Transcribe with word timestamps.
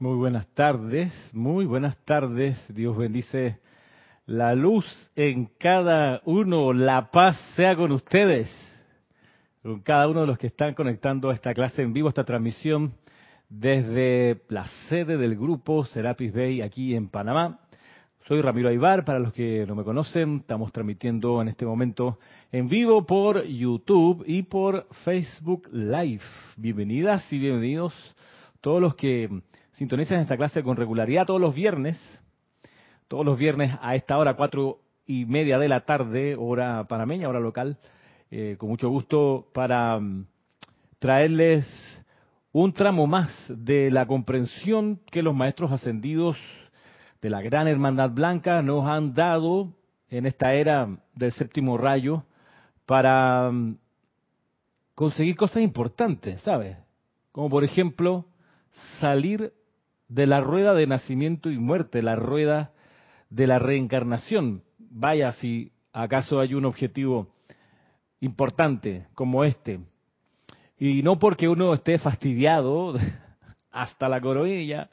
Muy 0.00 0.14
buenas 0.14 0.46
tardes, 0.54 1.12
muy 1.32 1.64
buenas 1.64 1.98
tardes. 2.04 2.56
Dios 2.72 2.96
bendice 2.96 3.58
la 4.26 4.54
luz 4.54 4.86
en 5.16 5.46
cada 5.58 6.22
uno. 6.24 6.72
La 6.72 7.10
paz 7.10 7.36
sea 7.56 7.74
con 7.74 7.90
ustedes, 7.90 8.48
con 9.60 9.80
cada 9.80 10.06
uno 10.06 10.20
de 10.20 10.28
los 10.28 10.38
que 10.38 10.46
están 10.46 10.74
conectando 10.74 11.30
a 11.30 11.34
esta 11.34 11.52
clase 11.52 11.82
en 11.82 11.92
vivo, 11.92 12.08
esta 12.08 12.22
transmisión 12.22 12.92
desde 13.48 14.40
la 14.50 14.66
sede 14.88 15.16
del 15.16 15.34
grupo 15.34 15.84
Serapis 15.86 16.32
Bay 16.32 16.62
aquí 16.62 16.94
en 16.94 17.08
Panamá. 17.08 17.58
Soy 18.28 18.40
Ramiro 18.40 18.68
Aybar, 18.68 19.04
para 19.04 19.18
los 19.18 19.32
que 19.32 19.66
no 19.66 19.74
me 19.74 19.82
conocen, 19.82 20.36
estamos 20.42 20.70
transmitiendo 20.70 21.42
en 21.42 21.48
este 21.48 21.66
momento 21.66 22.20
en 22.52 22.68
vivo 22.68 23.04
por 23.04 23.44
YouTube 23.44 24.22
y 24.28 24.44
por 24.44 24.86
Facebook 25.04 25.68
Live. 25.72 26.22
Bienvenidas 26.56 27.32
y 27.32 27.40
bienvenidos 27.40 27.92
todos 28.60 28.80
los 28.80 28.94
que 28.94 29.28
sintonizan 29.78 30.18
esta 30.18 30.36
clase 30.36 30.64
con 30.64 30.76
regularidad 30.76 31.24
todos 31.24 31.40
los 31.40 31.54
viernes, 31.54 31.96
todos 33.06 33.24
los 33.24 33.38
viernes 33.38 33.72
a 33.80 33.94
esta 33.94 34.18
hora, 34.18 34.34
cuatro 34.34 34.80
y 35.06 35.24
media 35.24 35.56
de 35.56 35.68
la 35.68 35.84
tarde, 35.84 36.34
hora 36.36 36.88
panameña, 36.88 37.28
hora 37.28 37.38
local, 37.38 37.78
eh, 38.32 38.56
con 38.58 38.70
mucho 38.70 38.88
gusto 38.88 39.46
para 39.54 40.00
mm, 40.00 40.26
traerles 40.98 41.64
un 42.50 42.72
tramo 42.72 43.06
más 43.06 43.32
de 43.48 43.88
la 43.92 44.06
comprensión 44.06 45.00
que 45.12 45.22
los 45.22 45.34
maestros 45.34 45.70
ascendidos 45.70 46.36
de 47.22 47.30
la 47.30 47.40
Gran 47.40 47.68
Hermandad 47.68 48.10
Blanca 48.10 48.62
nos 48.62 48.84
han 48.88 49.14
dado 49.14 49.72
en 50.10 50.26
esta 50.26 50.54
era 50.54 50.88
del 51.14 51.30
séptimo 51.30 51.78
rayo 51.78 52.24
para 52.84 53.52
mm, 53.52 53.78
conseguir 54.96 55.36
cosas 55.36 55.62
importantes, 55.62 56.40
¿sabes? 56.40 56.76
Como 57.30 57.48
por 57.48 57.62
ejemplo 57.62 58.24
salir 58.98 59.52
de 60.08 60.26
la 60.26 60.40
rueda 60.40 60.74
de 60.74 60.86
nacimiento 60.86 61.50
y 61.50 61.58
muerte, 61.58 62.02
la 62.02 62.16
rueda 62.16 62.72
de 63.30 63.46
la 63.46 63.58
reencarnación. 63.58 64.62
Vaya 64.78 65.32
si 65.32 65.72
acaso 65.92 66.40
hay 66.40 66.54
un 66.54 66.64
objetivo 66.64 67.28
importante 68.20 69.06
como 69.14 69.44
este. 69.44 69.80
Y 70.78 71.02
no 71.02 71.18
porque 71.18 71.48
uno 71.48 71.74
esté 71.74 71.98
fastidiado 71.98 72.94
hasta 73.70 74.08
la 74.08 74.20
coronilla, 74.20 74.88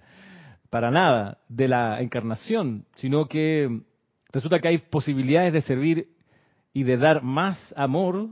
para 0.69 0.91
nada, 0.91 1.37
de 1.47 1.67
la 1.67 2.01
encarnación, 2.01 2.85
sino 2.95 3.27
que 3.27 3.81
resulta 4.31 4.59
que 4.59 4.67
hay 4.67 4.77
posibilidades 4.79 5.53
de 5.53 5.61
servir 5.61 6.09
y 6.73 6.83
de 6.83 6.97
dar 6.97 7.23
más 7.23 7.57
amor 7.77 8.27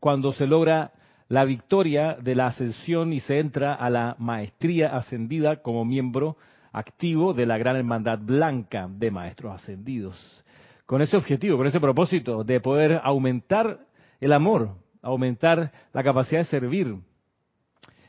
cuando 0.00 0.32
se 0.32 0.46
logra 0.46 0.92
la 1.34 1.44
victoria 1.44 2.16
de 2.22 2.36
la 2.36 2.46
ascensión 2.46 3.12
y 3.12 3.18
se 3.18 3.40
entra 3.40 3.74
a 3.74 3.90
la 3.90 4.14
maestría 4.20 4.96
ascendida 4.96 5.62
como 5.62 5.84
miembro 5.84 6.36
activo 6.70 7.34
de 7.34 7.44
la 7.44 7.58
Gran 7.58 7.74
Hermandad 7.74 8.20
Blanca 8.22 8.86
de 8.88 9.10
Maestros 9.10 9.52
Ascendidos. 9.52 10.44
Con 10.86 11.02
ese 11.02 11.16
objetivo, 11.16 11.56
con 11.56 11.66
ese 11.66 11.80
propósito 11.80 12.44
de 12.44 12.60
poder 12.60 13.00
aumentar 13.02 13.80
el 14.20 14.32
amor, 14.32 14.76
aumentar 15.02 15.72
la 15.92 16.04
capacidad 16.04 16.42
de 16.42 16.44
servir. 16.44 16.94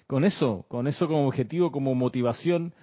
Con 0.06 0.24
eso, 0.24 0.64
con 0.68 0.86
eso 0.86 1.08
como 1.08 1.28
objetivo, 1.28 1.72
como 1.72 1.96
motivación, 1.96 2.76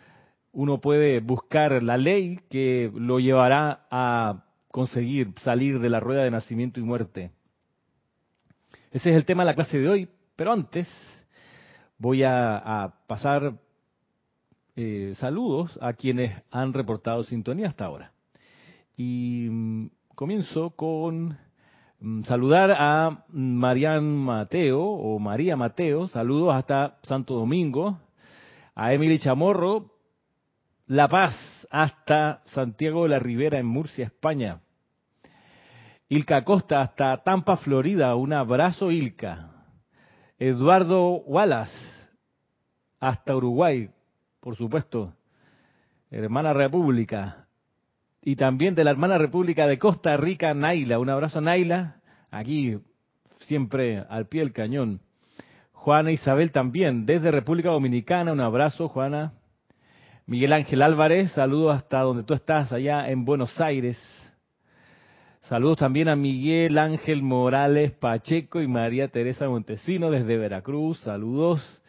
uno 0.50 0.80
puede 0.80 1.20
buscar 1.20 1.84
la 1.84 1.96
ley 1.96 2.40
que 2.50 2.90
lo 2.92 3.20
llevará 3.20 3.86
a 3.92 4.44
conseguir 4.72 5.34
salir 5.44 5.78
de 5.78 5.88
la 5.88 6.00
rueda 6.00 6.24
de 6.24 6.32
nacimiento 6.32 6.80
y 6.80 6.82
muerte. 6.82 7.30
Ese 8.90 9.10
es 9.10 9.14
el 9.14 9.24
tema 9.24 9.44
de 9.44 9.46
la 9.46 9.54
clase 9.54 9.78
de 9.78 9.88
hoy, 9.88 10.08
pero 10.36 10.52
antes 10.52 10.88
voy 11.98 12.22
a, 12.24 12.92
pasar 13.06 13.54
eh, 14.74 15.12
saludos 15.16 15.78
a 15.80 15.92
quienes 15.92 16.42
han 16.50 16.72
reportado 16.72 17.22
sintonía 17.24 17.68
hasta 17.68 17.84
ahora. 17.84 18.12
Y 18.96 19.46
mm, 19.50 19.86
comienzo 20.14 20.70
con 20.70 21.38
mm, 22.00 22.24
saludar 22.24 22.72
a 22.72 23.24
Marian 23.28 24.04
Mateo 24.04 24.82
o 24.82 25.18
María 25.18 25.56
Mateo, 25.56 26.06
saludos 26.08 26.54
hasta 26.54 26.98
Santo 27.02 27.34
Domingo, 27.34 27.98
a 28.74 28.92
Emily 28.92 29.18
Chamorro, 29.18 29.92
La 30.86 31.08
Paz 31.08 31.36
hasta 31.70 32.42
Santiago 32.46 33.04
de 33.04 33.10
la 33.10 33.18
Ribera 33.18 33.58
en 33.58 33.66
Murcia, 33.66 34.06
España. 34.06 34.60
Ilka 36.08 36.44
Costa 36.44 36.82
hasta 36.82 37.22
Tampa, 37.22 37.56
Florida, 37.56 38.14
un 38.16 38.32
abrazo 38.34 38.90
Ilka. 38.90 39.61
Eduardo 40.44 41.22
Wallace, 41.24 41.70
hasta 42.98 43.36
Uruguay, 43.36 43.88
por 44.40 44.56
supuesto, 44.56 45.14
hermana 46.10 46.52
república, 46.52 47.46
y 48.20 48.34
también 48.34 48.74
de 48.74 48.82
la 48.82 48.90
hermana 48.90 49.18
república 49.18 49.68
de 49.68 49.78
Costa 49.78 50.16
Rica, 50.16 50.52
Naila. 50.52 50.98
Un 50.98 51.10
abrazo, 51.10 51.40
Naila, 51.40 52.00
aquí 52.32 52.76
siempre 53.38 54.00
al 54.00 54.26
pie 54.26 54.40
del 54.40 54.52
cañón. 54.52 55.00
Juana 55.74 56.10
Isabel 56.10 56.50
también, 56.50 57.06
desde 57.06 57.30
República 57.30 57.68
Dominicana, 57.68 58.32
un 58.32 58.40
abrazo, 58.40 58.88
Juana. 58.88 59.34
Miguel 60.26 60.54
Ángel 60.54 60.82
Álvarez, 60.82 61.30
saludos 61.30 61.76
hasta 61.76 62.00
donde 62.00 62.24
tú 62.24 62.34
estás, 62.34 62.72
allá 62.72 63.08
en 63.08 63.24
Buenos 63.24 63.60
Aires. 63.60 63.96
Saludos 65.46 65.78
también 65.78 66.08
a 66.08 66.14
Miguel 66.14 66.78
Ángel 66.78 67.20
Morales 67.20 67.90
Pacheco 67.90 68.60
y 68.60 68.68
María 68.68 69.08
Teresa 69.08 69.48
Montesino 69.48 70.08
desde 70.08 70.36
Veracruz. 70.36 71.00
Saludos. 71.00 71.82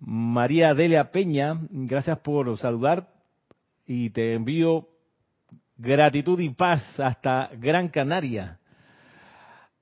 María 0.00 0.72
Delia 0.72 1.12
Peña, 1.12 1.52
gracias 1.68 2.18
por 2.20 2.56
saludar 2.56 3.08
y 3.86 4.08
te 4.08 4.32
envío 4.32 4.88
gratitud 5.76 6.40
y 6.40 6.48
paz 6.48 6.82
hasta 6.98 7.50
Gran 7.58 7.88
Canaria. 7.88 8.58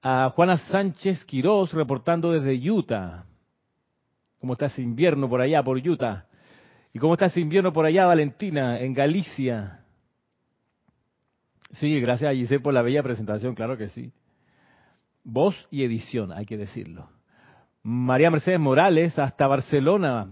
A 0.02 0.30
Juana 0.30 0.56
Sánchez 0.56 1.24
Quirós 1.24 1.72
reportando 1.72 2.32
desde 2.32 2.68
Utah. 2.68 3.24
¿Cómo 4.40 4.54
está 4.54 4.66
ese 4.66 4.82
invierno 4.82 5.28
por 5.28 5.40
allá, 5.40 5.62
por 5.62 5.78
Utah? 5.78 6.26
¿Y 6.92 6.98
cómo 6.98 7.14
está 7.14 7.26
ese 7.26 7.38
invierno 7.38 7.72
por 7.72 7.86
allá, 7.86 8.04
Valentina, 8.04 8.80
en 8.80 8.92
Galicia? 8.92 9.81
Sí, 11.72 12.00
gracias 12.00 12.30
a 12.30 12.34
Giselle 12.34 12.60
por 12.60 12.74
la 12.74 12.82
bella 12.82 13.02
presentación, 13.02 13.54
claro 13.54 13.76
que 13.76 13.88
sí. 13.88 14.12
Voz 15.24 15.66
y 15.70 15.84
edición, 15.84 16.32
hay 16.32 16.44
que 16.44 16.56
decirlo. 16.56 17.08
María 17.82 18.30
Mercedes 18.30 18.60
Morales, 18.60 19.18
hasta 19.18 19.46
Barcelona. 19.46 20.28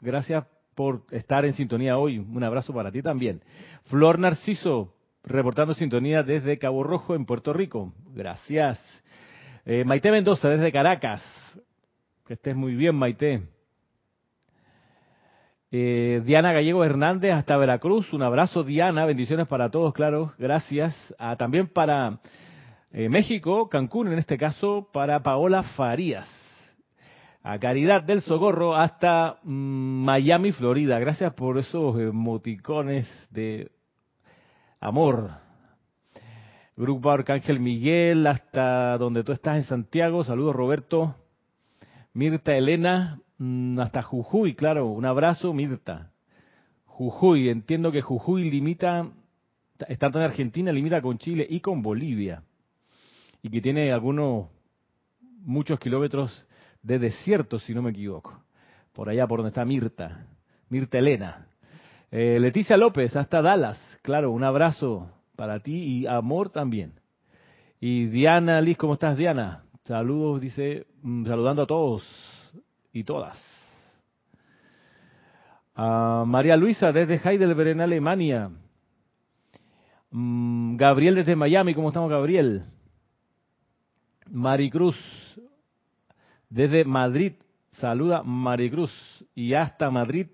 Gracias 0.00 0.46
por 0.74 1.04
estar 1.10 1.44
en 1.44 1.52
sintonía 1.54 1.98
hoy. 1.98 2.18
Un 2.18 2.42
abrazo 2.42 2.72
para 2.72 2.90
ti 2.90 3.02
también. 3.02 3.42
Flor 3.84 4.18
Narciso, 4.18 4.94
reportando 5.24 5.74
sintonía 5.74 6.22
desde 6.22 6.58
Cabo 6.58 6.82
Rojo, 6.84 7.14
en 7.14 7.26
Puerto 7.26 7.52
Rico. 7.52 7.92
Gracias. 8.14 8.80
Eh, 9.66 9.84
Maite 9.84 10.10
Mendoza, 10.10 10.48
desde 10.48 10.72
Caracas. 10.72 11.22
Que 12.26 12.34
estés 12.34 12.56
muy 12.56 12.74
bien, 12.74 12.94
Maite. 12.94 13.42
Eh, 15.72 16.20
Diana 16.24 16.52
Gallego 16.52 16.84
Hernández 16.84 17.32
hasta 17.32 17.56
Veracruz, 17.56 18.12
un 18.12 18.22
abrazo 18.22 18.64
Diana, 18.64 19.04
bendiciones 19.04 19.46
para 19.46 19.70
todos, 19.70 19.92
claro, 19.94 20.32
gracias. 20.36 20.96
Ah, 21.16 21.36
también 21.36 21.68
para 21.68 22.18
eh, 22.90 23.08
México, 23.08 23.68
Cancún 23.68 24.08
en 24.08 24.18
este 24.18 24.36
caso, 24.36 24.88
para 24.92 25.22
Paola 25.22 25.62
Farías. 25.62 26.28
A 27.44 27.58
Caridad 27.60 28.02
del 28.02 28.20
Socorro 28.20 28.74
hasta 28.74 29.38
mm, 29.44 30.04
Miami, 30.04 30.50
Florida. 30.50 30.98
Gracias 30.98 31.32
por 31.34 31.56
esos 31.56 31.98
emoticones 32.00 33.08
de 33.30 33.70
amor. 34.80 35.30
Grupo 36.76 37.10
Arcángel 37.10 37.60
Miguel 37.60 38.26
hasta 38.26 38.98
donde 38.98 39.22
tú 39.22 39.30
estás 39.30 39.56
en 39.56 39.64
Santiago. 39.64 40.24
Saludos 40.24 40.56
Roberto. 40.56 41.14
Mirta 42.12 42.56
Elena, 42.56 43.20
hasta 43.78 44.02
Jujuy, 44.02 44.54
claro, 44.54 44.86
un 44.88 45.06
abrazo, 45.06 45.54
Mirta. 45.54 46.10
Jujuy, 46.84 47.48
entiendo 47.48 47.90
que 47.90 48.02
Jujuy 48.02 48.50
limita, 48.50 49.08
estando 49.88 50.18
en 50.18 50.26
Argentina, 50.26 50.70
limita 50.70 51.00
con 51.00 51.16
Chile 51.16 51.46
y 51.48 51.60
con 51.60 51.80
Bolivia. 51.80 52.42
Y 53.42 53.48
que 53.48 53.62
tiene 53.62 53.92
algunos, 53.92 54.48
muchos 55.42 55.80
kilómetros 55.80 56.46
de 56.82 56.98
desierto, 56.98 57.58
si 57.58 57.72
no 57.72 57.80
me 57.80 57.90
equivoco. 57.90 58.42
Por 58.92 59.08
allá, 59.08 59.26
por 59.26 59.38
donde 59.38 59.48
está 59.50 59.64
Mirta. 59.64 60.26
Mirta 60.68 60.98
Elena. 60.98 61.46
Eh, 62.10 62.38
Leticia 62.38 62.76
López, 62.76 63.16
hasta 63.16 63.40
Dallas. 63.40 63.78
Claro, 64.02 64.32
un 64.32 64.44
abrazo 64.44 65.10
para 65.36 65.60
ti 65.60 65.72
y 65.72 66.06
amor 66.06 66.50
también. 66.50 66.92
Y 67.80 68.06
Diana 68.06 68.60
Liz, 68.60 68.76
¿cómo 68.76 68.94
estás, 68.94 69.16
Diana? 69.16 69.64
Saludos, 69.84 70.42
dice, 70.42 70.86
mm, 71.02 71.24
saludando 71.24 71.62
a 71.62 71.66
todos 71.66 72.29
y 72.92 73.04
todas. 73.04 73.38
María 75.76 76.56
Luisa 76.56 76.92
desde 76.92 77.16
Heidelberg 77.16 77.68
en 77.70 77.80
Alemania. 77.80 78.50
Mm, 80.10 80.76
Gabriel 80.76 81.14
desde 81.14 81.36
Miami, 81.36 81.74
¿cómo 81.74 81.88
estamos 81.88 82.10
Gabriel? 82.10 82.64
Maricruz 84.26 84.96
desde 86.48 86.84
Madrid, 86.84 87.34
Saluda 87.72 88.22
Maricruz 88.22 88.92
y 89.34 89.54
hasta 89.54 89.90
Madrid 89.90 90.26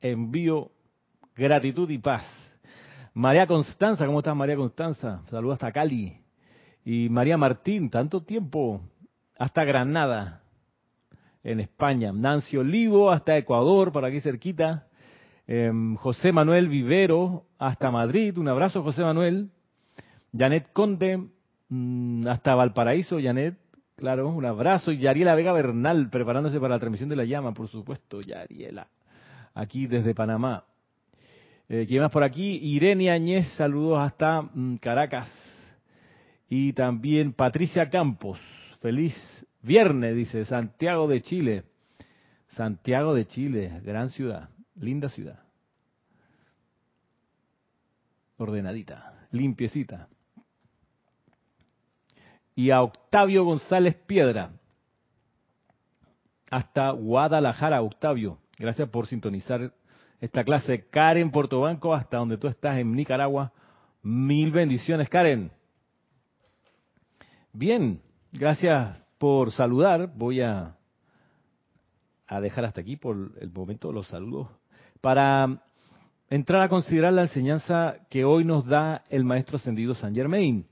envío 0.00 0.70
gratitud 1.34 1.90
y 1.90 1.98
paz. 1.98 2.24
María 3.12 3.46
Constanza, 3.46 4.06
¿cómo 4.06 4.20
estás 4.20 4.36
María 4.36 4.56
Constanza? 4.56 5.22
Saluda 5.28 5.54
hasta 5.54 5.72
Cali. 5.72 6.16
Y 6.84 7.08
María 7.08 7.36
Martín, 7.36 7.90
tanto 7.90 8.22
tiempo, 8.22 8.80
hasta 9.36 9.64
Granada, 9.64 10.42
en 11.44 11.60
España. 11.60 12.12
Nancy 12.12 12.56
Olivo, 12.56 13.10
hasta 13.10 13.36
Ecuador, 13.36 13.92
por 13.92 14.04
aquí 14.04 14.20
cerquita. 14.20 14.86
Em, 15.46 15.96
José 15.96 16.32
Manuel 16.32 16.68
Vivero, 16.68 17.44
hasta 17.58 17.90
Madrid. 17.90 18.36
Un 18.36 18.48
abrazo, 18.48 18.82
José 18.82 19.02
Manuel. 19.02 19.50
Janet 20.36 20.72
Conde, 20.72 21.28
mm, 21.68 22.28
hasta 22.28 22.54
Valparaíso, 22.54 23.18
Janet. 23.20 23.56
Claro, 23.96 24.28
un 24.28 24.44
abrazo. 24.44 24.92
Y 24.92 24.98
Yariela 24.98 25.34
Vega 25.34 25.52
Bernal, 25.52 26.10
preparándose 26.10 26.60
para 26.60 26.74
la 26.74 26.80
transmisión 26.80 27.08
de 27.08 27.16
la 27.16 27.24
llama, 27.24 27.52
por 27.52 27.68
supuesto, 27.68 28.20
Yariela. 28.20 28.88
Aquí 29.54 29.86
desde 29.86 30.14
Panamá. 30.14 30.64
Eh, 31.68 31.84
¿Quién 31.86 32.02
más 32.02 32.10
por 32.10 32.24
aquí? 32.24 32.58
Irene 32.62 33.10
Añez, 33.10 33.46
saludos 33.56 33.98
hasta 34.00 34.42
mm, 34.42 34.76
Caracas. 34.76 35.28
Y 36.48 36.72
también 36.72 37.32
Patricia 37.32 37.90
Campos, 37.90 38.38
feliz 38.80 39.14
viernes, 39.62 40.14
dice, 40.14 40.44
Santiago 40.44 41.08
de 41.08 41.22
Chile. 41.22 41.64
Santiago 42.50 43.14
de 43.14 43.26
Chile, 43.26 43.80
gran 43.84 44.10
ciudad, 44.10 44.48
linda 44.74 45.08
ciudad. 45.08 45.40
Ordenadita, 48.36 49.26
limpiecita. 49.30 50.08
Y 52.54 52.70
a 52.70 52.82
Octavio 52.82 53.44
González 53.44 53.94
Piedra, 53.94 54.50
hasta 56.50 56.90
Guadalajara, 56.90 57.82
Octavio. 57.82 58.38
Gracias 58.58 58.88
por 58.88 59.06
sintonizar 59.06 59.72
esta 60.20 60.42
clase. 60.42 60.88
Karen 60.88 61.30
Portobanco, 61.30 61.94
hasta 61.94 62.16
donde 62.16 62.38
tú 62.38 62.48
estás 62.48 62.78
en 62.78 62.92
Nicaragua. 62.92 63.52
Mil 64.02 64.50
bendiciones, 64.50 65.08
Karen. 65.08 65.52
Bien, 67.52 68.00
gracias 68.32 69.07
por 69.18 69.52
saludar. 69.52 70.10
Voy 70.14 70.40
a, 70.40 70.76
a 72.26 72.40
dejar 72.40 72.64
hasta 72.64 72.80
aquí 72.80 72.96
por 72.96 73.32
el 73.40 73.50
momento 73.50 73.92
los 73.92 74.08
saludos 74.08 74.48
para 75.00 75.60
entrar 76.30 76.62
a 76.62 76.68
considerar 76.68 77.12
la 77.12 77.22
enseñanza 77.22 77.96
que 78.10 78.24
hoy 78.24 78.44
nos 78.44 78.66
da 78.66 79.04
el 79.10 79.24
maestro 79.24 79.56
ascendido 79.56 79.94
San 79.94 80.14
Germain. 80.14 80.66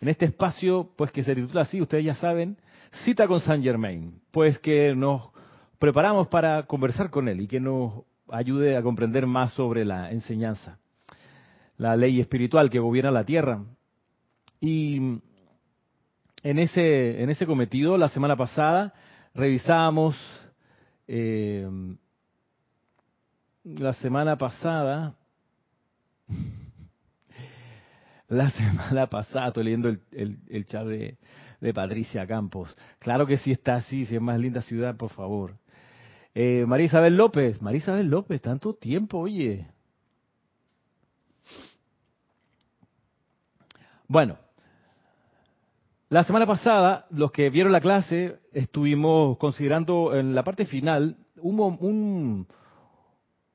En 0.00 0.08
este 0.08 0.26
espacio, 0.26 0.90
pues 0.96 1.10
que 1.10 1.22
se 1.22 1.34
titula 1.34 1.62
así, 1.62 1.80
ustedes 1.80 2.04
ya 2.04 2.14
saben, 2.14 2.56
cita 3.04 3.26
con 3.26 3.40
San 3.40 3.62
Germain, 3.62 4.20
pues 4.30 4.58
que 4.58 4.94
nos 4.94 5.30
preparamos 5.78 6.28
para 6.28 6.64
conversar 6.64 7.10
con 7.10 7.28
él 7.28 7.40
y 7.40 7.48
que 7.48 7.60
nos 7.60 8.04
ayude 8.28 8.76
a 8.76 8.82
comprender 8.82 9.26
más 9.26 9.52
sobre 9.52 9.84
la 9.84 10.10
enseñanza, 10.10 10.78
la 11.78 11.96
ley 11.96 12.20
espiritual 12.20 12.70
que 12.70 12.78
gobierna 12.78 13.10
la 13.10 13.24
tierra. 13.24 13.62
Y 14.60 15.20
en 16.50 16.60
ese, 16.60 17.20
en 17.20 17.28
ese 17.28 17.44
cometido, 17.44 17.98
la 17.98 18.08
semana 18.08 18.36
pasada, 18.36 18.94
revisábamos, 19.34 20.16
eh, 21.08 21.68
la 23.64 23.92
semana 23.94 24.38
pasada, 24.38 25.16
la 28.28 28.50
semana 28.50 29.08
pasada, 29.08 29.48
estoy 29.48 29.64
leyendo 29.64 29.88
el, 29.88 30.00
el, 30.12 30.38
el 30.48 30.66
chat 30.66 30.86
de, 30.86 31.18
de 31.60 31.74
Patricia 31.74 32.24
Campos. 32.28 32.76
Claro 33.00 33.26
que 33.26 33.38
sí 33.38 33.50
está 33.50 33.74
así, 33.74 34.06
si 34.06 34.14
es 34.14 34.22
más 34.22 34.38
linda 34.38 34.62
ciudad, 34.62 34.96
por 34.96 35.10
favor. 35.10 35.56
Eh, 36.32 36.64
María 36.64 36.86
Isabel 36.86 37.16
López, 37.16 37.60
María 37.60 37.78
Isabel 37.78 38.06
López, 38.06 38.40
tanto 38.40 38.72
tiempo, 38.72 39.18
oye. 39.18 39.66
Bueno, 44.06 44.38
la 46.08 46.22
semana 46.22 46.46
pasada, 46.46 47.06
los 47.10 47.32
que 47.32 47.50
vieron 47.50 47.72
la 47.72 47.80
clase, 47.80 48.36
estuvimos 48.52 49.38
considerando 49.38 50.14
en 50.14 50.36
la 50.36 50.44
parte 50.44 50.64
final 50.64 51.16
un, 51.36 52.46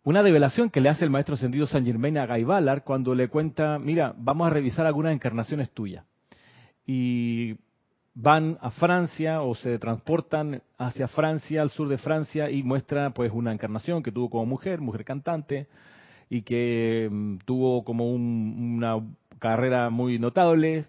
una 0.03 0.21
develación 0.21 0.69
que 0.69 0.81
le 0.81 0.89
hace 0.89 1.05
el 1.05 1.11
maestro 1.11 1.35
ascendido 1.35 1.65
San 1.65 1.85
Germain 1.85 2.17
a 2.17 2.27
Guy 2.27 2.43
Ballard 2.43 2.83
cuando 2.83 3.15
le 3.15 3.29
cuenta, 3.29 3.79
mira, 3.79 4.13
vamos 4.17 4.47
a 4.47 4.49
revisar 4.49 4.85
algunas 4.85 5.13
encarnaciones 5.13 5.69
tuyas. 5.69 6.05
Y 6.85 7.55
van 8.13 8.57
a 8.59 8.71
Francia 8.71 9.41
o 9.41 9.55
se 9.55 9.79
transportan 9.79 10.61
hacia 10.77 11.07
Francia, 11.07 11.61
al 11.61 11.69
sur 11.69 11.87
de 11.87 11.97
Francia, 11.97 12.49
y 12.49 12.63
muestra 12.63 13.11
pues 13.11 13.31
una 13.33 13.53
encarnación 13.53 14.03
que 14.03 14.11
tuvo 14.11 14.29
como 14.29 14.45
mujer, 14.45 14.81
mujer 14.81 15.05
cantante, 15.05 15.67
y 16.29 16.41
que 16.41 17.07
mm, 17.09 17.37
tuvo 17.45 17.85
como 17.85 18.11
una 18.11 18.97
carrera 19.39 19.89
muy 19.89 20.19
notable, 20.19 20.87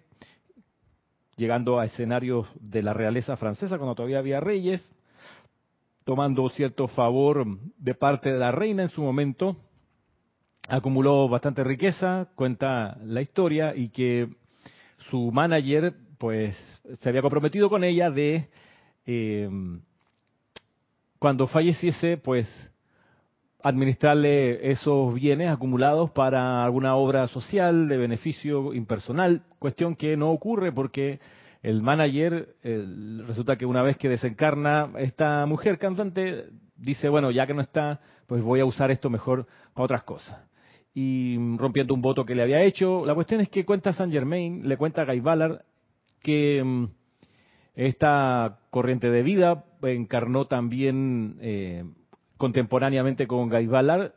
llegando 1.35 1.79
a 1.79 1.85
escenarios 1.85 2.47
de 2.59 2.81
la 2.81 2.93
realeza 2.93 3.37
francesa 3.37 3.77
cuando 3.77 3.95
todavía 3.95 4.19
había 4.19 4.39
reyes, 4.39 4.83
tomando 6.03 6.47
cierto 6.49 6.87
favor 6.87 7.45
de 7.77 7.95
parte 7.95 8.31
de 8.31 8.39
la 8.39 8.51
reina 8.51 8.83
en 8.83 8.89
su 8.89 9.01
momento, 9.01 9.57
acumuló 10.67 11.27
bastante 11.27 11.63
riqueza, 11.63 12.29
cuenta 12.35 12.97
la 13.03 13.21
historia, 13.21 13.75
y 13.75 13.89
que 13.89 14.29
su 15.09 15.31
manager 15.31 15.93
pues 16.17 16.55
se 16.99 17.09
había 17.09 17.21
comprometido 17.21 17.69
con 17.69 17.83
ella 17.83 18.09
de 18.09 18.49
eh, 19.05 19.49
cuando 21.19 21.47
falleciese, 21.47 22.17
pues 22.17 22.47
administrarle 23.63 24.71
esos 24.71 25.13
bienes 25.13 25.49
acumulados 25.49 26.11
para 26.11 26.65
alguna 26.65 26.95
obra 26.95 27.27
social 27.27 27.87
de 27.87 27.97
beneficio 27.97 28.73
impersonal, 28.73 29.43
cuestión 29.57 29.95
que 29.95 30.17
no 30.17 30.31
ocurre 30.31 30.73
porque 30.73 31.19
el 31.61 31.81
manager 31.81 32.55
resulta 33.25 33.55
que 33.55 33.65
una 33.65 33.81
vez 33.81 33.95
que 33.95 34.09
desencarna 34.09 34.91
esta 34.97 35.45
mujer 35.45 35.79
cantante 35.79 36.47
dice, 36.75 37.07
bueno, 37.07 37.31
ya 37.31 37.47
que 37.47 37.53
no 37.53 37.61
está, 37.61 38.01
pues 38.27 38.43
voy 38.43 38.59
a 38.59 38.65
usar 38.65 38.91
esto 38.91 39.09
mejor 39.09 39.47
para 39.73 39.85
otras 39.85 40.03
cosas. 40.03 40.43
Y 40.93 41.37
rompiendo 41.57 41.93
un 41.93 42.01
voto 42.01 42.25
que 42.25 42.35
le 42.35 42.43
había 42.43 42.61
hecho, 42.61 43.05
la 43.05 43.15
cuestión 43.15 43.39
es 43.39 43.47
que 43.47 43.65
cuenta 43.65 43.93
Saint 43.93 44.11
Germain, 44.11 44.67
le 44.67 44.75
cuenta 44.75 45.03
a 45.03 45.05
Guy 45.05 45.21
Ballard 45.21 45.61
que 46.21 46.61
mm, 46.61 46.87
esta 47.75 48.59
corriente 48.69 49.09
de 49.09 49.23
vida 49.23 49.63
encarnó 49.83 50.47
también 50.47 51.37
eh, 51.39 51.85
contemporáneamente 52.37 53.27
con 53.27 53.49
Guy 53.49 53.67
Ballard 53.67 54.11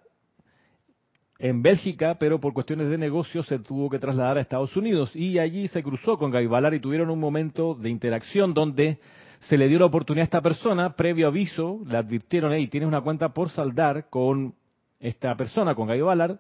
en 1.39 1.63
Bélgica, 1.63 2.17
pero 2.19 2.41
por 2.41 2.55
cuestiones 2.55 2.89
de 2.89 2.97
negocio 2.97 3.43
se 3.43 3.59
tuvo 3.59 3.91
que 3.91 3.99
trasladar 3.99 4.39
a 4.39 4.41
Estados 4.41 4.77
Unidos 4.77 5.15
y 5.15 5.39
allí 5.39 5.69
se 5.69 5.83
cruzó 5.83 6.19
con 6.19 6.31
Guy 6.31 6.47
Ballard 6.47 6.75
y 6.75 6.81
tuvieron 6.81 7.11
un 7.11 7.21
momento 7.21 7.75
de 7.75 7.91
interacción 7.91 8.55
donde 8.55 8.99
se 9.41 9.59
le 9.59 9.69
dio 9.69 9.79
la 9.79 9.87
oportunidad 9.87 10.23
a 10.23 10.25
esta 10.25 10.41
persona, 10.41 10.97
previo 10.97 11.29
aviso, 11.29 11.81
le 11.87 11.99
advirtieron, 11.99 12.53
hey, 12.53 12.69
tienes 12.69 12.89
una 12.89 13.03
cuenta 13.03 13.29
por 13.31 13.51
saldar 13.51 14.09
con 14.09 14.55
esta 14.99 15.37
persona, 15.37 15.75
con 15.75 15.87
Guy 15.89 16.01
Ballard, 16.01 16.39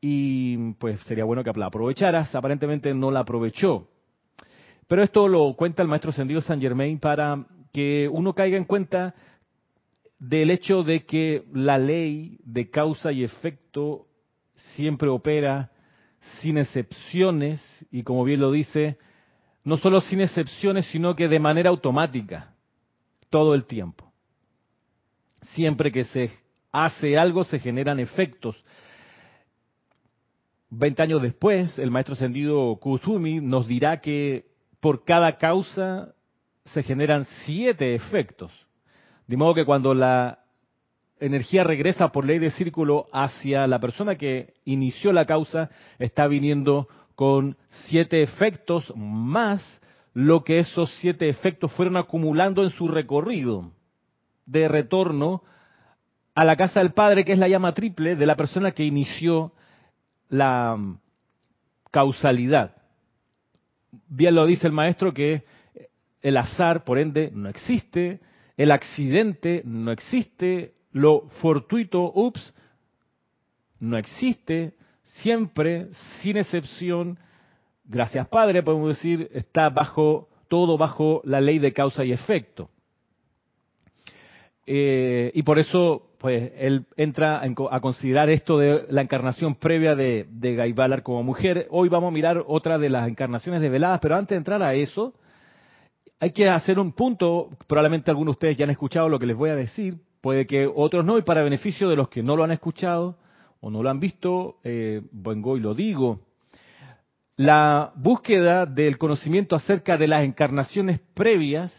y 0.00 0.72
pues 0.74 1.00
sería 1.00 1.24
bueno 1.24 1.44
que 1.44 1.52
la 1.52 1.66
aprovecharas. 1.66 2.34
Aparentemente 2.34 2.94
no 2.94 3.10
la 3.10 3.20
aprovechó. 3.20 3.88
Pero 4.88 5.02
esto 5.02 5.28
lo 5.28 5.54
cuenta 5.54 5.82
el 5.82 5.88
maestro 5.88 6.12
Sendido 6.12 6.40
San 6.40 6.60
Germain 6.60 6.98
para 6.98 7.44
que 7.72 8.08
uno 8.10 8.34
caiga 8.34 8.56
en 8.56 8.64
cuenta 8.64 9.14
del 10.20 10.50
hecho 10.50 10.82
de 10.82 11.06
que 11.06 11.44
la 11.52 11.78
ley 11.78 12.38
de 12.44 12.70
causa 12.70 13.10
y 13.10 13.24
efecto 13.24 14.06
siempre 14.76 15.08
opera 15.08 15.72
sin 16.40 16.58
excepciones 16.58 17.60
y 17.90 18.02
como 18.02 18.22
bien 18.24 18.40
lo 18.40 18.52
dice, 18.52 18.98
no 19.64 19.78
solo 19.78 20.02
sin 20.02 20.20
excepciones, 20.20 20.86
sino 20.86 21.16
que 21.16 21.26
de 21.26 21.40
manera 21.40 21.70
automática, 21.70 22.54
todo 23.30 23.54
el 23.54 23.64
tiempo. 23.64 24.12
Siempre 25.40 25.90
que 25.90 26.04
se 26.04 26.30
hace 26.70 27.16
algo 27.16 27.42
se 27.44 27.58
generan 27.58 27.98
efectos. 27.98 28.62
Veinte 30.68 31.02
años 31.02 31.22
después, 31.22 31.78
el 31.78 31.90
maestro 31.90 32.12
ascendido 32.12 32.76
Kusumi 32.76 33.40
nos 33.40 33.66
dirá 33.66 34.00
que 34.00 34.44
por 34.80 35.04
cada 35.04 35.38
causa 35.38 36.14
se 36.66 36.82
generan 36.82 37.24
siete 37.46 37.94
efectos. 37.94 38.52
De 39.30 39.36
modo 39.36 39.54
que 39.54 39.64
cuando 39.64 39.94
la 39.94 40.40
energía 41.20 41.62
regresa 41.62 42.10
por 42.10 42.24
ley 42.24 42.40
de 42.40 42.50
círculo 42.50 43.06
hacia 43.12 43.68
la 43.68 43.78
persona 43.78 44.16
que 44.16 44.54
inició 44.64 45.12
la 45.12 45.24
causa, 45.24 45.70
está 46.00 46.26
viniendo 46.26 46.88
con 47.14 47.56
siete 47.68 48.24
efectos 48.24 48.92
más 48.96 49.62
lo 50.14 50.42
que 50.42 50.58
esos 50.58 50.90
siete 50.98 51.28
efectos 51.28 51.70
fueron 51.74 51.96
acumulando 51.96 52.64
en 52.64 52.70
su 52.70 52.88
recorrido 52.88 53.70
de 54.46 54.66
retorno 54.66 55.44
a 56.34 56.44
la 56.44 56.56
casa 56.56 56.80
del 56.80 56.90
Padre, 56.90 57.24
que 57.24 57.30
es 57.30 57.38
la 57.38 57.46
llama 57.46 57.72
triple 57.72 58.16
de 58.16 58.26
la 58.26 58.34
persona 58.34 58.72
que 58.72 58.82
inició 58.82 59.52
la 60.28 60.76
causalidad. 61.92 62.74
Bien 64.08 64.34
lo 64.34 64.44
dice 64.44 64.66
el 64.66 64.72
maestro 64.72 65.14
que 65.14 65.44
el 66.20 66.36
azar, 66.36 66.82
por 66.82 66.98
ende, 66.98 67.30
no 67.32 67.48
existe, 67.48 68.18
el 68.60 68.72
accidente 68.72 69.62
no 69.64 69.90
existe, 69.90 70.74
lo 70.92 71.22
fortuito, 71.40 72.12
ups, 72.14 72.52
no 73.78 73.96
existe, 73.96 74.74
siempre, 75.22 75.86
sin 76.20 76.36
excepción, 76.36 77.18
gracias 77.84 78.28
Padre, 78.28 78.62
podemos 78.62 78.88
decir, 78.98 79.30
está 79.32 79.70
bajo 79.70 80.28
todo 80.48 80.76
bajo 80.76 81.22
la 81.24 81.40
ley 81.40 81.58
de 81.58 81.72
causa 81.72 82.04
y 82.04 82.12
efecto. 82.12 82.68
Eh, 84.66 85.32
y 85.34 85.42
por 85.42 85.58
eso, 85.58 86.10
pues, 86.18 86.52
él 86.58 86.84
entra 86.98 87.40
a 87.42 87.80
considerar 87.80 88.28
esto 88.28 88.58
de 88.58 88.84
la 88.90 89.00
encarnación 89.00 89.54
previa 89.54 89.94
de, 89.94 90.26
de 90.28 91.00
como 91.02 91.22
mujer. 91.22 91.66
Hoy 91.70 91.88
vamos 91.88 92.08
a 92.08 92.14
mirar 92.14 92.44
otra 92.46 92.76
de 92.76 92.90
las 92.90 93.08
encarnaciones 93.08 93.62
develadas, 93.62 94.00
pero 94.02 94.16
antes 94.16 94.30
de 94.30 94.36
entrar 94.36 94.62
a 94.62 94.74
eso, 94.74 95.14
hay 96.20 96.32
que 96.32 96.48
hacer 96.50 96.78
un 96.78 96.92
punto, 96.92 97.48
probablemente 97.66 98.10
algunos 98.10 98.34
de 98.34 98.36
ustedes 98.36 98.56
ya 98.58 98.64
han 98.64 98.70
escuchado 98.70 99.08
lo 99.08 99.18
que 99.18 99.24
les 99.24 99.36
voy 99.36 99.48
a 99.48 99.56
decir, 99.56 99.96
puede 100.20 100.46
que 100.46 100.70
otros 100.72 101.02
no, 101.02 101.16
y 101.16 101.22
para 101.22 101.42
beneficio 101.42 101.88
de 101.88 101.96
los 101.96 102.10
que 102.10 102.22
no 102.22 102.36
lo 102.36 102.44
han 102.44 102.50
escuchado 102.50 103.16
o 103.60 103.70
no 103.70 103.82
lo 103.82 103.88
han 103.88 104.00
visto, 104.00 104.58
eh, 104.62 105.00
vengo 105.12 105.56
y 105.56 105.60
lo 105.60 105.74
digo. 105.74 106.20
La 107.36 107.92
búsqueda 107.96 108.66
del 108.66 108.98
conocimiento 108.98 109.56
acerca 109.56 109.96
de 109.96 110.08
las 110.08 110.22
encarnaciones 110.22 111.00
previas 111.14 111.74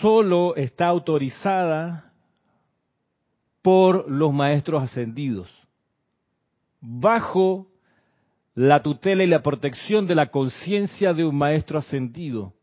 solo 0.00 0.56
está 0.56 0.86
autorizada 0.86 2.12
por 3.60 4.10
los 4.10 4.32
maestros 4.32 4.84
ascendidos, 4.84 5.50
bajo 6.80 7.71
la 8.54 8.82
tutela 8.82 9.24
y 9.24 9.26
la 9.26 9.42
protección 9.42 10.06
de 10.06 10.14
la 10.14 10.30
conciencia 10.30 11.14
de 11.14 11.24
un 11.24 11.36
maestro 11.36 11.78
ascendido. 11.78 12.54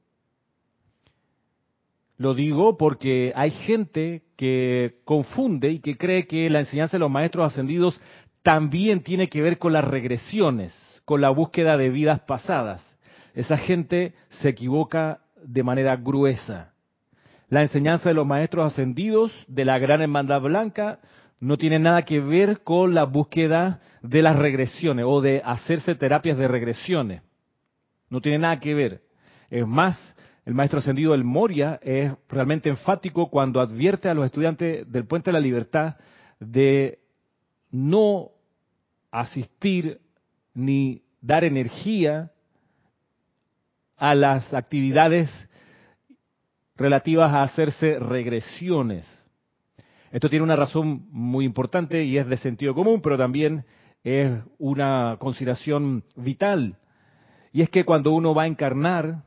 Lo 2.18 2.34
digo 2.34 2.78
porque 2.78 3.32
hay 3.36 3.52
gente 3.52 4.24
que 4.36 5.00
confunde 5.06 5.70
y 5.70 5.80
que 5.80 5.98
cree 5.98 6.28
que 6.28 6.50
la 6.50 6.60
enseñanza 6.60 6.98
de 6.98 7.00
los 7.00 7.10
maestros 7.10 7.52
ascendidos 7.52 8.00
también 8.44 9.02
tiene 9.04 9.30
que 9.30 9.42
ver 9.42 9.58
con 9.58 9.74
las 9.74 9.86
regresiones, 9.86 10.74
con 11.06 11.22
la 11.22 11.30
búsqueda 11.30 11.78
de 11.78 11.90
vidas 11.90 12.20
pasadas. 12.22 12.86
Esa 13.34 13.58
gente 13.58 14.14
se 14.30 14.50
equivoca 14.50 15.22
de 15.44 15.64
manera 15.64 15.96
gruesa. 15.96 16.74
La 17.48 17.62
enseñanza 17.62 18.10
de 18.10 18.16
los 18.16 18.28
maestros 18.28 18.74
ascendidos 18.74 19.32
de 19.48 19.66
la 19.66 19.80
Gran 19.80 20.02
Hermandad 20.02 20.42
Blanca 20.42 21.00
no 21.40 21.58
tiene 21.58 21.80
nada 21.80 22.04
que 22.04 22.20
ver 22.20 22.64
con 22.64 22.94
la 22.94 23.06
búsqueda 23.06 23.80
de 24.02 24.22
las 24.22 24.38
regresiones 24.38 25.06
o 25.08 25.22
de 25.22 25.42
hacerse 25.44 25.96
terapias 25.96 26.38
de 26.38 26.48
regresiones. 26.48 27.22
No 28.10 28.22
tiene 28.22 28.40
nada 28.40 28.60
que 28.60 28.74
ver. 28.74 29.02
Es 29.50 29.66
más, 29.66 29.98
el 30.46 30.54
maestro 30.54 30.80
ascendido 30.80 31.14
del 31.14 31.24
Moria 31.24 31.80
es 31.82 32.12
realmente 32.28 32.70
enfático 32.70 33.30
cuando 33.30 33.62
advierte 33.62 34.10
a 34.10 34.14
los 34.14 34.26
estudiantes 34.26 34.92
del 34.92 35.06
Puente 35.06 35.30
de 35.30 35.34
la 35.34 35.40
Libertad 35.40 35.96
de 36.40 37.00
no 37.72 38.32
asistir 39.12 40.02
ni 40.54 41.04
dar 41.22 41.44
energía 41.44 42.32
a 43.96 44.16
las 44.16 44.54
actividades 44.54 45.30
relativas 46.76 47.34
a 47.34 47.44
hacerse 47.44 48.00
regresiones 48.00 49.19
esto 50.12 50.30
tiene 50.30 50.44
una 50.44 50.56
razón 50.56 51.08
muy 51.12 51.46
importante 51.46 52.04
y 52.04 52.18
es 52.18 52.28
de 52.28 52.38
sentido 52.38 52.74
común, 52.74 53.02
pero 53.02 53.18
también 53.18 53.66
es 54.04 54.42
una 54.58 55.18
consideración 55.20 56.04
vital. 56.16 56.78
Y 57.52 57.62
es 57.62 57.70
que 57.70 57.86
cuando 57.86 58.12
uno 58.12 58.34
va 58.34 58.44
a 58.44 58.48
encarnar, 58.48 59.24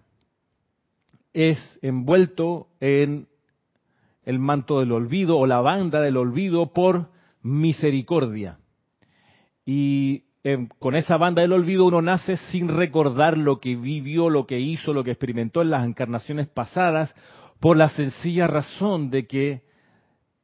es 1.33 1.79
envuelto 1.83 2.69
en 2.81 3.29
el 4.25 4.39
manto 4.39 4.81
del 4.81 4.93
olvido 4.93 5.39
o 5.39 5.47
la 5.47 5.61
banda 5.61 6.01
del 6.01 6.17
olvido 6.17 6.73
por 6.73 7.11
misericordia. 7.43 8.59
Y 9.65 10.25
con 10.79 10.97
esa 10.97 11.17
banda 11.17 11.43
del 11.43 11.53
olvido 11.53 11.85
uno 11.85 12.03
nace 12.03 12.37
sin 12.37 12.69
recordar 12.69 13.39
lo 13.39 13.61
que 13.61 13.77
vivió, 13.77 14.29
lo 14.29 14.47
que 14.47 14.59
hizo, 14.59 14.93
lo 14.93 15.05
que 15.05 15.12
experimentó 15.12 15.62
en 15.62 15.71
las 15.71 15.87
encarnaciones 15.87 16.49
pasadas, 16.49 17.15
por 17.61 17.77
la 17.77 17.89
sencilla 17.89 18.49
razón 18.49 19.11
de 19.11 19.27
que 19.27 19.62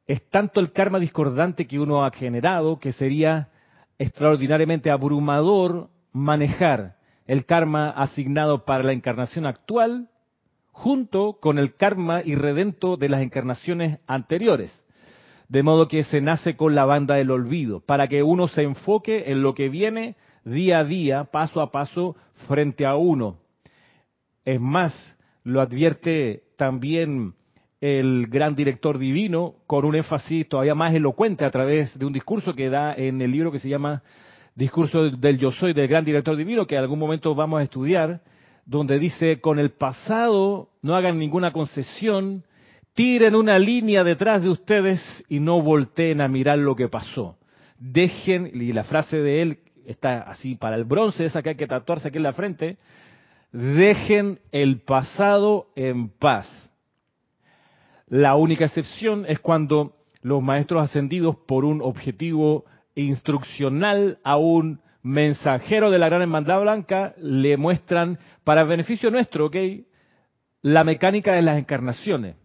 es 0.09 0.27
tanto 0.31 0.59
el 0.59 0.71
karma 0.71 0.97
discordante 0.97 1.67
que 1.67 1.79
uno 1.79 2.03
ha 2.03 2.09
generado 2.09 2.79
que 2.79 2.93
sería 2.93 3.49
extraordinariamente 3.99 4.89
abrumador 4.89 5.91
manejar 6.11 6.95
el 7.27 7.45
karma 7.45 7.91
asignado 7.91 8.65
para 8.65 8.81
la 8.81 8.93
encarnación 8.93 9.45
actual 9.45 10.09
junto 10.71 11.33
con 11.39 11.59
el 11.59 11.75
karma 11.75 12.23
irredento 12.25 12.97
de 12.97 13.07
las 13.07 13.21
encarnaciones 13.21 13.99
anteriores. 14.07 14.73
De 15.47 15.61
modo 15.61 15.87
que 15.87 16.03
se 16.03 16.21
nace 16.21 16.57
con 16.57 16.73
la 16.73 16.85
banda 16.85 17.13
del 17.13 17.29
olvido, 17.29 17.79
para 17.79 18.07
que 18.07 18.23
uno 18.23 18.47
se 18.47 18.63
enfoque 18.63 19.31
en 19.31 19.43
lo 19.43 19.53
que 19.53 19.69
viene 19.69 20.15
día 20.43 20.79
a 20.79 20.85
día, 20.85 21.25
paso 21.25 21.61
a 21.61 21.69
paso, 21.69 22.15
frente 22.47 22.87
a 22.87 22.95
uno. 22.95 23.37
Es 24.43 24.59
más, 24.59 25.15
lo 25.43 25.61
advierte 25.61 26.45
también 26.57 27.35
el 27.81 28.27
gran 28.27 28.55
director 28.55 28.97
divino, 28.97 29.55
con 29.65 29.85
un 29.85 29.95
énfasis 29.95 30.47
todavía 30.49 30.75
más 30.75 30.93
elocuente 30.93 31.45
a 31.45 31.51
través 31.51 31.97
de 31.97 32.05
un 32.05 32.13
discurso 32.13 32.53
que 32.53 32.69
da 32.69 32.93
en 32.93 33.21
el 33.21 33.31
libro 33.31 33.51
que 33.51 33.59
se 33.59 33.69
llama 33.69 34.03
Discurso 34.55 35.09
del 35.09 35.37
Yo 35.37 35.51
Soy 35.51 35.73
del 35.73 35.87
gran 35.87 36.03
director 36.03 36.35
divino, 36.35 36.67
que 36.67 36.75
en 36.75 36.81
algún 36.81 36.99
momento 36.99 37.33
vamos 37.35 37.61
a 37.61 37.63
estudiar, 37.63 38.21
donde 38.65 38.99
dice, 38.99 39.39
con 39.39 39.59
el 39.59 39.71
pasado 39.71 40.69
no 40.81 40.95
hagan 40.95 41.17
ninguna 41.17 41.53
concesión, 41.53 42.43
tiren 42.93 43.35
una 43.35 43.57
línea 43.57 44.03
detrás 44.03 44.41
de 44.41 44.49
ustedes 44.49 44.99
y 45.29 45.39
no 45.39 45.61
volteen 45.61 46.19
a 46.19 46.27
mirar 46.27 46.59
lo 46.59 46.75
que 46.75 46.89
pasó. 46.89 47.37
Dejen, 47.79 48.51
y 48.53 48.73
la 48.73 48.83
frase 48.83 49.17
de 49.17 49.41
él 49.41 49.59
está 49.85 50.21
así 50.23 50.55
para 50.55 50.75
el 50.75 50.83
bronce, 50.83 51.23
esa 51.23 51.41
que 51.41 51.49
hay 51.49 51.55
que 51.55 51.67
tatuarse 51.67 52.09
aquí 52.09 52.17
en 52.17 52.23
la 52.23 52.33
frente, 52.33 52.77
dejen 53.53 54.39
el 54.51 54.81
pasado 54.81 55.67
en 55.75 56.09
paz 56.09 56.68
la 58.09 58.35
única 58.35 58.65
excepción 58.65 59.25
es 59.27 59.39
cuando 59.39 59.95
los 60.21 60.41
maestros 60.41 60.83
ascendidos 60.83 61.35
por 61.47 61.63
un 61.63 61.81
objetivo 61.81 62.65
instruccional 62.95 64.19
a 64.23 64.37
un 64.37 64.81
mensajero 65.01 65.91
de 65.91 65.99
la 65.99 66.09
Gran 66.09 66.23
Hermandad 66.23 66.59
Blanca 66.61 67.13
le 67.17 67.55
muestran, 67.55 68.19
para 68.43 68.63
beneficio 68.63 69.11
nuestro, 69.11 69.45
¿ok? 69.45 69.55
La 70.61 70.83
mecánica 70.83 71.33
de 71.33 71.41
las 71.41 71.57
encarnaciones. 71.57 72.35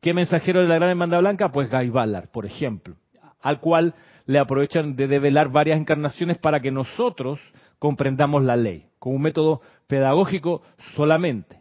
¿Qué 0.00 0.14
mensajero 0.14 0.60
de 0.60 0.68
la 0.68 0.76
Gran 0.76 0.90
Hermandad 0.90 1.20
Blanca? 1.20 1.50
Pues 1.50 1.70
Guy 1.70 1.90
Ballard, 1.90 2.28
por 2.30 2.46
ejemplo, 2.46 2.96
al 3.40 3.60
cual 3.60 3.94
le 4.26 4.38
aprovechan 4.38 4.94
de 4.94 5.08
develar 5.08 5.50
varias 5.50 5.80
encarnaciones 5.80 6.38
para 6.38 6.60
que 6.60 6.70
nosotros 6.70 7.40
comprendamos 7.78 8.44
la 8.44 8.56
ley, 8.56 8.86
con 8.98 9.14
un 9.14 9.22
método 9.22 9.62
pedagógico 9.88 10.62
solamente. 10.94 11.60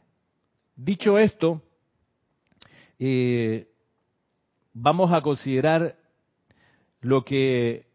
Dicho 0.75 1.17
esto, 1.17 1.63
eh, 2.99 3.67
vamos 4.73 5.11
a 5.11 5.21
considerar 5.21 5.95
lo 7.01 7.23
que 7.23 7.87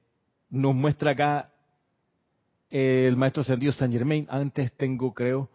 nos 0.50 0.74
muestra 0.74 1.12
acá 1.12 1.50
el 2.70 3.16
maestro 3.16 3.42
ascendido 3.42 3.72
San 3.72 3.92
Germain. 3.92 4.26
Antes 4.28 4.72
tengo, 4.76 5.14
creo, 5.14 5.48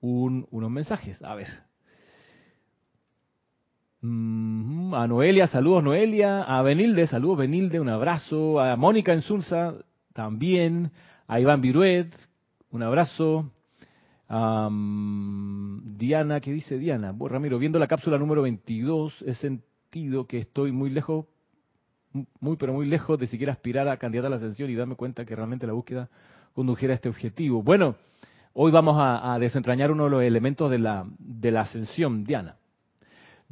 unos 0.00 0.70
mensajes. 0.70 1.22
A 1.22 1.34
ver. 1.34 1.48
Mm, 4.02 4.94
a 4.94 5.06
Noelia, 5.06 5.46
saludos 5.46 5.82
Noelia. 5.82 6.42
A 6.42 6.60
Benilde, 6.62 7.06
saludos 7.06 7.38
Benilde, 7.38 7.80
un 7.80 7.88
abrazo. 7.88 8.60
A 8.60 8.76
Mónica 8.76 9.14
Ensulza, 9.14 9.74
también. 10.12 10.90
A 11.26 11.40
Iván 11.40 11.62
Viruet, 11.62 12.12
un 12.70 12.82
abrazo. 12.82 13.50
Diana, 14.28 16.40
¿qué 16.40 16.52
dice 16.52 16.78
Diana? 16.78 17.12
Bueno, 17.12 17.34
Ramiro, 17.34 17.58
viendo 17.58 17.78
la 17.78 17.86
cápsula 17.86 18.18
número 18.18 18.42
22, 18.42 19.22
he 19.22 19.34
sentido 19.34 20.26
que 20.26 20.38
estoy 20.38 20.72
muy 20.72 20.90
lejos, 20.90 21.26
muy 22.40 22.56
pero 22.56 22.72
muy 22.72 22.86
lejos 22.86 23.18
de 23.18 23.28
siquiera 23.28 23.52
aspirar 23.52 23.88
a 23.88 23.98
candidatar 23.98 24.26
a 24.26 24.30
la 24.30 24.36
ascensión 24.36 24.70
y 24.70 24.74
darme 24.74 24.96
cuenta 24.96 25.24
que 25.24 25.36
realmente 25.36 25.66
la 25.66 25.74
búsqueda 25.74 26.08
condujera 26.54 26.92
a 26.92 26.96
este 26.96 27.08
objetivo. 27.08 27.62
Bueno, 27.62 27.94
hoy 28.54 28.72
vamos 28.72 28.96
a, 28.98 29.38
desentrañar 29.38 29.92
uno 29.92 30.04
de 30.04 30.10
los 30.10 30.22
elementos 30.22 30.70
de 30.70 30.78
la, 30.78 31.06
de 31.18 31.50
la 31.52 31.60
ascensión, 31.60 32.24
Diana. 32.24 32.56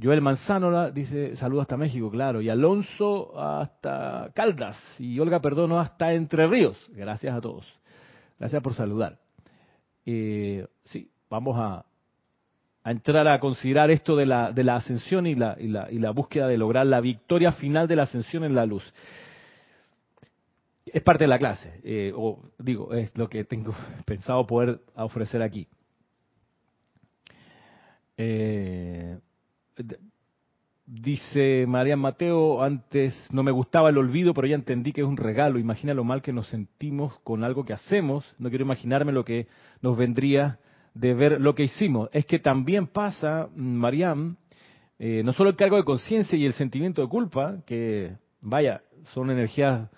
Joel 0.02 0.22
Manzano 0.22 0.90
dice, 0.90 1.36
saludos 1.36 1.62
hasta 1.62 1.76
México, 1.76 2.10
claro, 2.10 2.40
y 2.40 2.48
Alonso 2.48 3.38
hasta 3.38 4.32
Caldas, 4.34 4.76
y 4.98 5.20
Olga 5.20 5.40
Perdono 5.40 5.78
hasta 5.78 6.12
Entre 6.14 6.48
Ríos. 6.48 6.76
Gracias 6.88 7.32
a 7.32 7.40
todos. 7.40 7.64
Gracias 8.40 8.60
por 8.60 8.74
saludar 8.74 9.23
eh, 10.06 10.66
sí, 10.84 11.10
vamos 11.30 11.56
a, 11.58 11.84
entrar 12.84 13.26
a 13.26 13.40
considerar 13.40 13.90
esto 13.90 14.14
de 14.14 14.26
la, 14.26 14.52
de 14.52 14.62
la 14.62 14.76
ascensión 14.76 15.26
y 15.26 15.34
la, 15.34 15.56
y, 15.58 15.68
la, 15.68 15.90
y 15.90 15.98
la 15.98 16.10
búsqueda 16.10 16.48
de 16.48 16.58
lograr 16.58 16.86
la 16.86 17.00
victoria 17.00 17.52
final 17.52 17.88
de 17.88 17.96
la 17.96 18.02
ascensión 18.02 18.44
en 18.44 18.54
la 18.54 18.66
luz. 18.66 18.92
Es 20.84 21.02
parte 21.02 21.24
de 21.24 21.28
la 21.28 21.38
clase, 21.38 21.80
eh, 21.82 22.12
o 22.14 22.42
digo, 22.58 22.92
es 22.92 23.16
lo 23.16 23.28
que 23.28 23.44
tengo 23.44 23.74
pensado 24.04 24.46
poder 24.46 24.80
ofrecer 24.94 25.42
aquí. 25.42 25.66
Eh, 28.16 29.18
Dice 30.86 31.64
María 31.66 31.96
Mateo, 31.96 32.62
antes 32.62 33.14
no 33.32 33.42
me 33.42 33.50
gustaba 33.50 33.88
el 33.88 33.96
olvido, 33.96 34.34
pero 34.34 34.46
ya 34.46 34.54
entendí 34.54 34.92
que 34.92 35.00
es 35.00 35.06
un 35.06 35.16
regalo. 35.16 35.58
Imagina 35.58 35.94
lo 35.94 36.04
mal 36.04 36.20
que 36.20 36.32
nos 36.32 36.48
sentimos 36.48 37.18
con 37.20 37.42
algo 37.42 37.64
que 37.64 37.72
hacemos. 37.72 38.24
No 38.38 38.50
quiero 38.50 38.66
imaginarme 38.66 39.10
lo 39.10 39.24
que 39.24 39.46
nos 39.80 39.96
vendría 39.96 40.58
de 40.92 41.14
ver 41.14 41.40
lo 41.40 41.54
que 41.54 41.64
hicimos. 41.64 42.10
Es 42.12 42.26
que 42.26 42.38
también 42.38 42.86
pasa, 42.86 43.48
Mariam, 43.56 44.36
eh, 44.98 45.22
no 45.24 45.32
solo 45.32 45.50
el 45.50 45.56
cargo 45.56 45.76
de 45.76 45.84
conciencia 45.84 46.38
y 46.38 46.44
el 46.44 46.52
sentimiento 46.52 47.00
de 47.00 47.08
culpa, 47.08 47.62
que 47.66 48.16
vaya, 48.42 48.82
son 49.14 49.30
energías 49.30 49.88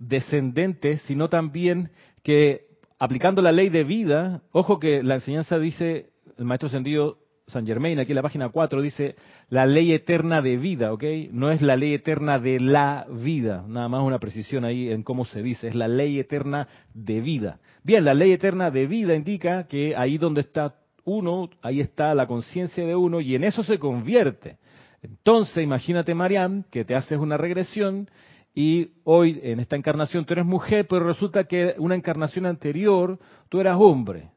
descendentes, 0.00 1.02
sino 1.02 1.28
también 1.28 1.90
que 2.24 2.66
aplicando 2.98 3.42
la 3.42 3.52
ley 3.52 3.68
de 3.68 3.84
vida, 3.84 4.42
ojo 4.50 4.80
que 4.80 5.04
la 5.04 5.14
enseñanza 5.14 5.56
dice, 5.58 6.10
el 6.36 6.44
maestro 6.44 6.68
sentido 6.68 7.18
San 7.48 7.64
Germain, 7.64 7.96
aquí 8.00 8.10
en 8.10 8.16
la 8.16 8.22
página 8.22 8.48
4, 8.48 8.82
dice 8.82 9.14
la 9.50 9.66
ley 9.66 9.92
eterna 9.92 10.42
de 10.42 10.56
vida, 10.56 10.92
¿ok? 10.92 11.04
No 11.30 11.52
es 11.52 11.62
la 11.62 11.76
ley 11.76 11.94
eterna 11.94 12.40
de 12.40 12.58
la 12.58 13.06
vida, 13.08 13.64
nada 13.68 13.88
más 13.88 14.02
una 14.02 14.18
precisión 14.18 14.64
ahí 14.64 14.90
en 14.90 15.04
cómo 15.04 15.24
se 15.24 15.44
dice, 15.44 15.68
es 15.68 15.76
la 15.76 15.86
ley 15.86 16.18
eterna 16.18 16.66
de 16.92 17.20
vida. 17.20 17.60
Bien, 17.84 18.04
la 18.04 18.14
ley 18.14 18.32
eterna 18.32 18.72
de 18.72 18.88
vida 18.88 19.14
indica 19.14 19.68
que 19.68 19.94
ahí 19.94 20.18
donde 20.18 20.40
está 20.40 20.74
uno, 21.04 21.48
ahí 21.62 21.80
está 21.80 22.16
la 22.16 22.26
conciencia 22.26 22.84
de 22.84 22.96
uno 22.96 23.20
y 23.20 23.36
en 23.36 23.44
eso 23.44 23.62
se 23.62 23.78
convierte. 23.78 24.56
Entonces, 25.00 25.62
imagínate, 25.62 26.14
Mariam, 26.14 26.64
que 26.68 26.84
te 26.84 26.96
haces 26.96 27.16
una 27.16 27.36
regresión 27.36 28.10
y 28.56 28.90
hoy 29.04 29.38
en 29.44 29.60
esta 29.60 29.76
encarnación 29.76 30.24
tú 30.24 30.32
eres 30.32 30.46
mujer, 30.46 30.88
pero 30.88 31.06
resulta 31.06 31.44
que 31.44 31.76
una 31.78 31.94
encarnación 31.94 32.44
anterior 32.44 33.20
tú 33.48 33.60
eras 33.60 33.76
hombre. 33.78 34.30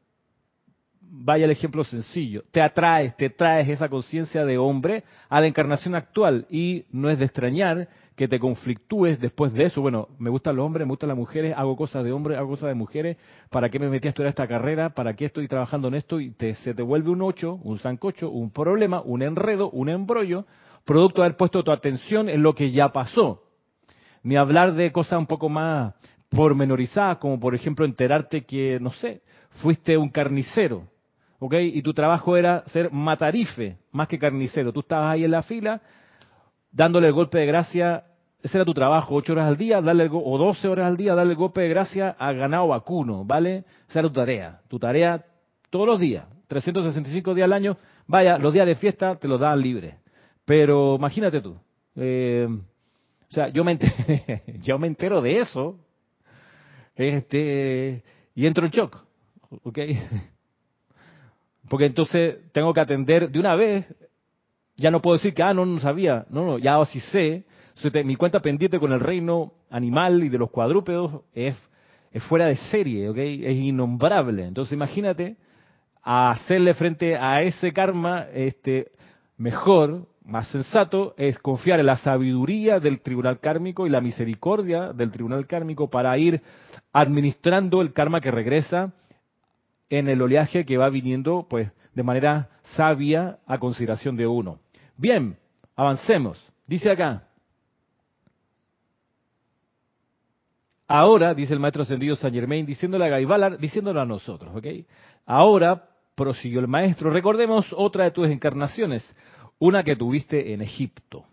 Vaya 1.12 1.44
el 1.44 1.50
ejemplo 1.50 1.82
sencillo. 1.82 2.44
Te 2.52 2.62
atraes, 2.62 3.16
te 3.16 3.30
traes 3.30 3.68
esa 3.68 3.88
conciencia 3.88 4.44
de 4.44 4.58
hombre 4.58 5.02
a 5.28 5.40
la 5.40 5.48
encarnación 5.48 5.96
actual 5.96 6.46
y 6.48 6.84
no 6.92 7.10
es 7.10 7.18
de 7.18 7.24
extrañar 7.24 7.88
que 8.14 8.28
te 8.28 8.38
conflictúes 8.38 9.18
después 9.18 9.52
de 9.52 9.64
eso. 9.64 9.80
Bueno, 9.80 10.08
me 10.20 10.30
gustan 10.30 10.54
los 10.54 10.64
hombres, 10.64 10.86
me 10.86 10.92
gustan 10.92 11.08
las 11.08 11.18
mujeres, 11.18 11.54
hago 11.56 11.76
cosas 11.76 12.04
de 12.04 12.12
hombres, 12.12 12.38
hago 12.38 12.50
cosas 12.50 12.68
de 12.68 12.74
mujeres. 12.74 13.16
¿Para 13.50 13.68
qué 13.68 13.80
me 13.80 13.88
metí 13.88 14.06
a 14.06 14.10
estudiar 14.10 14.28
esta 14.28 14.46
carrera? 14.46 14.90
¿Para 14.90 15.14
qué 15.14 15.24
estoy 15.24 15.48
trabajando 15.48 15.88
en 15.88 15.94
esto? 15.94 16.20
Y 16.20 16.30
te, 16.30 16.54
se 16.54 16.74
te 16.74 16.82
vuelve 16.82 17.10
un 17.10 17.22
ocho, 17.22 17.58
un 17.64 17.80
zancocho, 17.80 18.30
un 18.30 18.52
problema, 18.52 19.02
un 19.04 19.22
enredo, 19.22 19.68
un 19.70 19.88
embrollo, 19.88 20.46
producto 20.84 21.22
de 21.22 21.26
haber 21.26 21.36
puesto 21.36 21.64
tu 21.64 21.72
atención 21.72 22.28
en 22.28 22.42
lo 22.42 22.54
que 22.54 22.70
ya 22.70 22.90
pasó 22.90 23.42
ni 24.22 24.36
hablar 24.36 24.74
de 24.74 24.92
cosas 24.92 25.18
un 25.18 25.26
poco 25.26 25.48
más 25.48 25.94
pormenorizadas, 26.28 27.18
como 27.18 27.40
por 27.40 27.54
ejemplo 27.54 27.84
enterarte 27.84 28.44
que, 28.44 28.78
no 28.80 28.92
sé, 28.92 29.22
fuiste 29.62 29.96
un 29.96 30.10
carnicero, 30.10 30.84
¿ok? 31.40 31.54
Y 31.60 31.82
tu 31.82 31.92
trabajo 31.92 32.36
era 32.36 32.62
ser 32.66 32.92
matarife, 32.92 33.78
más 33.90 34.06
que 34.06 34.18
carnicero. 34.18 34.72
Tú 34.72 34.80
estabas 34.80 35.12
ahí 35.12 35.24
en 35.24 35.32
la 35.32 35.42
fila, 35.42 35.80
dándole 36.70 37.08
el 37.08 37.12
golpe 37.12 37.38
de 37.38 37.46
gracia, 37.46 38.04
ese 38.42 38.56
era 38.56 38.64
tu 38.64 38.72
trabajo, 38.72 39.16
ocho 39.16 39.32
horas 39.32 39.48
al 39.48 39.56
día, 39.56 39.80
darle 39.80 40.08
o 40.12 40.38
doce 40.38 40.68
horas 40.68 40.86
al 40.86 40.96
día, 40.96 41.14
darle 41.14 41.32
el 41.32 41.38
golpe 41.38 41.62
de 41.62 41.68
gracia 41.68 42.14
a 42.18 42.32
ganado 42.32 42.68
vacuno, 42.68 43.24
¿vale? 43.24 43.64
Esa 43.88 43.98
era 43.98 44.08
tu 44.08 44.14
tarea, 44.14 44.60
tu 44.68 44.78
tarea 44.78 45.24
todos 45.70 45.86
los 45.86 45.98
días, 45.98 46.26
365 46.46 47.34
días 47.34 47.46
al 47.46 47.52
año, 47.52 47.76
vaya, 48.06 48.38
los 48.38 48.52
días 48.52 48.66
de 48.66 48.76
fiesta 48.76 49.16
te 49.16 49.26
los 49.26 49.40
daban 49.40 49.60
libre. 49.60 49.98
Pero 50.44 50.96
imagínate 50.96 51.40
tú, 51.40 51.56
eh, 51.96 52.46
o 53.30 53.32
sea, 53.32 53.48
yo 53.48 53.64
me, 53.64 53.78
yo 54.60 54.78
me 54.78 54.86
entero 54.86 55.20
de 55.20 55.38
eso 55.40 55.78
este, 56.96 58.02
y 58.34 58.46
entro 58.46 58.66
en 58.66 58.72
shock. 58.72 59.04
¿Ok? 59.62 59.78
Porque 61.70 61.86
entonces 61.86 62.38
tengo 62.50 62.74
que 62.74 62.80
atender 62.80 63.30
de 63.30 63.38
una 63.38 63.54
vez. 63.54 63.86
Ya 64.76 64.90
no 64.90 65.00
puedo 65.00 65.18
decir 65.18 65.32
que, 65.32 65.44
ah, 65.44 65.54
no, 65.54 65.64
no 65.64 65.78
sabía. 65.78 66.26
No, 66.28 66.44
no, 66.44 66.58
ya 66.58 66.84
sí 66.84 66.98
sé. 66.98 67.44
mi 68.04 68.16
cuenta 68.16 68.40
pendiente 68.40 68.80
con 68.80 68.92
el 68.92 68.98
reino 68.98 69.52
animal 69.70 70.24
y 70.24 70.28
de 70.28 70.38
los 70.38 70.50
cuadrúpedos 70.50 71.22
es, 71.32 71.56
es 72.10 72.24
fuera 72.24 72.46
de 72.46 72.56
serie, 72.56 73.08
¿ok? 73.08 73.18
Es 73.18 73.56
innombrable. 73.56 74.46
Entonces 74.46 74.72
imagínate 74.72 75.36
hacerle 76.02 76.74
frente 76.74 77.16
a 77.16 77.42
ese 77.42 77.72
karma 77.72 78.26
este, 78.34 78.90
mejor 79.36 80.08
más 80.24 80.48
sensato 80.48 81.14
es 81.16 81.38
confiar 81.38 81.78
en 81.78 81.86
la 81.86 81.98
sabiduría 81.98 82.80
del 82.80 83.00
tribunal 83.00 83.38
kármico 83.38 83.86
y 83.86 83.90
la 83.90 84.00
misericordia 84.00 84.92
del 84.92 85.12
tribunal 85.12 85.46
kármico 85.46 85.88
para 85.88 86.18
ir 86.18 86.42
administrando 86.92 87.80
el 87.80 87.92
karma 87.92 88.20
que 88.20 88.32
regresa 88.32 88.92
en 89.90 90.08
el 90.08 90.22
oleaje 90.22 90.64
que 90.64 90.78
va 90.78 90.88
viniendo 90.88 91.46
pues 91.50 91.70
de 91.94 92.02
manera 92.02 92.48
sabia 92.62 93.40
a 93.46 93.58
consideración 93.58 94.16
de 94.16 94.26
uno. 94.26 94.60
Bien, 94.96 95.36
avancemos. 95.76 96.42
Dice 96.66 96.90
acá. 96.90 97.26
Ahora, 100.86 101.34
dice 101.34 101.52
el 101.52 101.60
maestro 101.60 101.82
ascendido 101.82 102.16
San 102.16 102.32
Germain, 102.32 102.66
diciéndole 102.66 103.04
a 103.04 103.08
Gaibalar, 103.08 103.58
diciéndolo 103.58 104.00
a 104.00 104.06
nosotros, 104.06 104.56
¿ok? 104.56 104.66
Ahora, 105.24 105.88
prosiguió 106.16 106.58
el 106.58 106.66
maestro, 106.66 107.10
recordemos 107.10 107.66
otra 107.76 108.04
de 108.04 108.10
tus 108.10 108.28
encarnaciones, 108.28 109.16
una 109.60 109.84
que 109.84 109.94
tuviste 109.94 110.52
en 110.52 110.62
Egipto. 110.62 111.24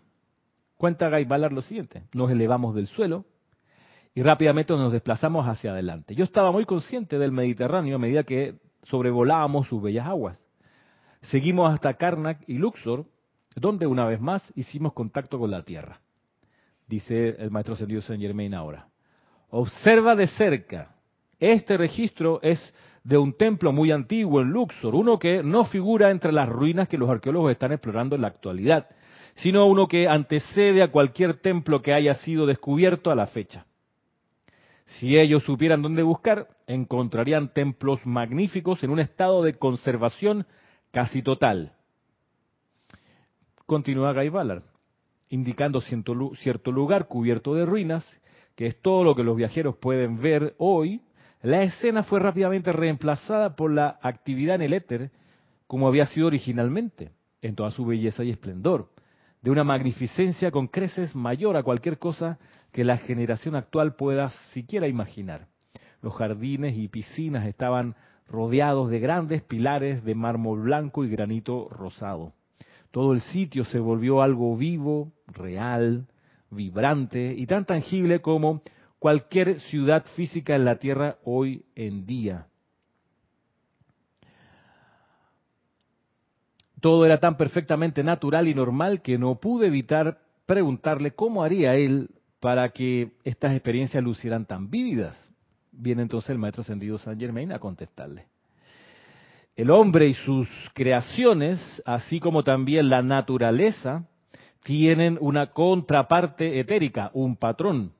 Cuenta 0.76 1.08
Guy 1.08 1.24
Ballard 1.24 1.52
lo 1.52 1.62
siguiente, 1.62 2.04
nos 2.12 2.30
elevamos 2.30 2.74
del 2.76 2.86
suelo 2.86 3.24
y 4.18 4.22
rápidamente 4.22 4.72
nos 4.72 4.92
desplazamos 4.92 5.46
hacia 5.46 5.70
adelante. 5.70 6.16
Yo 6.16 6.24
estaba 6.24 6.50
muy 6.50 6.64
consciente 6.64 7.20
del 7.20 7.30
Mediterráneo 7.30 7.94
a 7.94 7.98
medida 8.00 8.24
que 8.24 8.56
sobrevolábamos 8.82 9.68
sus 9.68 9.80
bellas 9.80 10.08
aguas. 10.08 10.44
Seguimos 11.22 11.72
hasta 11.72 11.94
Karnak 11.94 12.42
y 12.48 12.54
Luxor, 12.54 13.04
donde 13.54 13.86
una 13.86 14.06
vez 14.06 14.20
más 14.20 14.42
hicimos 14.56 14.92
contacto 14.92 15.38
con 15.38 15.52
la 15.52 15.62
Tierra. 15.62 16.00
Dice 16.88 17.36
el 17.38 17.52
maestro 17.52 17.74
ascendido 17.74 18.00
Saint 18.00 18.20
Germain 18.20 18.54
ahora. 18.54 18.88
Observa 19.50 20.16
de 20.16 20.26
cerca. 20.26 20.96
Este 21.38 21.76
registro 21.76 22.40
es 22.42 22.74
de 23.04 23.18
un 23.18 23.34
templo 23.34 23.70
muy 23.70 23.92
antiguo 23.92 24.40
en 24.40 24.48
Luxor, 24.48 24.96
uno 24.96 25.20
que 25.20 25.44
no 25.44 25.64
figura 25.64 26.10
entre 26.10 26.32
las 26.32 26.48
ruinas 26.48 26.88
que 26.88 26.98
los 26.98 27.08
arqueólogos 27.08 27.52
están 27.52 27.70
explorando 27.70 28.16
en 28.16 28.22
la 28.22 28.28
actualidad, 28.28 28.88
sino 29.36 29.66
uno 29.66 29.86
que 29.86 30.08
antecede 30.08 30.82
a 30.82 30.90
cualquier 30.90 31.34
templo 31.34 31.82
que 31.82 31.94
haya 31.94 32.14
sido 32.14 32.46
descubierto 32.46 33.12
a 33.12 33.14
la 33.14 33.28
fecha. 33.28 33.67
Si 34.96 35.16
ellos 35.16 35.44
supieran 35.44 35.82
dónde 35.82 36.02
buscar, 36.02 36.48
encontrarían 36.66 37.52
templos 37.52 38.04
magníficos 38.04 38.82
en 38.82 38.90
un 38.90 39.00
estado 39.00 39.42
de 39.42 39.58
conservación 39.58 40.46
casi 40.90 41.22
total. 41.22 41.72
Continúa 43.66 44.12
Guy 44.12 44.30
Ballard, 44.30 44.64
indicando 45.28 45.80
cierto 45.80 46.72
lugar 46.72 47.06
cubierto 47.06 47.54
de 47.54 47.66
ruinas, 47.66 48.06
que 48.56 48.66
es 48.66 48.80
todo 48.80 49.04
lo 49.04 49.14
que 49.14 49.22
los 49.22 49.36
viajeros 49.36 49.76
pueden 49.76 50.20
ver 50.20 50.54
hoy 50.58 51.02
la 51.42 51.62
escena 51.62 52.02
fue 52.02 52.18
rápidamente 52.18 52.72
reemplazada 52.72 53.54
por 53.54 53.70
la 53.70 53.98
actividad 54.02 54.56
en 54.56 54.62
el 54.62 54.72
éter 54.72 55.10
como 55.68 55.86
había 55.86 56.06
sido 56.06 56.26
originalmente, 56.26 57.12
en 57.42 57.54
toda 57.54 57.70
su 57.70 57.84
belleza 57.84 58.24
y 58.24 58.30
esplendor, 58.30 58.90
de 59.42 59.50
una 59.50 59.62
magnificencia 59.62 60.50
con 60.50 60.66
creces 60.66 61.14
mayor 61.14 61.56
a 61.56 61.62
cualquier 61.62 61.98
cosa 61.98 62.38
que 62.78 62.84
la 62.84 62.98
generación 62.98 63.56
actual 63.56 63.96
pueda 63.96 64.28
siquiera 64.52 64.86
imaginar. 64.86 65.48
Los 66.00 66.14
jardines 66.14 66.78
y 66.78 66.86
piscinas 66.86 67.44
estaban 67.48 67.96
rodeados 68.28 68.88
de 68.88 69.00
grandes 69.00 69.42
pilares 69.42 70.04
de 70.04 70.14
mármol 70.14 70.62
blanco 70.62 71.02
y 71.02 71.10
granito 71.10 71.68
rosado. 71.70 72.34
Todo 72.92 73.14
el 73.14 73.20
sitio 73.20 73.64
se 73.64 73.80
volvió 73.80 74.22
algo 74.22 74.56
vivo, 74.56 75.10
real, 75.26 76.06
vibrante 76.52 77.34
y 77.36 77.48
tan 77.48 77.64
tangible 77.64 78.20
como 78.20 78.62
cualquier 79.00 79.58
ciudad 79.58 80.04
física 80.14 80.54
en 80.54 80.64
la 80.64 80.76
Tierra 80.76 81.16
hoy 81.24 81.64
en 81.74 82.06
día. 82.06 82.46
Todo 86.80 87.04
era 87.04 87.18
tan 87.18 87.36
perfectamente 87.36 88.04
natural 88.04 88.46
y 88.46 88.54
normal 88.54 89.02
que 89.02 89.18
no 89.18 89.34
pude 89.40 89.66
evitar 89.66 90.20
preguntarle 90.46 91.10
cómo 91.10 91.42
haría 91.42 91.74
él 91.74 92.10
para 92.40 92.68
que 92.70 93.12
estas 93.24 93.52
experiencias 93.52 94.02
lucieran 94.02 94.46
tan 94.46 94.70
vívidas. 94.70 95.16
Viene 95.72 96.02
entonces 96.02 96.30
el 96.30 96.38
maestro 96.38 96.62
ascendido 96.62 96.98
San 96.98 97.18
Germain 97.18 97.52
a 97.52 97.58
contestarle. 97.58 98.26
El 99.56 99.70
hombre 99.70 100.06
y 100.06 100.14
sus 100.14 100.48
creaciones, 100.72 101.82
así 101.84 102.20
como 102.20 102.44
también 102.44 102.88
la 102.88 103.02
naturaleza, 103.02 104.06
tienen 104.62 105.18
una 105.20 105.48
contraparte 105.50 106.60
etérica, 106.60 107.10
un 107.12 107.36
patrón 107.36 107.92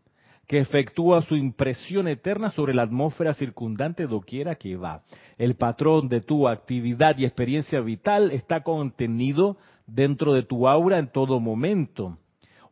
que 0.46 0.58
efectúa 0.58 1.20
su 1.20 1.36
impresión 1.36 2.08
eterna 2.08 2.48
sobre 2.50 2.72
la 2.74 2.82
atmósfera 2.82 3.34
circundante 3.34 4.06
doquiera 4.06 4.54
que 4.54 4.76
va. 4.76 5.02
El 5.36 5.56
patrón 5.56 6.08
de 6.08 6.22
tu 6.22 6.48
actividad 6.48 7.18
y 7.18 7.26
experiencia 7.26 7.80
vital 7.80 8.30
está 8.30 8.62
contenido 8.62 9.58
dentro 9.86 10.32
de 10.32 10.44
tu 10.44 10.66
aura 10.66 10.98
en 10.98 11.12
todo 11.12 11.38
momento. 11.38 12.18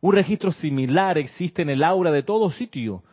Un 0.01 0.13
registro 0.13 0.51
similar 0.51 1.17
existe 1.17 1.61
en 1.61 1.69
el 1.69 1.83
aura 1.83 2.11
de 2.11 2.23
todo 2.23 2.49
sitio. 2.49 3.03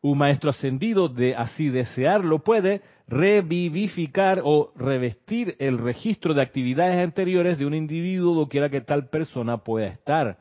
Un 0.00 0.18
maestro 0.18 0.50
ascendido, 0.50 1.08
de 1.08 1.34
así 1.34 1.68
desearlo, 1.68 2.40
puede 2.40 2.82
revivificar 3.06 4.40
o 4.44 4.72
revestir 4.76 5.56
el 5.58 5.78
registro 5.78 6.34
de 6.34 6.42
actividades 6.42 7.02
anteriores 7.02 7.58
de 7.58 7.66
un 7.66 7.74
individuo 7.74 8.34
doquiera 8.34 8.68
que 8.68 8.80
tal 8.80 9.08
persona 9.08 9.58
pueda 9.58 9.86
estar, 9.86 10.38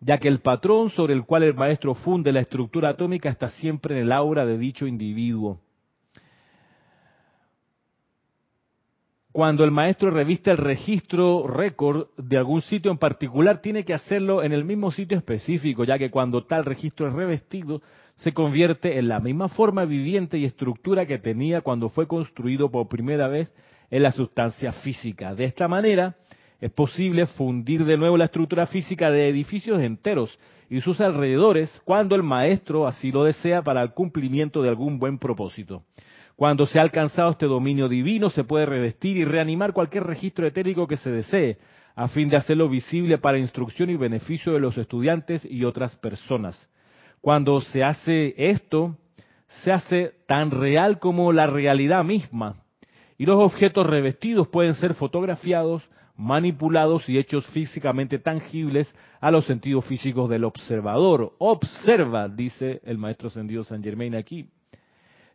ya 0.00 0.18
que 0.18 0.28
el 0.28 0.40
patrón 0.40 0.90
sobre 0.90 1.14
el 1.14 1.24
cual 1.24 1.44
el 1.44 1.54
maestro 1.54 1.94
funde 1.94 2.32
la 2.32 2.40
estructura 2.40 2.90
atómica 2.90 3.28
está 3.28 3.48
siempre 3.48 3.96
en 3.96 4.02
el 4.02 4.12
aura 4.12 4.44
de 4.44 4.58
dicho 4.58 4.86
individuo. 4.86 5.60
Cuando 9.34 9.64
el 9.64 9.72
maestro 9.72 10.12
reviste 10.12 10.52
el 10.52 10.58
registro 10.58 11.48
récord 11.48 12.06
de 12.16 12.38
algún 12.38 12.62
sitio 12.62 12.92
en 12.92 12.98
particular, 12.98 13.60
tiene 13.60 13.84
que 13.84 13.92
hacerlo 13.92 14.44
en 14.44 14.52
el 14.52 14.64
mismo 14.64 14.92
sitio 14.92 15.18
específico, 15.18 15.82
ya 15.82 15.98
que 15.98 16.08
cuando 16.08 16.44
tal 16.44 16.64
registro 16.64 17.08
es 17.08 17.14
revestido, 17.14 17.82
se 18.14 18.32
convierte 18.32 18.96
en 18.96 19.08
la 19.08 19.18
misma 19.18 19.48
forma 19.48 19.86
viviente 19.86 20.38
y 20.38 20.44
estructura 20.44 21.04
que 21.04 21.18
tenía 21.18 21.62
cuando 21.62 21.88
fue 21.88 22.06
construido 22.06 22.70
por 22.70 22.86
primera 22.86 23.26
vez 23.26 23.52
en 23.90 24.04
la 24.04 24.12
sustancia 24.12 24.70
física. 24.70 25.34
De 25.34 25.46
esta 25.46 25.66
manera, 25.66 26.14
es 26.60 26.70
posible 26.70 27.26
fundir 27.26 27.84
de 27.84 27.96
nuevo 27.96 28.16
la 28.16 28.26
estructura 28.26 28.66
física 28.66 29.10
de 29.10 29.28
edificios 29.28 29.80
enteros 29.80 30.30
y 30.70 30.80
sus 30.80 31.00
alrededores 31.00 31.72
cuando 31.84 32.14
el 32.14 32.22
maestro 32.22 32.86
así 32.86 33.10
lo 33.10 33.24
desea 33.24 33.62
para 33.62 33.82
el 33.82 33.94
cumplimiento 33.94 34.62
de 34.62 34.68
algún 34.68 35.00
buen 35.00 35.18
propósito. 35.18 35.82
Cuando 36.36 36.66
se 36.66 36.78
ha 36.78 36.82
alcanzado 36.82 37.30
este 37.30 37.46
dominio 37.46 37.88
divino, 37.88 38.28
se 38.28 38.42
puede 38.42 38.66
revestir 38.66 39.16
y 39.16 39.24
reanimar 39.24 39.72
cualquier 39.72 40.04
registro 40.04 40.46
etérico 40.46 40.88
que 40.88 40.96
se 40.96 41.10
desee, 41.10 41.58
a 41.94 42.08
fin 42.08 42.28
de 42.28 42.36
hacerlo 42.36 42.68
visible 42.68 43.18
para 43.18 43.38
instrucción 43.38 43.88
y 43.90 43.96
beneficio 43.96 44.52
de 44.52 44.58
los 44.58 44.76
estudiantes 44.76 45.46
y 45.48 45.64
otras 45.64 45.94
personas. 45.96 46.68
Cuando 47.20 47.60
se 47.60 47.84
hace 47.84 48.34
esto, 48.36 48.96
se 49.62 49.70
hace 49.70 50.12
tan 50.26 50.50
real 50.50 50.98
como 50.98 51.32
la 51.32 51.46
realidad 51.46 52.02
misma. 52.02 52.56
Y 53.16 53.26
los 53.26 53.36
objetos 53.36 53.86
revestidos 53.86 54.48
pueden 54.48 54.74
ser 54.74 54.94
fotografiados, 54.94 55.88
manipulados 56.16 57.08
y 57.08 57.16
hechos 57.16 57.46
físicamente 57.46 58.18
tangibles 58.18 58.92
a 59.20 59.30
los 59.30 59.44
sentidos 59.44 59.84
físicos 59.84 60.28
del 60.28 60.42
observador. 60.42 61.34
Observa, 61.38 62.28
dice 62.28 62.80
el 62.84 62.98
maestro 62.98 63.28
ascendido 63.28 63.62
San 63.62 63.84
Germain 63.84 64.16
aquí 64.16 64.48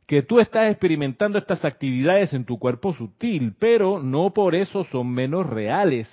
que 0.10 0.24
tú 0.24 0.40
estás 0.40 0.72
experimentando 0.72 1.38
estas 1.38 1.64
actividades 1.64 2.34
en 2.34 2.44
tu 2.44 2.58
cuerpo 2.58 2.94
sutil, 2.94 3.54
pero 3.60 4.02
no 4.02 4.34
por 4.34 4.56
eso 4.56 4.84
son 4.86 5.12
menos 5.12 5.46
reales, 5.46 6.10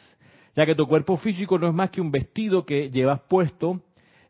ya 0.54 0.66
que 0.66 0.74
tu 0.74 0.86
cuerpo 0.86 1.16
físico 1.16 1.58
no 1.58 1.66
es 1.66 1.72
más 1.72 1.88
que 1.88 2.02
un 2.02 2.10
vestido 2.10 2.66
que 2.66 2.90
llevas 2.90 3.22
puesto 3.22 3.80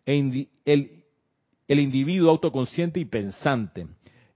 el, 0.04 0.48
el 0.64 1.80
individuo 1.80 2.30
autoconsciente 2.30 3.00
y 3.00 3.06
pensante. 3.06 3.88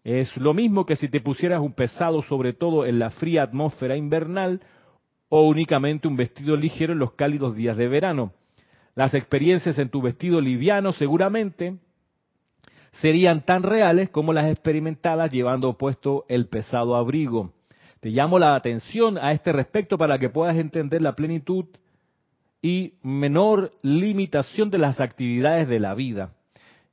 Es 0.02 0.36
lo 0.36 0.52
mismo 0.52 0.84
que 0.84 0.96
si 0.96 1.08
te 1.08 1.20
pusieras 1.20 1.60
un 1.60 1.74
pesado 1.74 2.22
sobre 2.22 2.52
todo 2.52 2.84
en 2.84 2.98
la 2.98 3.10
fría 3.10 3.44
atmósfera 3.44 3.96
invernal 3.96 4.60
o 5.28 5.46
únicamente 5.46 6.08
un 6.08 6.16
vestido 6.16 6.56
ligero 6.56 6.92
en 6.92 6.98
los 6.98 7.12
cálidos 7.12 7.54
días 7.54 7.76
de 7.76 7.86
verano. 7.86 8.32
Las 8.96 9.14
experiencias 9.14 9.78
en 9.78 9.90
tu 9.90 10.02
vestido 10.02 10.40
liviano 10.40 10.90
seguramente 10.90 11.78
serían 12.92 13.44
tan 13.44 13.62
reales 13.62 14.11
como 14.11 14.33
las 14.33 14.46
experimentadas 14.46 15.31
llevando 15.31 15.76
puesto 15.79 16.24
el 16.29 16.46
pesado 16.46 16.96
abrigo. 16.96 17.53
Te 18.00 18.11
llamo 18.11 18.38
la 18.38 18.55
atención 18.55 19.18
a 19.18 19.33
este 19.33 19.53
respecto 19.53 19.98
para 19.98 20.18
que 20.18 20.31
puedas 20.31 20.57
entender 20.57 21.03
la 21.03 21.14
plenitud 21.14 21.66
y 22.62 22.94
menor 23.03 23.72
limitación 23.83 24.70
de 24.70 24.79
las 24.79 25.00
actividades 25.00 25.68
de 25.68 25.81
la 25.81 25.94
vida. 25.94 26.33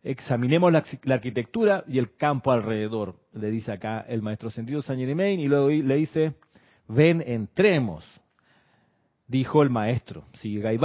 Examinemos 0.04 0.72
la, 0.72 0.84
arquitectura 1.14 1.84
y 1.88 1.98
el 1.98 2.16
campo 2.16 2.52
alrededor, 2.52 3.16
le 3.34 3.52
dice 3.52 3.74
acá 3.74 4.06
el 4.08 4.22
maestro 4.22 4.50
sentido 4.50 4.82
Saint 4.82 5.02
Germain, 5.02 5.40
y 5.40 5.48
luego 5.48 5.70
le 5.70 5.96
dice, 5.96 6.36
ven, 6.88 7.22
entremos, 7.26 8.06
dijo 9.28 9.64
el 9.64 9.70
maestro, 9.70 10.24
sigue 10.36 10.62
Guy 10.62 10.78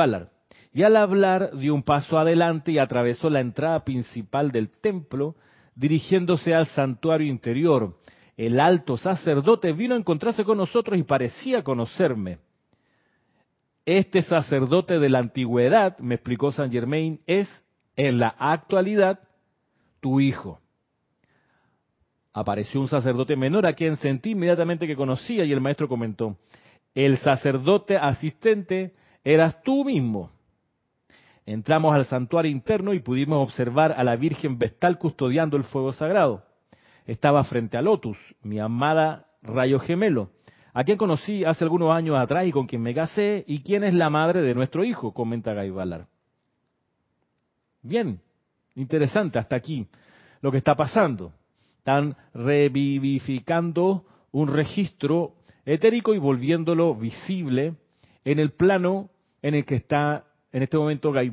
y 0.75 0.83
al 0.83 0.97
hablar 0.97 1.57
dio 1.57 1.75
un 1.75 1.83
paso 1.83 2.19
adelante 2.19 2.73
y 2.73 2.79
atravesó 2.79 3.29
la 3.29 3.41
entrada 3.41 3.85
principal 3.85 4.51
del 4.51 4.71
templo, 4.71 5.35
dirigiéndose 5.75 6.55
al 6.55 6.67
santuario 6.67 7.27
interior. 7.29 7.97
El 8.37 8.59
alto 8.59 8.97
sacerdote 8.97 9.73
vino 9.73 9.95
a 9.95 9.99
encontrarse 9.99 10.45
con 10.45 10.57
nosotros 10.57 10.99
y 10.99 11.03
parecía 11.03 11.63
conocerme. 11.63 12.39
Este 13.85 14.23
sacerdote 14.23 14.99
de 14.99 15.09
la 15.09 15.19
antigüedad, 15.19 15.99
me 15.99 16.15
explicó 16.15 16.53
San 16.53 16.71
Germain, 16.71 17.21
es 17.27 17.49
en 17.97 18.19
la 18.19 18.29
actualidad 18.39 19.21
tu 20.01 20.21
hijo. 20.21 20.59
Apareció 22.33 22.81
un 22.81 22.89
sacerdote 22.89 23.37
menor 23.37 23.67
a 23.67 23.75
quien 23.75 23.97
sentí 23.97 24.31
inmediatamente 24.31 24.87
que 24.87 24.97
conocía 24.97 25.45
y 25.45 25.53
el 25.53 25.61
maestro 25.61 25.87
comentó, 25.87 26.39
el 26.95 27.19
sacerdote 27.19 27.97
asistente 27.99 28.95
eras 29.25 29.63
tú 29.63 29.85
mismo. 29.85 30.32
Entramos 31.45 31.95
al 31.95 32.05
santuario 32.05 32.51
interno 32.51 32.93
y 32.93 33.01
pudimos 33.01 33.43
observar 33.43 33.93
a 33.93 34.05
la 34.05 34.17
Virgen 34.17 34.59
Vestal 34.59 34.99
custodiando 34.99 35.57
el 35.57 35.65
fuego 35.65 35.93
sagrado. 35.93 36.45
Estaba 37.05 37.43
frente 37.45 37.77
a 37.77 37.83
Lotus, 37.83 38.17
mi 38.43 38.61
amada 38.61 39.27
rayo 39.43 39.81
gemelo, 39.81 40.31
a 40.73 40.85
quien 40.85 40.97
conocí 40.97 41.45
hace 41.45 41.65
algunos 41.65 41.91
años 41.91 42.17
atrás 42.17 42.47
y 42.47 42.53
con 42.53 42.67
quien 42.67 42.83
me 42.83 42.95
casé, 42.95 43.45
y 43.49 43.63
quien 43.63 43.83
es 43.83 43.93
la 43.93 44.09
madre 44.09 44.41
de 44.41 44.55
nuestro 44.55 44.85
hijo, 44.85 45.13
comenta 45.13 45.53
Gaibalar. 45.53 46.07
Bien, 47.83 48.21
interesante 48.77 49.39
hasta 49.41 49.57
aquí 49.57 49.89
lo 50.41 50.53
que 50.53 50.59
está 50.59 50.77
pasando. 50.77 51.33
Están 51.79 52.17
revivificando 52.33 54.05
un 54.31 54.47
registro 54.47 55.35
etérico 55.65 56.15
y 56.15 56.19
volviéndolo 56.19 56.95
visible 56.95 57.75
en 58.25 58.39
el 58.39 58.53
plano 58.53 59.11
en 59.43 59.55
el 59.55 59.65
que 59.65 59.75
está 59.75 60.25
en 60.53 60.63
este 60.63 60.77
momento 60.77 61.13
Guy 61.13 61.33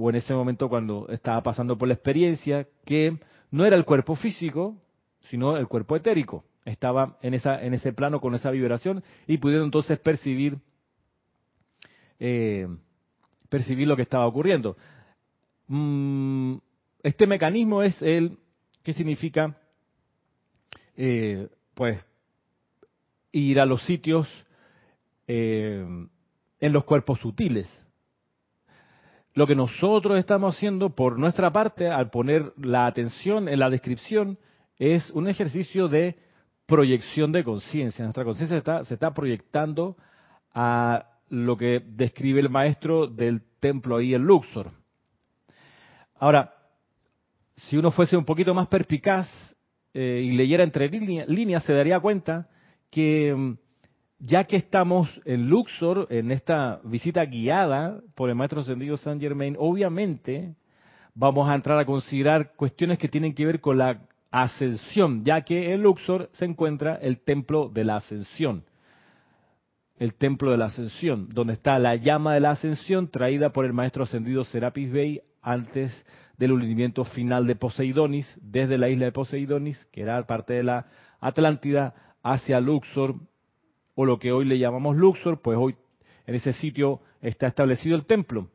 o 0.00 0.10
en 0.10 0.16
ese 0.16 0.34
momento 0.34 0.68
cuando 0.68 1.08
estaba 1.08 1.42
pasando 1.42 1.76
por 1.76 1.88
la 1.88 1.94
experiencia, 1.94 2.68
que 2.84 3.18
no 3.50 3.64
era 3.64 3.76
el 3.76 3.84
cuerpo 3.84 4.14
físico, 4.14 4.76
sino 5.22 5.56
el 5.56 5.66
cuerpo 5.66 5.96
etérico. 5.96 6.44
Estaba 6.64 7.18
en, 7.22 7.34
esa, 7.34 7.60
en 7.62 7.74
ese 7.74 7.92
plano 7.92 8.20
con 8.20 8.34
esa 8.34 8.50
vibración 8.50 9.02
y 9.26 9.38
pudieron 9.38 9.66
entonces 9.66 9.98
percibir, 9.98 10.58
eh, 12.20 12.68
percibir 13.48 13.88
lo 13.88 13.96
que 13.96 14.02
estaba 14.02 14.26
ocurriendo. 14.26 14.76
Mm, 15.66 16.56
este 17.02 17.26
mecanismo 17.26 17.82
es 17.82 18.00
el 18.00 18.38
que 18.84 18.92
significa, 18.92 19.58
eh, 20.96 21.48
pues, 21.74 22.04
ir 23.32 23.60
a 23.60 23.66
los 23.66 23.82
sitios 23.82 24.28
eh, 25.26 25.84
en 26.60 26.72
los 26.72 26.84
cuerpos 26.84 27.18
sutiles. 27.20 27.68
Lo 29.34 29.46
que 29.46 29.54
nosotros 29.54 30.18
estamos 30.18 30.56
haciendo 30.56 30.90
por 30.90 31.18
nuestra 31.18 31.52
parte 31.52 31.88
al 31.88 32.10
poner 32.10 32.52
la 32.56 32.86
atención 32.86 33.48
en 33.48 33.60
la 33.60 33.70
descripción 33.70 34.38
es 34.78 35.10
un 35.10 35.28
ejercicio 35.28 35.88
de 35.88 36.18
proyección 36.66 37.32
de 37.32 37.44
conciencia. 37.44 38.04
Nuestra 38.04 38.24
conciencia 38.24 38.84
se 38.84 38.94
está 38.94 39.14
proyectando 39.14 39.96
a 40.52 41.06
lo 41.28 41.56
que 41.56 41.82
describe 41.86 42.40
el 42.40 42.50
maestro 42.50 43.06
del 43.06 43.42
templo 43.60 43.96
ahí 43.96 44.14
en 44.14 44.22
Luxor. 44.22 44.70
Ahora, 46.16 46.54
si 47.56 47.76
uno 47.76 47.90
fuese 47.90 48.16
un 48.16 48.24
poquito 48.24 48.54
más 48.54 48.68
perspicaz 48.68 49.28
eh, 49.94 50.22
y 50.24 50.32
leyera 50.32 50.64
entre 50.64 50.88
líneas, 50.88 51.64
se 51.64 51.72
daría 51.72 52.00
cuenta 52.00 52.48
que 52.90 53.34
mm, 53.34 53.54
ya 54.18 54.44
que 54.44 54.56
estamos 54.56 55.08
en 55.24 55.48
Luxor, 55.48 56.06
en 56.10 56.32
esta 56.32 56.80
visita 56.84 57.24
guiada 57.24 58.00
por 58.14 58.28
el 58.28 58.34
maestro 58.34 58.60
ascendido 58.60 58.96
Saint 58.96 59.20
Germain, 59.20 59.56
obviamente 59.58 60.54
vamos 61.14 61.48
a 61.48 61.54
entrar 61.54 61.78
a 61.78 61.86
considerar 61.86 62.52
cuestiones 62.56 62.98
que 62.98 63.08
tienen 63.08 63.34
que 63.34 63.46
ver 63.46 63.60
con 63.60 63.78
la 63.78 64.00
ascensión, 64.30 65.24
ya 65.24 65.42
que 65.42 65.72
en 65.72 65.82
Luxor 65.82 66.30
se 66.32 66.44
encuentra 66.44 66.96
el 66.96 67.20
templo 67.20 67.68
de 67.68 67.84
la 67.84 67.96
ascensión. 67.96 68.64
El 69.98 70.14
templo 70.14 70.52
de 70.52 70.58
la 70.58 70.66
ascensión, 70.66 71.28
donde 71.30 71.54
está 71.54 71.78
la 71.78 71.96
llama 71.96 72.34
de 72.34 72.40
la 72.40 72.50
ascensión 72.50 73.08
traída 73.08 73.50
por 73.50 73.64
el 73.64 73.72
maestro 73.72 74.04
ascendido 74.04 74.44
Serapis 74.44 74.92
Bey 74.92 75.22
antes 75.42 75.92
del 76.36 76.52
hundimiento 76.52 77.04
final 77.04 77.46
de 77.46 77.56
Poseidonis, 77.56 78.38
desde 78.40 78.78
la 78.78 78.88
isla 78.88 79.06
de 79.06 79.12
Poseidonis, 79.12 79.84
que 79.86 80.02
era 80.02 80.24
parte 80.26 80.54
de 80.54 80.62
la 80.62 80.86
Atlántida, 81.20 81.94
hacia 82.22 82.60
Luxor, 82.60 83.16
o 84.00 84.06
lo 84.06 84.20
que 84.20 84.30
hoy 84.30 84.44
le 84.44 84.60
llamamos 84.60 84.96
Luxor, 84.96 85.42
pues 85.42 85.58
hoy 85.58 85.74
en 86.24 86.36
ese 86.36 86.52
sitio 86.52 87.00
está 87.20 87.48
establecido 87.48 87.96
el 87.96 88.06
templo. 88.06 88.48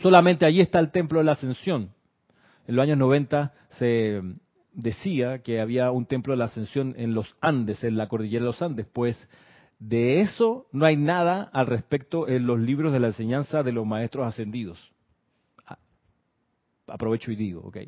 Solamente 0.00 0.46
allí 0.46 0.60
está 0.60 0.78
el 0.78 0.92
templo 0.92 1.18
de 1.18 1.24
la 1.24 1.32
ascensión. 1.32 1.92
En 2.68 2.76
los 2.76 2.84
años 2.84 2.98
90 2.98 3.52
se 3.70 4.22
decía 4.74 5.40
que 5.40 5.60
había 5.60 5.90
un 5.90 6.06
templo 6.06 6.34
de 6.34 6.36
la 6.36 6.44
ascensión 6.44 6.94
en 6.98 7.14
los 7.14 7.34
Andes, 7.40 7.82
en 7.82 7.96
la 7.96 8.06
cordillera 8.06 8.42
de 8.42 8.46
los 8.46 8.62
Andes, 8.62 8.86
pues 8.92 9.28
de 9.80 10.20
eso 10.20 10.68
no 10.70 10.86
hay 10.86 10.96
nada 10.96 11.50
al 11.52 11.66
respecto 11.66 12.28
en 12.28 12.46
los 12.46 12.60
libros 12.60 12.92
de 12.92 13.00
la 13.00 13.08
enseñanza 13.08 13.64
de 13.64 13.72
los 13.72 13.84
maestros 13.84 14.24
ascendidos. 14.24 14.78
Aprovecho 16.86 17.32
y 17.32 17.34
digo, 17.34 17.62
¿ok? 17.62 17.78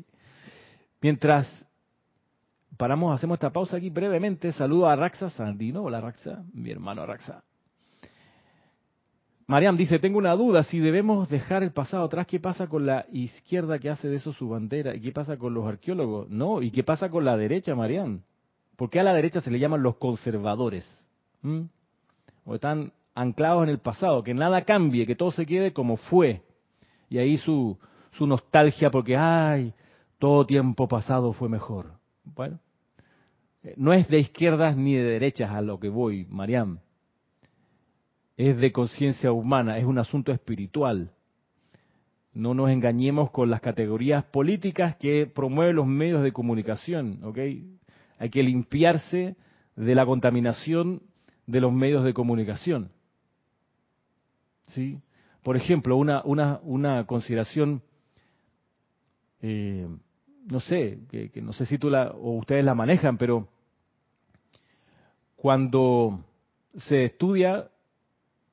Mientras 0.99 1.64
paramos, 2.77 3.15
hacemos 3.15 3.35
esta 3.35 3.51
pausa 3.51 3.77
aquí 3.77 3.89
brevemente, 3.89 4.51
saludo 4.51 4.87
a 4.87 4.95
Raxa 4.95 5.29
Sandino. 5.29 5.83
Hola 5.83 6.01
Raxa, 6.01 6.43
mi 6.53 6.71
hermano 6.71 7.05
Raxa. 7.05 7.43
Mariam 9.47 9.77
dice, 9.77 9.99
tengo 9.99 10.17
una 10.17 10.35
duda, 10.35 10.63
si 10.63 10.79
debemos 10.79 11.29
dejar 11.29 11.61
el 11.61 11.71
pasado 11.71 12.05
atrás, 12.05 12.25
¿qué 12.25 12.39
pasa 12.39 12.67
con 12.67 12.87
la 12.87 13.05
izquierda 13.11 13.77
que 13.77 13.91
hace 13.91 14.09
de 14.09 14.15
eso 14.15 14.33
su 14.33 14.49
bandera? 14.49 14.95
¿Y 14.95 15.01
qué 15.01 15.11
pasa 15.11 15.37
con 15.37 15.53
los 15.53 15.67
arqueólogos? 15.67 16.29
No, 16.29 16.63
¿y 16.63 16.71
qué 16.71 16.83
pasa 16.83 17.09
con 17.09 17.25
la 17.25 17.37
derecha, 17.37 17.75
Mariam? 17.75 18.21
¿Por 18.75 18.89
qué 18.89 18.99
a 18.99 19.03
la 19.03 19.13
derecha 19.13 19.41
se 19.41 19.51
le 19.51 19.59
llaman 19.59 19.83
los 19.83 19.97
conservadores? 19.97 20.83
¿Mm? 21.43 21.61
O 22.45 22.55
están 22.55 22.91
anclados 23.13 23.63
en 23.63 23.69
el 23.69 23.77
pasado, 23.77 24.23
que 24.23 24.33
nada 24.33 24.65
cambie, 24.65 25.05
que 25.05 25.15
todo 25.15 25.31
se 25.31 25.45
quede 25.45 25.73
como 25.73 25.97
fue. 25.97 26.41
Y 27.09 27.19
ahí 27.19 27.37
su, 27.37 27.77
su 28.13 28.25
nostalgia 28.25 28.89
porque, 28.89 29.15
ay, 29.15 29.73
todo 30.17 30.47
tiempo 30.47 30.87
pasado 30.87 31.33
fue 31.33 31.49
mejor. 31.49 31.91
Bueno, 32.23 32.59
no 33.77 33.93
es 33.93 34.07
de 34.07 34.19
izquierdas 34.19 34.77
ni 34.77 34.95
de 34.95 35.03
derechas 35.03 35.51
a 35.51 35.61
lo 35.61 35.79
que 35.79 35.89
voy, 35.89 36.25
Mariam 36.29 36.79
es 38.37 38.57
de 38.57 38.71
conciencia 38.71 39.31
humana, 39.31 39.77
es 39.77 39.85
un 39.85 39.97
asunto 39.97 40.31
espiritual. 40.31 41.11
No 42.33 42.53
nos 42.53 42.69
engañemos 42.69 43.31
con 43.31 43.49
las 43.49 43.61
categorías 43.61 44.25
políticas 44.25 44.95
que 44.97 45.25
promueven 45.25 45.77
los 45.77 45.87
medios 45.87 46.21
de 46.21 46.33
comunicación, 46.33 47.19
¿ok? 47.23 47.37
Hay 48.17 48.29
que 48.29 48.43
limpiarse 48.43 49.37
de 49.75 49.95
la 49.95 50.05
contaminación 50.05 51.01
de 51.47 51.61
los 51.61 51.71
medios 51.71 52.03
de 52.03 52.13
comunicación. 52.13 52.91
¿Sí? 54.67 54.99
Por 55.43 55.55
ejemplo, 55.55 55.95
una, 55.95 56.23
una, 56.25 56.59
una 56.63 57.05
consideración, 57.05 57.83
eh, 59.41 59.87
no 60.45 60.59
sé, 60.59 60.99
que, 61.09 61.29
que, 61.29 61.41
no 61.41 61.53
sé 61.53 61.65
si 61.67 61.77
tú 61.77 61.89
la, 61.89 62.09
o 62.11 62.31
ustedes 62.37 62.65
la 62.65 62.73
manejan, 62.73 63.17
pero 63.17 63.47
cuando 65.45 66.21
se 66.73 67.03
estudia 67.03 67.69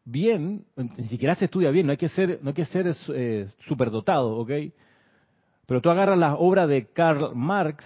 bien, 0.05 0.67
ni 0.77 1.09
siquiera 1.09 1.35
se 1.35 1.47
estudia 1.47 1.71
bien, 1.71 1.87
no 1.87 1.93
hay 1.93 1.97
que 1.97 2.11
ser, 2.11 2.41
no 2.43 2.51
hay 2.51 2.55
que 2.55 2.67
ser 2.67 2.95
eh, 3.15 3.49
superdotado, 3.67 4.37
¿ok? 4.37 4.51
Pero 5.65 5.81
tú 5.81 5.89
agarras 5.89 6.19
las 6.19 6.37
obras 6.39 6.69
de 6.69 6.89
Karl 6.89 7.35
Marx 7.35 7.83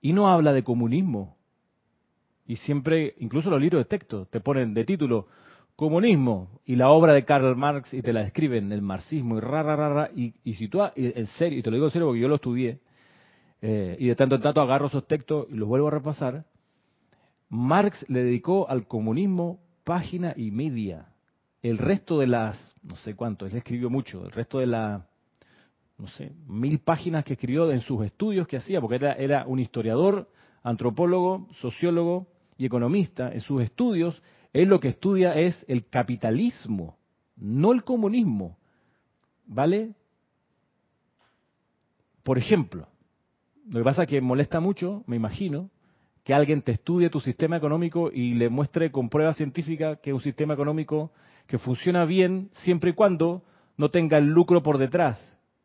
y 0.00 0.12
no 0.12 0.28
habla 0.28 0.52
de 0.52 0.62
comunismo. 0.62 1.36
Y 2.46 2.54
siempre, 2.54 3.16
incluso 3.18 3.50
los 3.50 3.60
libros 3.60 3.80
de 3.80 3.86
texto, 3.86 4.26
te 4.26 4.38
ponen 4.38 4.72
de 4.72 4.84
título 4.84 5.26
comunismo 5.74 6.60
y 6.64 6.76
la 6.76 6.90
obra 6.90 7.12
de 7.12 7.24
Karl 7.24 7.56
Marx 7.56 7.92
y 7.92 8.02
te 8.02 8.12
la 8.12 8.20
describen, 8.20 8.70
el 8.70 8.82
marxismo 8.82 9.36
y 9.36 9.40
rara, 9.40 9.74
rara, 9.74 10.10
y, 10.14 10.32
y 10.44 10.54
si 10.54 10.68
tú, 10.68 10.80
en 10.94 11.26
serio, 11.26 11.58
y 11.58 11.62
te 11.62 11.70
lo 11.72 11.74
digo 11.74 11.88
en 11.88 11.90
serio 11.90 12.06
porque 12.06 12.20
yo 12.20 12.28
lo 12.28 12.36
estudié, 12.36 12.78
eh, 13.62 13.96
y 13.98 14.06
de 14.06 14.14
tanto 14.14 14.36
en 14.36 14.42
tanto 14.42 14.60
agarro 14.60 14.86
esos 14.86 15.08
textos 15.08 15.48
y 15.50 15.54
los 15.54 15.66
vuelvo 15.66 15.88
a 15.88 15.90
repasar, 15.90 16.44
Marx 17.50 18.08
le 18.08 18.22
dedicó 18.22 18.70
al 18.70 18.86
comunismo 18.86 19.60
página 19.84 20.32
y 20.36 20.52
media. 20.52 21.08
El 21.62 21.78
resto 21.78 22.18
de 22.18 22.28
las, 22.28 22.74
no 22.82 22.96
sé 22.96 23.14
cuánto, 23.14 23.44
él 23.44 23.54
escribió 23.54 23.90
mucho, 23.90 24.24
el 24.24 24.30
resto 24.30 24.60
de 24.60 24.66
las, 24.66 25.02
no 25.98 26.08
sé, 26.08 26.32
mil 26.46 26.78
páginas 26.78 27.24
que 27.24 27.34
escribió 27.34 27.70
en 27.70 27.80
sus 27.80 28.04
estudios 28.04 28.46
que 28.46 28.56
hacía, 28.56 28.80
porque 28.80 28.96
era, 28.96 29.12
era 29.14 29.44
un 29.46 29.58
historiador, 29.58 30.30
antropólogo, 30.62 31.48
sociólogo 31.60 32.28
y 32.56 32.66
economista. 32.66 33.32
En 33.32 33.40
sus 33.40 33.62
estudios, 33.62 34.22
él 34.52 34.68
lo 34.68 34.80
que 34.80 34.88
estudia 34.88 35.34
es 35.34 35.64
el 35.68 35.88
capitalismo, 35.88 36.98
no 37.36 37.72
el 37.72 37.82
comunismo. 37.82 38.58
¿Vale? 39.46 39.94
Por 42.22 42.38
ejemplo, 42.38 42.86
lo 43.68 43.80
que 43.80 43.84
pasa 43.84 44.04
es 44.04 44.08
que 44.08 44.20
molesta 44.20 44.60
mucho, 44.60 45.02
me 45.06 45.16
imagino, 45.16 45.70
que 46.30 46.34
alguien 46.34 46.62
te 46.62 46.70
estudie 46.70 47.10
tu 47.10 47.18
sistema 47.18 47.56
económico 47.56 48.08
y 48.12 48.34
le 48.34 48.48
muestre 48.48 48.92
con 48.92 49.08
prueba 49.08 49.32
científica 49.34 49.96
que 49.96 50.10
es 50.10 50.14
un 50.14 50.20
sistema 50.20 50.54
económico 50.54 51.10
que 51.48 51.58
funciona 51.58 52.04
bien 52.04 52.50
siempre 52.52 52.90
y 52.90 52.92
cuando 52.92 53.42
no 53.76 53.90
tenga 53.90 54.16
el 54.16 54.26
lucro 54.26 54.62
por 54.62 54.78
detrás, 54.78 55.18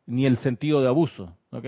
ni 0.06 0.26
el 0.26 0.38
sentido 0.38 0.80
de 0.80 0.88
abuso. 0.88 1.36
¿ok? 1.52 1.66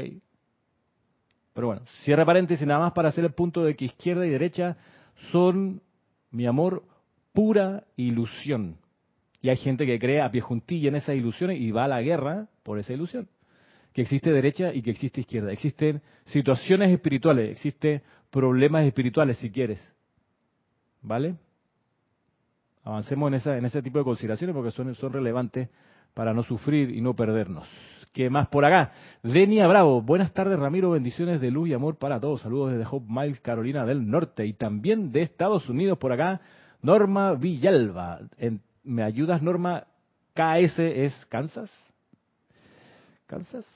Pero 1.54 1.66
bueno, 1.68 1.82
cierra 2.02 2.26
paréntesis 2.26 2.66
nada 2.66 2.80
más 2.80 2.92
para 2.92 3.10
hacer 3.10 3.24
el 3.24 3.34
punto 3.34 3.62
de 3.62 3.76
que 3.76 3.84
izquierda 3.84 4.26
y 4.26 4.30
derecha 4.30 4.76
son, 5.30 5.80
mi 6.32 6.46
amor, 6.46 6.82
pura 7.32 7.84
ilusión. 7.94 8.78
Y 9.40 9.50
hay 9.50 9.58
gente 9.58 9.86
que 9.86 10.00
cree 10.00 10.22
a 10.22 10.32
pie 10.32 10.40
juntilla 10.40 10.88
en 10.88 10.96
esas 10.96 11.14
ilusiones 11.14 11.60
y 11.60 11.70
va 11.70 11.84
a 11.84 11.88
la 11.88 12.02
guerra 12.02 12.48
por 12.64 12.80
esa 12.80 12.94
ilusión 12.94 13.28
que 13.98 14.02
existe 14.02 14.30
derecha 14.30 14.72
y 14.72 14.82
que 14.82 14.90
existe 14.90 15.20
izquierda. 15.20 15.52
Existen 15.52 16.02
situaciones 16.26 16.92
espirituales, 16.92 17.50
existen 17.50 18.02
problemas 18.30 18.84
espirituales 18.84 19.38
si 19.38 19.50
quieres. 19.50 19.80
¿Vale? 21.02 21.36
Avancemos 22.84 23.28
en, 23.28 23.34
esa, 23.34 23.56
en 23.56 23.64
ese 23.64 23.82
tipo 23.82 23.98
de 23.98 24.04
consideraciones 24.04 24.54
porque 24.54 24.70
son, 24.70 24.94
son 24.94 25.12
relevantes 25.12 25.68
para 26.14 26.32
no 26.32 26.42
sufrir 26.42 26.90
y 26.90 27.00
no 27.00 27.14
perdernos. 27.14 27.68
¿Qué 28.12 28.30
más 28.30 28.48
por 28.48 28.64
acá? 28.64 28.92
Denia 29.22 29.66
Bravo, 29.66 30.00
buenas 30.02 30.32
tardes 30.32 30.58
Ramiro, 30.58 30.90
bendiciones 30.90 31.40
de 31.40 31.50
luz 31.50 31.68
y 31.68 31.74
amor 31.74 31.96
para 31.96 32.18
todos. 32.18 32.40
Saludos 32.40 32.72
desde 32.72 32.86
Hope 32.90 33.06
Miles, 33.08 33.40
Carolina 33.40 33.84
del 33.84 34.08
Norte 34.08 34.46
y 34.46 34.54
también 34.54 35.12
de 35.12 35.22
Estados 35.22 35.68
Unidos 35.68 35.98
por 35.98 36.12
acá. 36.12 36.40
Norma 36.80 37.34
Villalba, 37.34 38.20
¿me 38.82 39.02
ayudas 39.02 39.42
Norma? 39.42 39.84
KS 40.34 40.78
es 40.78 41.26
Kansas. 41.26 41.70
Kansas 43.26 43.66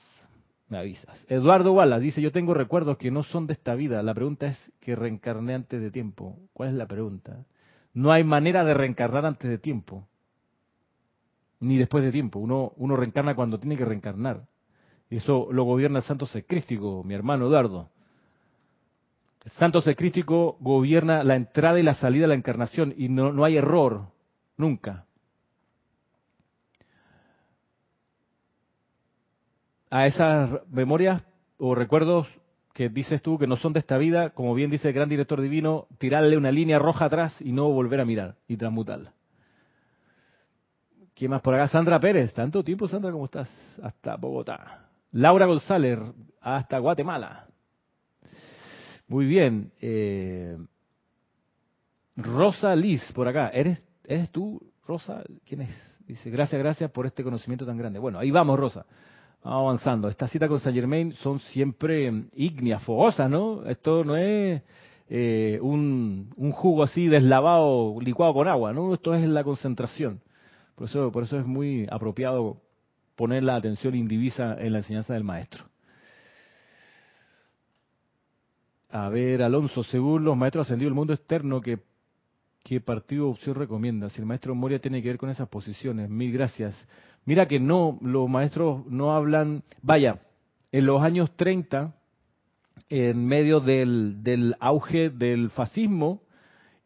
me 0.73 0.79
avisas. 0.79 1.25
Eduardo 1.29 1.73
Wallace 1.75 2.03
dice, 2.03 2.23
yo 2.23 2.33
tengo 2.33 2.55
recuerdos 2.55 2.97
que 2.97 3.11
no 3.11 3.23
son 3.23 3.47
de 3.47 3.53
esta 3.53 3.75
vida. 3.75 4.03
La 4.03 4.15
pregunta 4.15 4.47
es 4.47 4.73
que 4.81 4.97
reencarné 4.97 5.55
antes 5.55 5.81
de 5.81 5.91
tiempo. 5.91 6.39
¿Cuál 6.55 6.71
es 6.71 6.75
la 6.75 6.87
pregunta? 6.87 7.45
No 7.93 8.11
hay 8.11 8.25
manera 8.25 8.65
de 8.65 8.73
reencarnar 8.73 9.27
antes 9.27 9.51
de 9.51 9.59
tiempo. 9.59 10.09
Ni 11.61 11.77
después 11.77 12.03
de 12.03 12.11
tiempo. 12.11 12.39
Uno, 12.39 12.73
uno 12.77 12.97
reencarna 12.97 13.35
cuando 13.35 13.61
tiene 13.61 13.77
que 13.77 13.85
reencarnar. 13.85 14.47
Eso 15.11 15.49
lo 15.53 15.65
gobierna 15.65 15.99
el 15.99 16.05
santo 16.05 16.25
secrístico, 16.25 17.05
mi 17.05 17.13
hermano 17.13 17.49
Eduardo. 17.49 17.91
El 19.45 19.53
santo 19.53 19.83
secrístico 19.83 20.57
gobierna 20.59 21.23
la 21.23 21.37
entrada 21.37 21.79
y 21.79 21.83
la 21.83 21.95
salida 21.95 22.23
de 22.23 22.29
la 22.29 22.35
encarnación 22.35 22.95
y 22.97 23.11
no 23.11 23.45
hay 23.45 23.59
error, 23.59 24.07
nunca. 24.57 25.05
A 29.93 30.07
esas 30.07 30.51
memorias 30.71 31.23
o 31.59 31.75
recuerdos 31.75 32.27
que 32.73 32.89
dices 32.89 33.21
tú 33.21 33.37
que 33.37 33.47
no 33.47 33.57
son 33.57 33.75
de 33.75 33.81
esta 33.81 33.99
vida, 33.99 34.31
como 34.31 34.55
bien 34.55 34.71
dice 34.71 34.89
el 34.89 34.95
gran 34.95 35.11
director 35.11 35.39
divino, 35.39 35.87
tirarle 35.99 36.39
una 36.39 36.51
línea 36.51 36.79
roja 36.79 37.05
atrás 37.05 37.37
y 37.41 37.53
no 37.53 37.69
volver 37.69 38.01
a 38.01 38.07
mirar 38.07 38.37
y 38.49 38.57
transmutarla. 38.57 39.13
¿Quién 41.15 41.31
más 41.31 41.43
por 41.43 41.55
acá? 41.55 41.69
Sandra 41.69 42.01
Pérez. 42.01 42.33
Tanto 42.33 42.65
tiempo, 42.65 42.89
Sandra, 42.89 43.13
¿cómo 43.13 43.27
estás? 43.27 43.51
Hasta 43.83 44.17
Bogotá. 44.17 44.89
Laura 45.11 45.45
González, 45.45 45.99
hasta 46.41 46.79
Guatemala. 46.79 47.47
Muy 49.09 49.27
bien. 49.27 49.73
Eh, 49.79 50.57
Rosa 52.17 52.75
Liz, 52.75 53.03
por 53.13 53.29
acá. 53.29 53.51
¿Eres, 53.51 53.87
¿Eres 54.05 54.31
tú, 54.31 54.73
Rosa? 54.87 55.23
¿Quién 55.45 55.61
es? 55.61 55.99
Dice, 56.07 56.31
gracias, 56.31 56.59
gracias 56.59 56.91
por 56.91 57.05
este 57.05 57.23
conocimiento 57.23 57.67
tan 57.67 57.77
grande. 57.77 57.99
Bueno, 57.99 58.19
ahí 58.19 58.31
vamos, 58.31 58.59
Rosa 58.59 58.87
avanzando. 59.43 60.09
Esta 60.09 60.29
cita 60.29 60.49
con 60.49 60.61
Saint 60.61 60.77
Germain 60.77 61.13
son 61.15 61.41
siempre 61.41 62.27
ígneas, 62.35 62.83
fogosas, 62.83 63.29
¿no? 63.29 63.65
Esto 63.67 64.05
no 64.05 64.17
es 64.17 64.63
eh, 65.09 65.59
un, 65.61 66.31
jugo 66.53 66.83
así 66.83 67.09
deslavado, 67.09 67.97
licuado 68.01 68.35
con 68.35 68.49
agua, 68.49 68.73
¿no? 68.73 68.95
Esto 68.95 69.15
es 69.15 69.27
la 69.29 69.45
concentración. 69.45 70.21
Por 70.75 70.89
eso, 70.89 71.13
por 71.13 71.25
eso 71.25 71.39
es 71.39 71.47
muy 71.47 71.87
apropiado 71.91 72.61
poner 73.17 73.43
la 73.43 73.57
atención 73.57 73.95
indivisa 73.95 74.57
en 74.59 74.73
la 74.73 74.79
enseñanza 74.79 75.15
del 75.15 75.25
maestro. 75.25 75.65
A 78.91 79.09
ver, 79.09 79.43
Alonso, 79.43 79.83
según 79.85 80.25
los 80.25 80.37
maestros 80.37 80.67
ascendidos 80.67 80.91
del 80.91 80.97
mundo 80.97 81.15
externo, 81.15 81.61
¿qué, 81.61 81.79
qué 82.63 82.81
partido 82.81 83.29
opción 83.29 83.55
recomienda? 83.55 84.11
Si 84.11 84.21
el 84.21 84.27
maestro 84.27 84.55
Moria 84.55 84.79
tiene 84.79 85.03
que 85.03 85.09
ver 85.09 85.19
con 85.19 85.31
esas 85.31 85.49
posiciones. 85.49 86.11
Mil 86.11 86.33
gracias. 86.33 86.77
Mira 87.25 87.47
que 87.47 87.61
no, 87.61 87.99
los 88.03 88.29
maestros 88.29 88.87
no 88.87 89.15
hablan, 89.15 89.63
vaya, 89.83 90.21
en 90.73 90.87
los 90.87 91.03
años 91.03 91.31
30, 91.37 91.95
en 92.89 93.27
medio 93.27 93.61
del, 93.61 94.23
del 94.23 94.57
auge 94.61 95.11
del 95.11 95.51
fascismo 95.51 96.23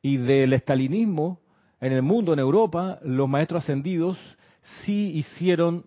y 0.03 0.19
del 0.19 0.53
estalinismo 0.53 1.41
en 1.81 1.93
el 1.93 2.03
mundo, 2.03 2.33
en 2.33 2.39
Europa, 2.39 2.99
los 3.03 3.29
maestros 3.29 3.65
ascendidos 3.65 4.19
sí 4.85 5.13
hicieron 5.15 5.85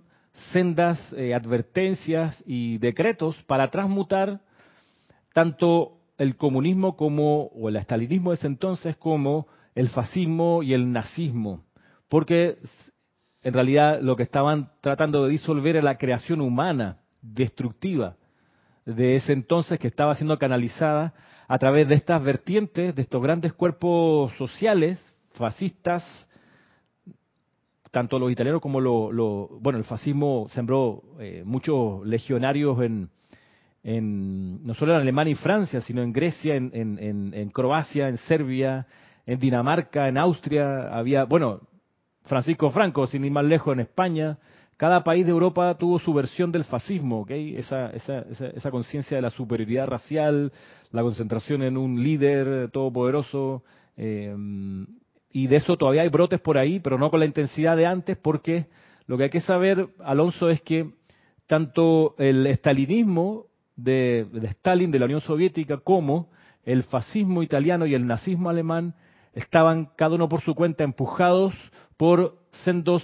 sendas 0.54 1.00
eh, 1.14 1.34
advertencias 1.34 2.42
y 2.46 2.78
decretos 2.78 3.36
para 3.48 3.70
transmutar 3.70 4.42
tanto 5.34 5.98
el 6.18 6.36
comunismo 6.36 6.96
como, 6.96 7.46
o 7.46 7.70
el 7.70 7.76
estalinismo 7.76 8.32
de 8.32 8.36
ese 8.36 8.48
entonces, 8.48 8.98
como 8.98 9.48
el 9.76 9.90
fascismo 9.90 10.64
y 10.64 10.74
el 10.74 10.92
nazismo, 10.92 11.64
porque 12.08 12.58
en 13.42 13.54
realidad 13.54 14.02
lo 14.02 14.16
que 14.16 14.24
estaban 14.24 14.72
tratando 14.82 15.24
de 15.24 15.32
disolver 15.32 15.76
era 15.76 15.86
la 15.86 15.98
creación 15.98 16.42
humana 16.42 16.98
destructiva 17.22 18.16
de 18.86 19.16
ese 19.16 19.34
entonces 19.34 19.80
que 19.80 19.88
estaba 19.88 20.16
siendo 20.16 20.38
canalizada 20.38 21.14
a 21.48 21.58
través 21.58 21.88
de 21.88 21.96
estas 21.96 22.24
vertientes, 22.24 22.96
de 22.96 23.02
estos 23.02 23.22
grandes 23.22 23.54
cuerpos 23.54 24.32
sociales, 24.38 25.00
fascistas, 25.34 26.04
tanto 27.92 28.20
los 28.20 28.32
italianos 28.32 28.62
como 28.62 28.80
los, 28.80 29.50
bueno, 29.62 29.80
el 29.80 29.86
fascismo 29.86 30.48
sembró 30.50 31.04
eh, 31.20 31.44
muchos 31.46 32.06
legionarios 32.06 32.82
en, 32.82 33.10
en, 33.84 34.66
no 34.66 34.74
solo 34.76 34.94
en 34.94 35.02
Alemania 35.02 35.32
y 35.32 35.36
Francia, 35.36 35.82
sino 35.82 36.02
en 36.02 36.14
Grecia, 36.14 36.56
en, 36.56 36.72
en, 36.74 37.34
en, 37.34 37.50
Croacia, 37.50 38.08
en 38.10 38.18
Serbia, 38.18 38.86
en 39.26 39.40
Dinamarca, 39.40 40.08
en 40.08 40.18
Austria, 40.18 40.90
había, 40.96 41.26
bueno, 41.26 41.62
Francisco 42.30 42.70
Franco, 42.70 43.08
sin 43.08 43.26
ir 43.26 43.32
más 43.32 43.44
lejos, 43.44 43.74
en 43.74 43.82
España. 43.82 44.38
Cada 44.78 45.04
país 45.04 45.26
de 45.26 45.32
Europa 45.32 45.76
tuvo 45.78 46.00
su 46.00 46.14
versión 46.14 46.52
del 46.54 46.64
fascismo, 46.64 47.26
esa, 47.28 47.90
esa, 47.90 48.20
esa, 48.20 48.48
esa 48.48 48.72
conciencia 48.72 49.18
de 49.18 49.22
la 49.22 49.30
superioridad 49.30 49.88
racial, 49.88 50.54
la 50.92 51.02
concentración 51.02 51.64
en 51.64 51.76
un 51.76 52.02
líder 52.02 52.70
todopoderoso. 52.72 53.64
Eh, 53.98 54.34
y 55.32 55.48
de 55.48 55.56
eso 55.58 55.76
todavía 55.76 56.04
hay 56.04 56.10
brotes 56.10 56.40
por 56.40 56.58
ahí, 56.58 56.80
pero 56.80 56.98
no 56.98 57.12
con 57.12 57.20
la 57.20 57.26
intensidad 57.26 57.76
de 57.76 57.86
antes, 57.86 58.16
porque 58.18 58.68
lo 59.06 59.18
que 59.18 59.24
hay 59.24 59.30
que 59.30 59.42
saber, 59.42 59.90
Alonso, 60.00 60.50
es 60.50 60.62
que 60.62 60.92
tanto 61.48 62.16
el 62.20 62.46
estalinismo 62.46 63.48
de, 63.76 64.28
Stalin, 64.44 64.92
de 64.92 65.00
la 65.00 65.06
Unión 65.06 65.22
Soviética, 65.22 65.78
como 65.78 66.30
el 66.64 66.84
fascismo 66.84 67.42
italiano 67.42 67.86
y 67.86 67.96
el 67.96 68.06
nazismo 68.06 68.50
alemán 68.50 68.94
estaban 69.34 69.90
cada 69.96 70.16
uno 70.16 70.30
por 70.30 70.42
su 70.42 70.54
cuenta 70.54 70.84
empujados 70.84 71.54
por 72.00 72.38
sendos 72.64 73.04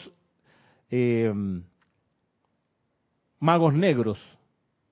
eh, 0.90 1.30
magos 3.42 3.74
negros. 3.74 4.18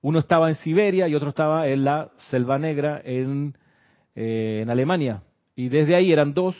Uno 0.02 0.18
estaba 0.18 0.50
en 0.50 0.56
Siberia 0.56 1.08
y 1.08 1.14
otro 1.14 1.30
estaba 1.30 1.68
en 1.68 1.84
la 1.84 2.10
Selva 2.28 2.58
Negra 2.58 3.00
en, 3.02 3.56
eh, 4.14 4.60
en 4.62 4.68
Alemania. 4.68 5.22
Y 5.56 5.70
desde 5.70 5.94
ahí 5.94 6.12
eran 6.12 6.34
dos 6.34 6.54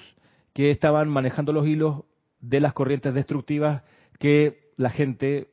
que 0.54 0.70
estaban 0.70 1.10
manejando 1.10 1.52
los 1.52 1.66
hilos 1.66 2.04
de 2.40 2.60
las 2.60 2.72
corrientes 2.72 3.12
destructivas 3.12 3.82
que 4.18 4.70
la 4.78 4.88
gente 4.88 5.48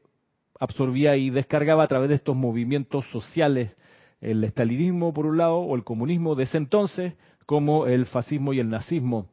absorbía 0.62 1.18
y 1.18 1.30
descargaba 1.30 1.84
a 1.84 1.88
través 1.88 2.08
de 2.08 2.16
estos 2.16 2.38
movimientos 2.38 3.06
sociales, 3.12 3.76
el 4.22 4.46
estalinismo 4.46 5.14
por 5.14 5.26
un 5.26 5.38
lado 5.38 5.58
o 5.58 5.76
el 5.76 5.84
comunismo 5.84 6.36
de 6.36 6.46
ese 6.46 6.58
entonces, 6.58 7.16
como 7.46 7.86
el 7.86 8.06
fascismo 8.06 8.54
y 8.54 8.62
el 8.62 8.70
nazismo. 8.70 9.28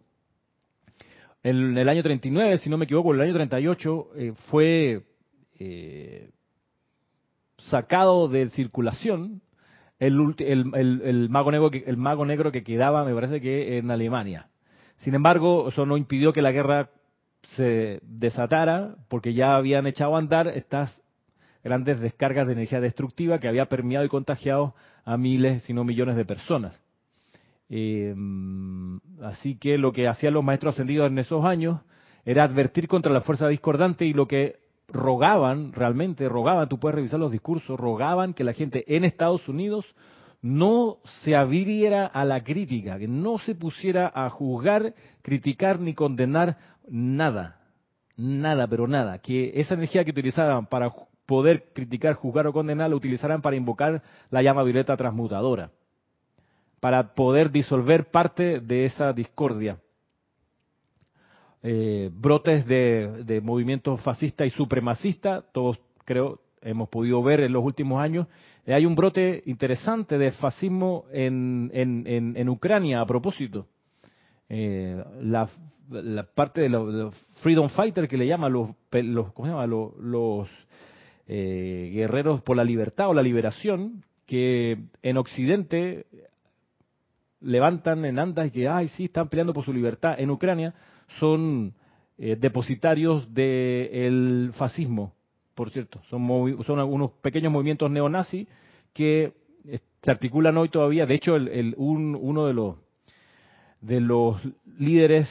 En 1.48 1.78
el 1.78 1.88
año 1.88 2.02
39, 2.02 2.58
si 2.58 2.68
no 2.68 2.76
me 2.76 2.84
equivoco, 2.84 3.14
en 3.14 3.20
el 3.20 3.26
año 3.28 3.32
38 3.32 4.08
eh, 4.16 4.32
fue 4.50 5.06
eh, 5.58 6.28
sacado 7.56 8.28
de 8.28 8.50
circulación 8.50 9.40
el, 9.98 10.34
el, 10.38 11.28
mago 11.30 11.50
negro 11.50 11.70
que, 11.70 11.84
el 11.86 11.96
mago 11.96 12.26
negro 12.26 12.52
que 12.52 12.62
quedaba, 12.62 13.02
me 13.02 13.14
parece 13.14 13.40
que 13.40 13.78
en 13.78 13.90
Alemania. 13.90 14.48
Sin 14.98 15.14
embargo, 15.14 15.70
eso 15.70 15.86
no 15.86 15.96
impidió 15.96 16.34
que 16.34 16.42
la 16.42 16.52
guerra 16.52 16.90
se 17.56 18.00
desatara, 18.02 18.96
porque 19.08 19.32
ya 19.32 19.56
habían 19.56 19.86
echado 19.86 20.16
a 20.16 20.18
andar 20.18 20.48
estas 20.48 21.02
grandes 21.64 21.98
descargas 21.98 22.46
de 22.46 22.52
energía 22.52 22.80
destructiva 22.80 23.38
que 23.38 23.48
había 23.48 23.70
permeado 23.70 24.04
y 24.04 24.10
contagiado 24.10 24.74
a 25.02 25.16
miles, 25.16 25.62
si 25.62 25.72
no 25.72 25.82
millones 25.82 26.16
de 26.16 26.26
personas. 26.26 26.78
Eh, 27.70 28.14
así 29.22 29.56
que 29.56 29.78
lo 29.78 29.92
que 29.92 30.08
hacían 30.08 30.34
los 30.34 30.44
maestros 30.44 30.74
ascendidos 30.74 31.10
en 31.10 31.18
esos 31.18 31.44
años 31.44 31.80
era 32.24 32.44
advertir 32.44 32.88
contra 32.88 33.12
la 33.12 33.20
fuerza 33.20 33.48
discordante 33.48 34.04
y 34.04 34.12
lo 34.12 34.26
que 34.26 34.56
rogaban, 34.88 35.72
realmente 35.72 36.28
rogaban, 36.28 36.68
tú 36.68 36.78
puedes 36.78 36.94
revisar 36.94 37.20
los 37.20 37.32
discursos, 37.32 37.78
rogaban 37.78 38.32
que 38.32 38.44
la 38.44 38.54
gente 38.54 38.84
en 38.94 39.04
Estados 39.04 39.48
Unidos 39.48 39.84
no 40.40 40.98
se 41.22 41.36
abriera 41.36 42.06
a 42.06 42.24
la 42.24 42.42
crítica, 42.42 42.98
que 42.98 43.08
no 43.08 43.38
se 43.38 43.54
pusiera 43.54 44.10
a 44.14 44.30
juzgar, 44.30 44.94
criticar 45.22 45.80
ni 45.80 45.94
condenar 45.94 46.56
nada, 46.88 47.60
nada, 48.16 48.66
pero 48.66 48.86
nada, 48.86 49.18
que 49.18 49.52
esa 49.54 49.74
energía 49.74 50.04
que 50.04 50.12
utilizaban 50.12 50.66
para 50.66 50.92
poder 51.26 51.72
criticar, 51.74 52.14
juzgar 52.14 52.46
o 52.46 52.52
condenar, 52.52 52.88
la 52.88 52.96
utilizaran 52.96 53.42
para 53.42 53.56
invocar 53.56 54.02
la 54.30 54.42
llama 54.42 54.62
violeta 54.62 54.96
transmutadora, 54.96 55.70
para 56.80 57.14
poder 57.14 57.50
disolver 57.50 58.10
parte 58.10 58.60
de 58.60 58.84
esa 58.84 59.12
discordia. 59.12 59.78
Eh, 61.62 62.10
brotes 62.12 62.66
de, 62.66 63.40
movimientos 63.42 64.00
fascista 64.02 64.46
y 64.46 64.50
supremacista, 64.50 65.44
todos 65.52 65.78
creo 66.04 66.40
hemos 66.62 66.88
podido 66.88 67.22
ver 67.22 67.40
en 67.40 67.52
los 67.52 67.64
últimos 67.64 68.00
años, 68.00 68.26
eh, 68.66 68.74
hay 68.74 68.86
un 68.86 68.94
brote 68.94 69.42
interesante 69.46 70.18
de 70.18 70.32
fascismo 70.32 71.04
en, 71.12 71.70
en, 71.72 72.36
en, 72.36 72.48
Ucrania 72.48 73.00
a 73.00 73.06
propósito. 73.06 73.66
Eh, 74.48 75.02
la, 75.22 75.48
la, 75.90 76.22
parte 76.24 76.62
de 76.62 76.68
los, 76.68 77.14
freedom 77.42 77.68
fighter 77.68 78.08
que 78.08 78.16
le 78.16 78.26
llaman 78.26 78.52
los, 78.52 78.70
los 78.92 79.32
¿cómo 79.32 79.46
se 79.46 79.52
llama? 79.52 79.66
los, 79.66 79.96
los 79.98 80.48
eh, 81.26 81.90
guerreros 81.92 82.40
por 82.40 82.56
la 82.56 82.64
libertad 82.64 83.08
o 83.08 83.14
la 83.14 83.22
liberación, 83.22 84.04
que 84.26 84.78
en 85.02 85.16
Occidente 85.16 86.06
levantan 87.40 88.04
en 88.04 88.18
andas 88.18 88.48
y 88.48 88.50
que, 88.50 88.68
ay, 88.68 88.88
sí, 88.88 89.06
están 89.06 89.28
peleando 89.28 89.52
por 89.52 89.64
su 89.64 89.72
libertad. 89.72 90.14
En 90.18 90.30
Ucrania 90.30 90.74
son 91.18 91.74
eh, 92.18 92.36
depositarios 92.36 93.32
del 93.32 94.52
fascismo, 94.54 95.14
por 95.54 95.70
cierto. 95.70 96.00
Son, 96.10 96.26
son 96.64 96.78
algunos 96.78 97.12
pequeños 97.22 97.52
movimientos 97.52 97.90
neonazis 97.90 98.46
que 98.92 99.32
eh, 99.66 99.78
se 100.02 100.10
articulan 100.10 100.56
hoy 100.56 100.68
todavía. 100.68 101.06
De 101.06 101.14
hecho, 101.14 101.36
el, 101.36 101.74
uno 101.76 102.46
de 102.46 102.54
los, 102.54 102.76
de 103.80 104.00
los 104.00 104.40
líderes 104.78 105.28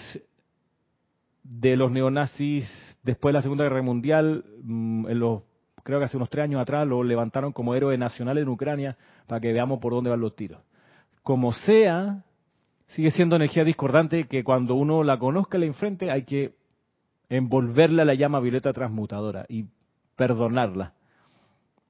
de 1.43 1.75
los 1.75 1.91
neonazis 1.91 2.69
después 3.03 3.31
de 3.31 3.37
la 3.37 3.41
Segunda 3.41 3.63
Guerra 3.63 3.81
Mundial, 3.81 4.43
mm, 4.63 5.07
en 5.09 5.19
los 5.19 5.43
creo 5.83 5.99
que 5.99 6.05
hace 6.05 6.17
unos 6.17 6.29
tres 6.29 6.43
años 6.43 6.61
atrás, 6.61 6.85
lo 6.85 7.01
levantaron 7.01 7.53
como 7.53 7.73
héroe 7.73 7.97
nacional 7.97 8.37
en 8.37 8.49
Ucrania 8.49 8.97
para 9.25 9.39
que 9.39 9.53
veamos 9.53 9.79
por 9.79 9.93
dónde 9.93 10.09
van 10.09 10.19
los 10.19 10.35
tiros. 10.35 10.59
Como 11.27 11.51
sea, 11.51 12.23
sigue 12.85 13.11
siendo 13.11 13.35
energía 13.35 13.65
discordante 13.65 14.29
que 14.29 14.45
cuando 14.45 14.75
uno 14.75 15.03
la 15.03 15.19
conozca, 15.19 15.57
la 15.57 15.65
enfrente, 15.65 16.09
hay 16.09 16.23
que 16.23 16.55
envolverla 17.27 18.05
la 18.05 18.13
llama 18.13 18.39
violeta 18.39 18.71
transmutadora 18.71 19.45
y 19.49 19.65
perdonarla. 20.15 20.93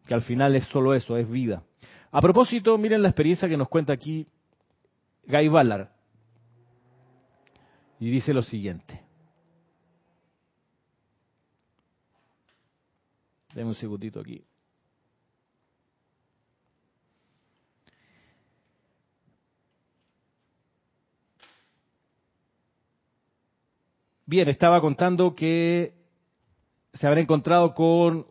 Que 0.07 0.15
al 0.15 0.23
final 0.23 0.55
es 0.55 0.63
solo 0.69 0.95
eso, 0.95 1.17
es 1.17 1.29
vida. 1.29 1.61
A 2.11 2.19
propósito, 2.19 2.79
miren 2.79 3.03
la 3.03 3.09
experiencia 3.09 3.47
que 3.47 3.57
nos 3.57 3.69
cuenta 3.69 3.93
aquí 3.93 4.25
Guy 5.27 5.49
Ballard. 5.49 5.89
Y 7.99 8.09
dice 8.09 8.33
lo 8.33 8.41
siguiente. 8.41 9.03
Deme 13.53 13.69
un 13.69 13.75
segundito 13.75 14.19
aquí. 14.19 14.46
Bien, 24.29 24.49
estaba 24.49 24.81
contando 24.81 25.33
que 25.33 25.93
se 26.91 27.07
habían 27.07 27.21
encontrado 27.21 27.73
con, 27.73 28.25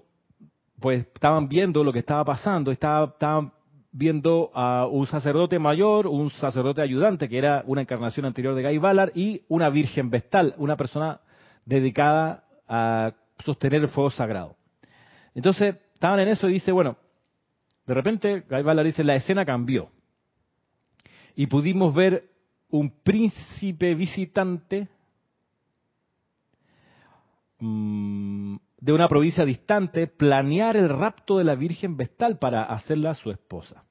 pues 0.78 1.06
estaban 1.06 1.48
viendo 1.48 1.82
lo 1.82 1.90
que 1.90 2.00
estaba 2.00 2.22
pasando, 2.22 2.70
estaban 2.70 3.50
viendo 3.92 4.50
a 4.54 4.86
un 4.88 5.06
sacerdote 5.06 5.58
mayor, 5.58 6.06
un 6.06 6.28
sacerdote 6.32 6.82
ayudante, 6.82 7.30
que 7.30 7.38
era 7.38 7.64
una 7.66 7.80
encarnación 7.80 8.26
anterior 8.26 8.54
de 8.54 8.62
Guy 8.62 8.76
Ballard, 8.76 9.12
y 9.14 9.40
una 9.48 9.70
virgen 9.70 10.10
vestal, 10.10 10.54
una 10.58 10.76
persona 10.76 11.18
dedicada 11.64 12.44
a 12.68 13.14
sostener 13.42 13.80
el 13.80 13.88
fuego 13.88 14.10
sagrado. 14.10 14.54
Entonces, 15.34 15.76
estaban 15.94 16.20
en 16.20 16.28
eso 16.28 16.46
y 16.50 16.52
dice, 16.52 16.72
bueno, 16.72 16.98
de 17.86 17.94
repente, 17.94 18.44
Guy 18.50 18.84
dice, 18.84 19.02
la 19.02 19.14
escena 19.14 19.46
cambió. 19.46 19.88
Y 21.36 21.46
pudimos 21.46 21.94
ver 21.94 22.28
un 22.68 22.90
príncipe 23.02 23.94
visitante 23.94 24.88
mm, 27.58 28.56
de 28.80 28.92
una 28.92 29.08
provincia 29.08 29.44
distante 29.44 30.06
planear 30.06 30.76
el 30.76 30.88
rapto 30.88 31.38
de 31.38 31.44
la 31.44 31.54
Virgen 31.54 31.96
Vestal 31.96 32.38
para 32.38 32.64
hacerla 32.64 33.14
su 33.14 33.30
esposa. 33.30 33.84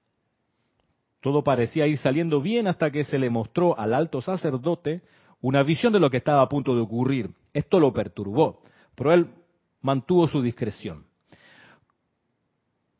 Todo 1.22 1.44
parecía 1.44 1.88
ir 1.88 1.98
saliendo 1.98 2.40
bien 2.42 2.68
hasta 2.68 2.92
que 2.92 3.04
se 3.04 3.18
le 3.18 3.30
mostró 3.30 3.78
al 3.80 3.94
alto 3.94 4.22
sacerdote 4.22 5.02
una 5.42 5.64
visión 5.64 5.92
de 5.92 6.00
lo 6.00 6.10
que 6.10 6.18
estaba 6.18 6.42
a 6.42 6.50
punto 6.50 6.76
de 6.76 6.82
ocurrir. 6.82 7.32
Esto 7.54 7.80
lo 7.80 7.94
perturbó, 7.94 8.62
pero 8.96 9.12
él 9.12 9.30
mantuvo 9.82 10.28
su 10.28 10.42
discreción. 10.42 11.06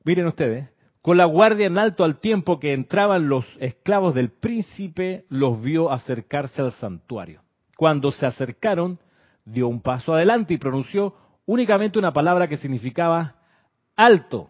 Miren 0.04 0.28
ustedes, 0.28 0.70
con 1.02 1.18
la 1.18 1.26
guardia 1.26 1.68
en 1.68 1.78
alto 1.78 2.04
al 2.04 2.20
tiempo 2.20 2.60
que 2.60 2.74
entraban 2.74 3.30
los 3.30 3.46
esclavos 3.60 4.16
del 4.16 4.32
príncipe, 4.32 5.26
los 5.30 5.62
vio 5.62 5.92
acercarse 5.92 6.62
al 6.62 6.72
santuario. 6.74 7.42
Cuando 7.78 8.12
se 8.12 8.26
acercaron, 8.26 9.00
dio 9.46 9.68
un 9.68 9.82
paso 9.82 10.14
adelante 10.14 10.54
y 10.56 10.58
pronunció 10.58 11.14
únicamente 11.46 12.00
una 12.00 12.12
palabra 12.12 12.48
que 12.48 12.58
significaba 12.58 13.36
alto. 13.96 14.50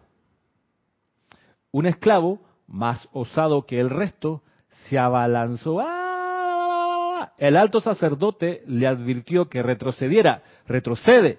Un 1.70 1.86
esclavo 1.86 2.40
más 2.66 3.08
osado 3.12 3.66
que 3.66 3.78
el 3.78 3.90
resto, 3.90 4.42
se 4.88 4.98
abalanzó. 4.98 5.80
¡Ah! 5.80 7.32
El 7.38 7.56
alto 7.56 7.80
sacerdote 7.80 8.62
le 8.66 8.86
advirtió 8.86 9.48
que 9.48 9.62
retrocediera. 9.62 10.42
Retrocede. 10.66 11.38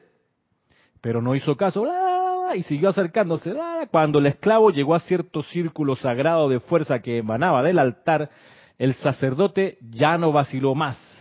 Pero 1.01 1.21
no 1.21 1.35
hizo 1.35 1.55
caso. 1.57 1.85
¡Ah! 1.89 2.55
Y 2.55 2.63
siguió 2.63 2.89
acercándose. 2.89 3.55
¡Ah! 3.59 3.87
Cuando 3.91 4.19
el 4.19 4.27
esclavo 4.27 4.69
llegó 4.69 4.95
a 4.95 4.99
cierto 4.99 5.43
círculo 5.43 5.95
sagrado 5.95 6.49
de 6.49 6.59
fuerza 6.59 6.99
que 6.99 7.17
emanaba 7.17 7.63
del 7.63 7.79
altar, 7.79 8.29
el 8.77 8.93
sacerdote 8.93 9.77
ya 9.81 10.17
no 10.17 10.31
vaciló 10.31 10.75
más. 10.75 11.16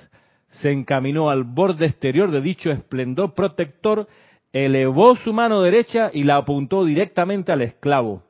Se 0.48 0.70
encaminó 0.70 1.30
al 1.30 1.44
borde 1.44 1.86
exterior 1.86 2.30
de 2.30 2.40
dicho 2.40 2.70
esplendor 2.70 3.34
protector, 3.34 4.08
elevó 4.52 5.16
su 5.16 5.32
mano 5.32 5.60
derecha 5.62 6.10
y 6.12 6.24
la 6.24 6.36
apuntó 6.36 6.84
directamente 6.84 7.52
al 7.52 7.62
esclavo. 7.62 8.22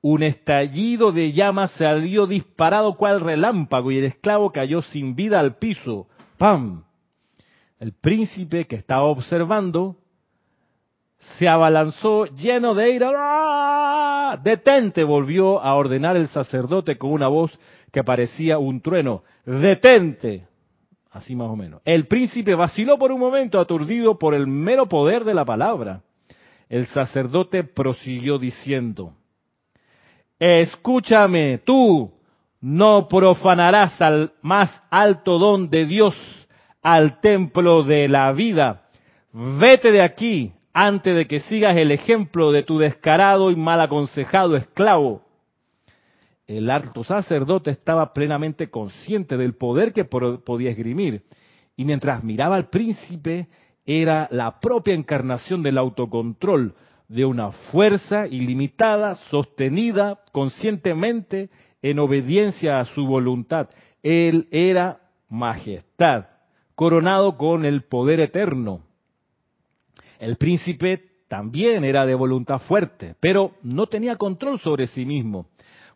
Un 0.00 0.22
estallido 0.22 1.10
de 1.10 1.32
llamas 1.32 1.72
salió 1.72 2.26
disparado 2.26 2.94
cual 2.96 3.20
relámpago 3.20 3.90
y 3.90 3.98
el 3.98 4.04
esclavo 4.04 4.52
cayó 4.52 4.82
sin 4.82 5.16
vida 5.16 5.40
al 5.40 5.56
piso. 5.56 6.06
¡Pam! 6.38 6.84
El 7.80 7.92
príncipe 7.92 8.66
que 8.66 8.76
estaba 8.76 9.02
observando 9.04 9.96
se 11.18 11.48
abalanzó 11.48 12.26
lleno 12.26 12.74
de 12.74 12.90
ira. 12.90 13.10
¡Ah! 13.16 14.38
Detente, 14.42 15.02
volvió 15.02 15.60
a 15.60 15.74
ordenar 15.74 16.16
el 16.16 16.28
sacerdote 16.28 16.98
con 16.98 17.10
una 17.10 17.28
voz 17.28 17.58
que 17.92 18.04
parecía 18.04 18.58
un 18.58 18.80
trueno. 18.80 19.24
Detente. 19.44 20.46
Así 21.16 21.34
más 21.34 21.48
o 21.48 21.56
menos. 21.56 21.80
El 21.86 22.06
príncipe 22.06 22.54
vaciló 22.54 22.98
por 22.98 23.10
un 23.10 23.18
momento 23.18 23.58
aturdido 23.58 24.18
por 24.18 24.34
el 24.34 24.46
mero 24.46 24.86
poder 24.86 25.24
de 25.24 25.32
la 25.32 25.46
palabra. 25.46 26.02
El 26.68 26.86
sacerdote 26.88 27.64
prosiguió 27.64 28.38
diciendo, 28.38 29.14
Escúchame, 30.38 31.62
tú 31.64 32.12
no 32.60 33.08
profanarás 33.08 33.98
al 34.02 34.32
más 34.42 34.82
alto 34.90 35.38
don 35.38 35.70
de 35.70 35.86
Dios, 35.86 36.14
al 36.82 37.18
templo 37.20 37.82
de 37.82 38.08
la 38.08 38.30
vida. 38.32 38.82
Vete 39.32 39.92
de 39.92 40.02
aquí 40.02 40.52
antes 40.74 41.16
de 41.16 41.26
que 41.26 41.40
sigas 41.40 41.78
el 41.78 41.92
ejemplo 41.92 42.52
de 42.52 42.62
tu 42.62 42.78
descarado 42.78 43.50
y 43.50 43.56
mal 43.56 43.80
aconsejado 43.80 44.54
esclavo. 44.54 45.22
El 46.46 46.70
alto 46.70 47.02
sacerdote 47.02 47.70
estaba 47.70 48.12
plenamente 48.12 48.70
consciente 48.70 49.36
del 49.36 49.54
poder 49.54 49.92
que 49.92 50.04
podía 50.04 50.70
esgrimir, 50.70 51.24
y 51.76 51.84
mientras 51.84 52.22
miraba 52.22 52.56
al 52.56 52.68
príncipe, 52.68 53.48
era 53.84 54.28
la 54.30 54.60
propia 54.60 54.94
encarnación 54.94 55.62
del 55.62 55.78
autocontrol, 55.78 56.74
de 57.08 57.24
una 57.24 57.52
fuerza 57.52 58.26
ilimitada, 58.26 59.14
sostenida 59.30 60.20
conscientemente 60.32 61.50
en 61.82 61.98
obediencia 61.98 62.80
a 62.80 62.84
su 62.84 63.06
voluntad. 63.06 63.68
Él 64.02 64.48
era 64.50 65.00
majestad, 65.28 66.26
coronado 66.74 67.36
con 67.36 67.64
el 67.64 67.82
poder 67.82 68.20
eterno. 68.20 68.80
El 70.18 70.36
príncipe 70.36 71.04
también 71.28 71.84
era 71.84 72.06
de 72.06 72.14
voluntad 72.14 72.58
fuerte, 72.58 73.14
pero 73.20 73.52
no 73.62 73.86
tenía 73.86 74.16
control 74.16 74.58
sobre 74.60 74.86
sí 74.86 75.04
mismo. 75.04 75.46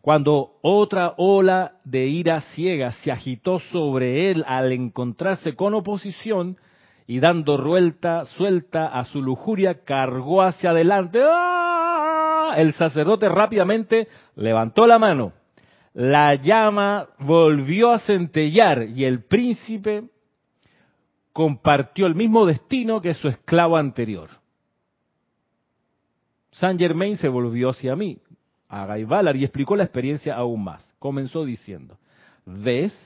Cuando 0.01 0.57
otra 0.61 1.13
ola 1.17 1.73
de 1.83 2.07
ira 2.07 2.41
ciega 2.41 2.91
se 2.91 3.11
agitó 3.11 3.59
sobre 3.59 4.31
él 4.31 4.43
al 4.47 4.71
encontrarse 4.71 5.55
con 5.55 5.73
oposición, 5.75 6.57
y 7.11 7.19
dando 7.19 7.57
vuelta 7.57 8.23
suelta 8.23 8.87
a 8.87 9.03
su 9.03 9.21
lujuria, 9.21 9.83
cargó 9.83 10.43
hacia 10.43 10.69
adelante. 10.69 11.21
¡Ah! 11.21 12.53
El 12.55 12.71
sacerdote 12.71 13.27
rápidamente 13.27 14.07
levantó 14.35 14.87
la 14.87 14.97
mano. 14.97 15.33
La 15.93 16.35
llama 16.35 17.09
volvió 17.19 17.91
a 17.91 17.99
centellar 17.99 18.83
y 18.83 19.03
el 19.03 19.25
príncipe 19.25 20.05
compartió 21.33 22.07
el 22.07 22.15
mismo 22.15 22.45
destino 22.45 23.01
que 23.01 23.13
su 23.13 23.27
esclavo 23.27 23.75
anterior. 23.75 24.29
Saint 26.51 26.79
Germain 26.79 27.17
se 27.17 27.27
volvió 27.27 27.71
hacia 27.71 27.95
mí, 27.95 28.19
a 28.71 28.85
Guy 28.85 29.05
y 29.35 29.43
explicó 29.43 29.75
la 29.75 29.83
experiencia 29.83 30.33
aún 30.35 30.63
más. 30.63 30.95
Comenzó 30.97 31.43
diciendo, 31.43 31.97
¿ves? 32.45 32.97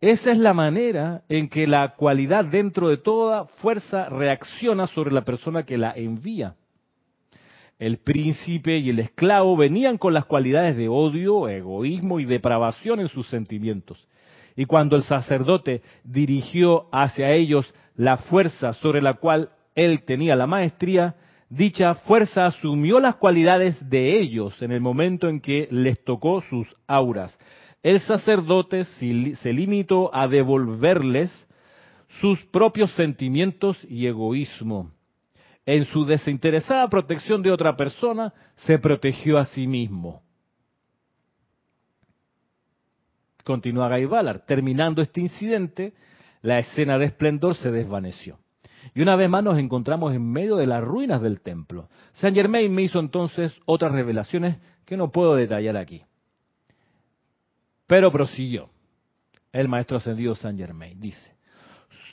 Esa 0.00 0.32
es 0.32 0.38
la 0.38 0.54
manera 0.54 1.22
en 1.28 1.48
que 1.48 1.66
la 1.66 1.94
cualidad 1.94 2.46
dentro 2.46 2.88
de 2.88 2.96
toda 2.96 3.44
fuerza 3.44 4.08
reacciona 4.08 4.86
sobre 4.86 5.12
la 5.12 5.20
persona 5.22 5.64
que 5.64 5.76
la 5.76 5.92
envía. 5.92 6.56
El 7.78 7.98
príncipe 7.98 8.78
y 8.78 8.90
el 8.90 8.98
esclavo 8.98 9.56
venían 9.56 9.98
con 9.98 10.14
las 10.14 10.24
cualidades 10.24 10.76
de 10.76 10.88
odio, 10.88 11.48
egoísmo 11.48 12.18
y 12.18 12.24
depravación 12.24 12.98
en 12.98 13.08
sus 13.08 13.28
sentimientos. 13.28 14.08
Y 14.56 14.64
cuando 14.64 14.96
el 14.96 15.02
sacerdote 15.02 15.82
dirigió 16.02 16.86
hacia 16.92 17.30
ellos 17.30 17.72
la 17.94 18.16
fuerza 18.16 18.72
sobre 18.72 19.02
la 19.02 19.14
cual 19.14 19.50
él 19.74 20.02
tenía 20.04 20.34
la 20.34 20.46
maestría, 20.46 21.14
dicha 21.56 21.94
fuerza 21.94 22.46
asumió 22.46 23.00
las 23.00 23.16
cualidades 23.16 23.88
de 23.88 24.18
ellos 24.18 24.60
en 24.62 24.72
el 24.72 24.80
momento 24.80 25.28
en 25.28 25.40
que 25.40 25.68
les 25.70 26.02
tocó 26.04 26.40
sus 26.42 26.66
auras 26.86 27.38
el 27.82 28.00
sacerdote 28.00 28.84
se 28.84 29.52
limitó 29.52 30.14
a 30.14 30.28
devolverles 30.28 31.32
sus 32.20 32.44
propios 32.46 32.92
sentimientos 32.92 33.76
y 33.88 34.06
egoísmo. 34.06 34.92
En 35.66 35.84
su 35.86 36.04
desinteresada 36.04 36.88
protección 36.88 37.42
de 37.42 37.50
otra 37.50 37.76
persona, 37.76 38.32
se 38.66 38.78
protegió 38.78 39.38
a 39.38 39.44
sí 39.44 39.66
mismo. 39.66 40.22
Continúa 43.44 43.88
Guy 43.88 44.08
Terminando 44.46 45.02
este 45.02 45.20
incidente, 45.20 45.94
la 46.40 46.60
escena 46.60 46.98
de 46.98 47.06
esplendor 47.06 47.56
se 47.56 47.72
desvaneció. 47.72 48.38
Y 48.94 49.02
una 49.02 49.16
vez 49.16 49.28
más 49.28 49.44
nos 49.44 49.58
encontramos 49.58 50.14
en 50.14 50.30
medio 50.30 50.56
de 50.56 50.66
las 50.66 50.82
ruinas 50.82 51.22
del 51.22 51.40
templo. 51.40 51.88
Saint 52.14 52.36
Germain 52.36 52.72
me 52.72 52.82
hizo 52.82 52.98
entonces 52.98 53.54
otras 53.64 53.92
revelaciones 53.92 54.58
que 54.84 54.96
no 54.96 55.10
puedo 55.10 55.34
detallar 55.34 55.76
aquí. 55.76 56.02
Pero 57.86 58.10
prosiguió 58.10 58.70
el 59.52 59.68
maestro 59.68 59.98
ascendido 59.98 60.34
Saint 60.34 60.58
Germain. 60.58 60.98
Dice, 61.00 61.36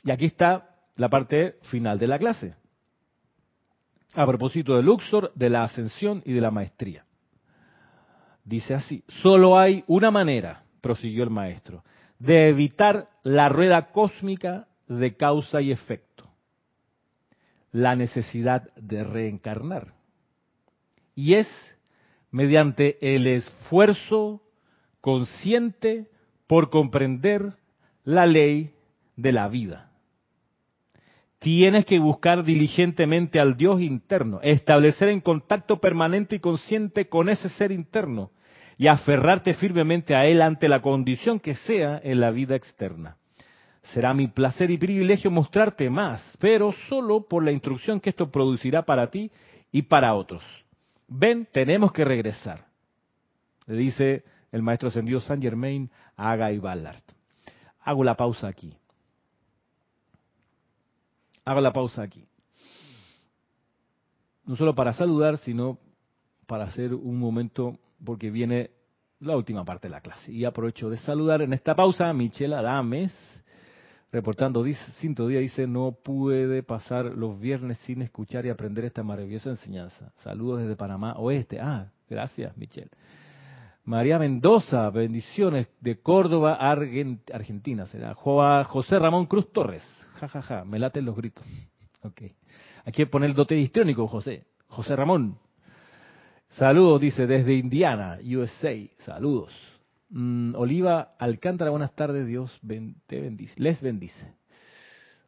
y 0.04 0.12
aquí 0.12 0.26
está 0.26 0.76
la 0.96 1.10
parte 1.10 1.56
final 1.64 1.98
de 1.98 2.08
la 2.08 2.20
clase. 2.20 2.56
A 4.14 4.26
propósito 4.26 4.76
de 4.76 4.84
Luxor, 4.84 5.32
de 5.36 5.50
la 5.50 5.64
ascensión 5.64 6.22
y 6.26 6.34
de 6.34 6.42
la 6.42 6.52
maestría. 6.52 7.06
Dice 8.44 8.74
así, 8.74 9.04
solo 9.22 9.60
hay 9.60 9.84
una 9.88 10.10
manera, 10.10 10.64
prosiguió 10.82 11.24
el 11.24 11.30
maestro, 11.30 11.84
de 12.18 12.50
evitar 12.50 13.10
la 13.24 13.48
rueda 13.48 13.92
cósmica 13.92 14.68
de 14.88 15.16
causa 15.16 15.62
y 15.62 15.72
efecto. 15.72 16.09
La 17.72 17.96
necesidad 17.96 18.74
de 18.76 19.04
reencarnar. 19.04 19.94
Y 21.16 21.36
es 21.36 21.48
mediante 22.32 22.98
el 23.16 23.28
esfuerzo 23.28 24.42
consciente 25.02 26.08
por 26.48 26.70
comprender 26.70 27.54
la 28.04 28.26
ley 28.26 28.74
de 29.16 29.32
la 29.32 29.48
vida. 29.48 29.92
Tienes 31.40 31.86
que 31.86 32.00
buscar 32.00 32.44
diligentemente 32.44 33.40
al 33.40 33.56
Dios 33.56 33.82
interno, 33.82 34.42
establecer 34.42 35.10
en 35.10 35.22
contacto 35.22 35.80
permanente 35.80 36.36
y 36.36 36.40
consciente 36.40 37.08
con 37.08 37.30
ese 37.30 37.50
ser 37.50 37.72
interno 37.72 38.32
y 38.78 38.88
aferrarte 38.88 39.54
firmemente 39.54 40.16
a 40.16 40.26
Él 40.26 40.42
ante 40.42 40.68
la 40.68 40.82
condición 40.82 41.40
que 41.40 41.56
sea 41.56 42.00
en 42.04 42.20
la 42.20 42.32
vida 42.32 42.56
externa. 42.56 43.18
Será 43.94 44.14
mi 44.14 44.28
placer 44.28 44.70
y 44.70 44.78
privilegio 44.78 45.32
mostrarte 45.32 45.90
más, 45.90 46.24
pero 46.40 46.72
solo 46.88 47.28
por 47.28 47.44
la 47.44 47.52
instrucción 47.52 48.00
que 48.00 48.12
esto 48.12 48.30
producirá 48.30 48.84
para 48.84 49.10
ti 49.10 49.32
y 49.72 49.82
para 49.84 50.14
otros. 50.14 50.44
Ven, 51.08 51.48
tenemos 51.52 51.92
que 51.92 52.06
regresar. 52.06 52.66
Le 53.66 53.76
dice 53.76 54.24
el 54.52 54.62
maestro 54.62 54.90
ascendido 54.90 55.20
Saint 55.20 55.42
Germain 55.42 55.90
a 56.16 56.36
Guy 56.36 56.60
Ballard. 56.60 57.02
Hago 57.82 58.04
la 58.04 58.16
pausa 58.16 58.48
aquí. 58.48 58.76
Hago 61.46 61.62
la 61.62 61.74
pausa 61.74 62.04
aquí. 62.04 62.28
No 64.46 64.56
solo 64.56 64.76
para 64.76 64.94
saludar, 64.94 65.38
sino 65.38 65.80
para 66.46 66.66
hacer 66.66 66.94
un 66.94 67.18
momento, 67.18 67.80
porque 68.04 68.30
viene 68.30 68.72
la 69.20 69.36
última 69.36 69.66
parte 69.66 69.88
de 69.88 69.92
la 69.92 70.02
clase. 70.02 70.32
Y 70.32 70.46
aprovecho 70.46 70.90
de 70.90 70.98
saludar 70.98 71.42
en 71.42 71.54
esta 71.54 71.76
pausa 71.76 72.10
a 72.10 72.14
Michelle 72.14 72.56
Adames, 72.56 73.14
reportando 74.12 74.64
dice, 74.64 74.82
día, 75.02 75.40
dice, 75.40 75.68
no 75.68 75.92
puede 76.04 76.64
pasar 76.64 77.06
los 77.06 77.40
viernes 77.40 77.78
sin 77.80 78.02
escuchar 78.02 78.46
y 78.46 78.50
aprender 78.50 78.86
esta 78.86 79.04
maravillosa 79.04 79.52
enseñanza. 79.52 80.12
Saludos 80.24 80.62
desde 80.62 80.76
Panamá 80.76 81.14
Oeste. 81.18 81.60
Ah, 81.60 81.92
gracias, 82.10 82.56
Michelle. 82.58 82.90
María 83.86 84.20
Mendoza, 84.20 84.90
bendiciones 84.90 85.68
de 85.80 86.00
Córdoba, 86.00 86.56
Argentina. 86.56 87.86
Será 87.88 88.14
José 88.14 89.00
Ramón 89.00 89.26
Cruz 89.26 89.52
Torres. 89.52 89.84
Ja, 90.20 90.28
ja, 90.28 90.42
ja, 90.42 90.66
me 90.66 90.80
laten 90.80 91.06
los 91.06 91.16
gritos. 91.16 91.48
Ok. 92.04 92.22
Hay 92.86 92.94
que 92.94 93.08
poner 93.08 93.30
el 93.30 93.36
dote 93.36 93.56
histrónico, 93.58 94.08
José. 94.08 94.46
José 94.68 94.96
Ramón. 94.96 95.38
Saludos, 96.50 97.02
dice, 97.02 97.28
desde 97.28 97.54
Indiana, 97.54 98.18
USA. 98.24 98.76
Saludos. 99.00 99.69
Mm, 100.10 100.56
Oliva 100.56 101.14
Alcántara, 101.20 101.72
buenas 101.72 101.96
tardes, 101.96 102.26
Dios 102.26 102.60
te 103.08 103.20
bendice. 103.20 103.54
Les 103.58 103.82
bendice. 103.82 104.34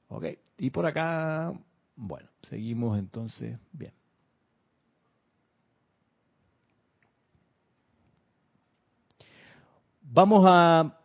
Ok, 0.07 0.25
y 0.57 0.69
por 0.71 0.85
acá, 0.85 1.53
bueno, 1.95 2.27
seguimos 2.49 2.97
entonces. 2.97 3.57
Bien. 3.71 3.93
Vamos 10.01 10.43
a 10.45 10.97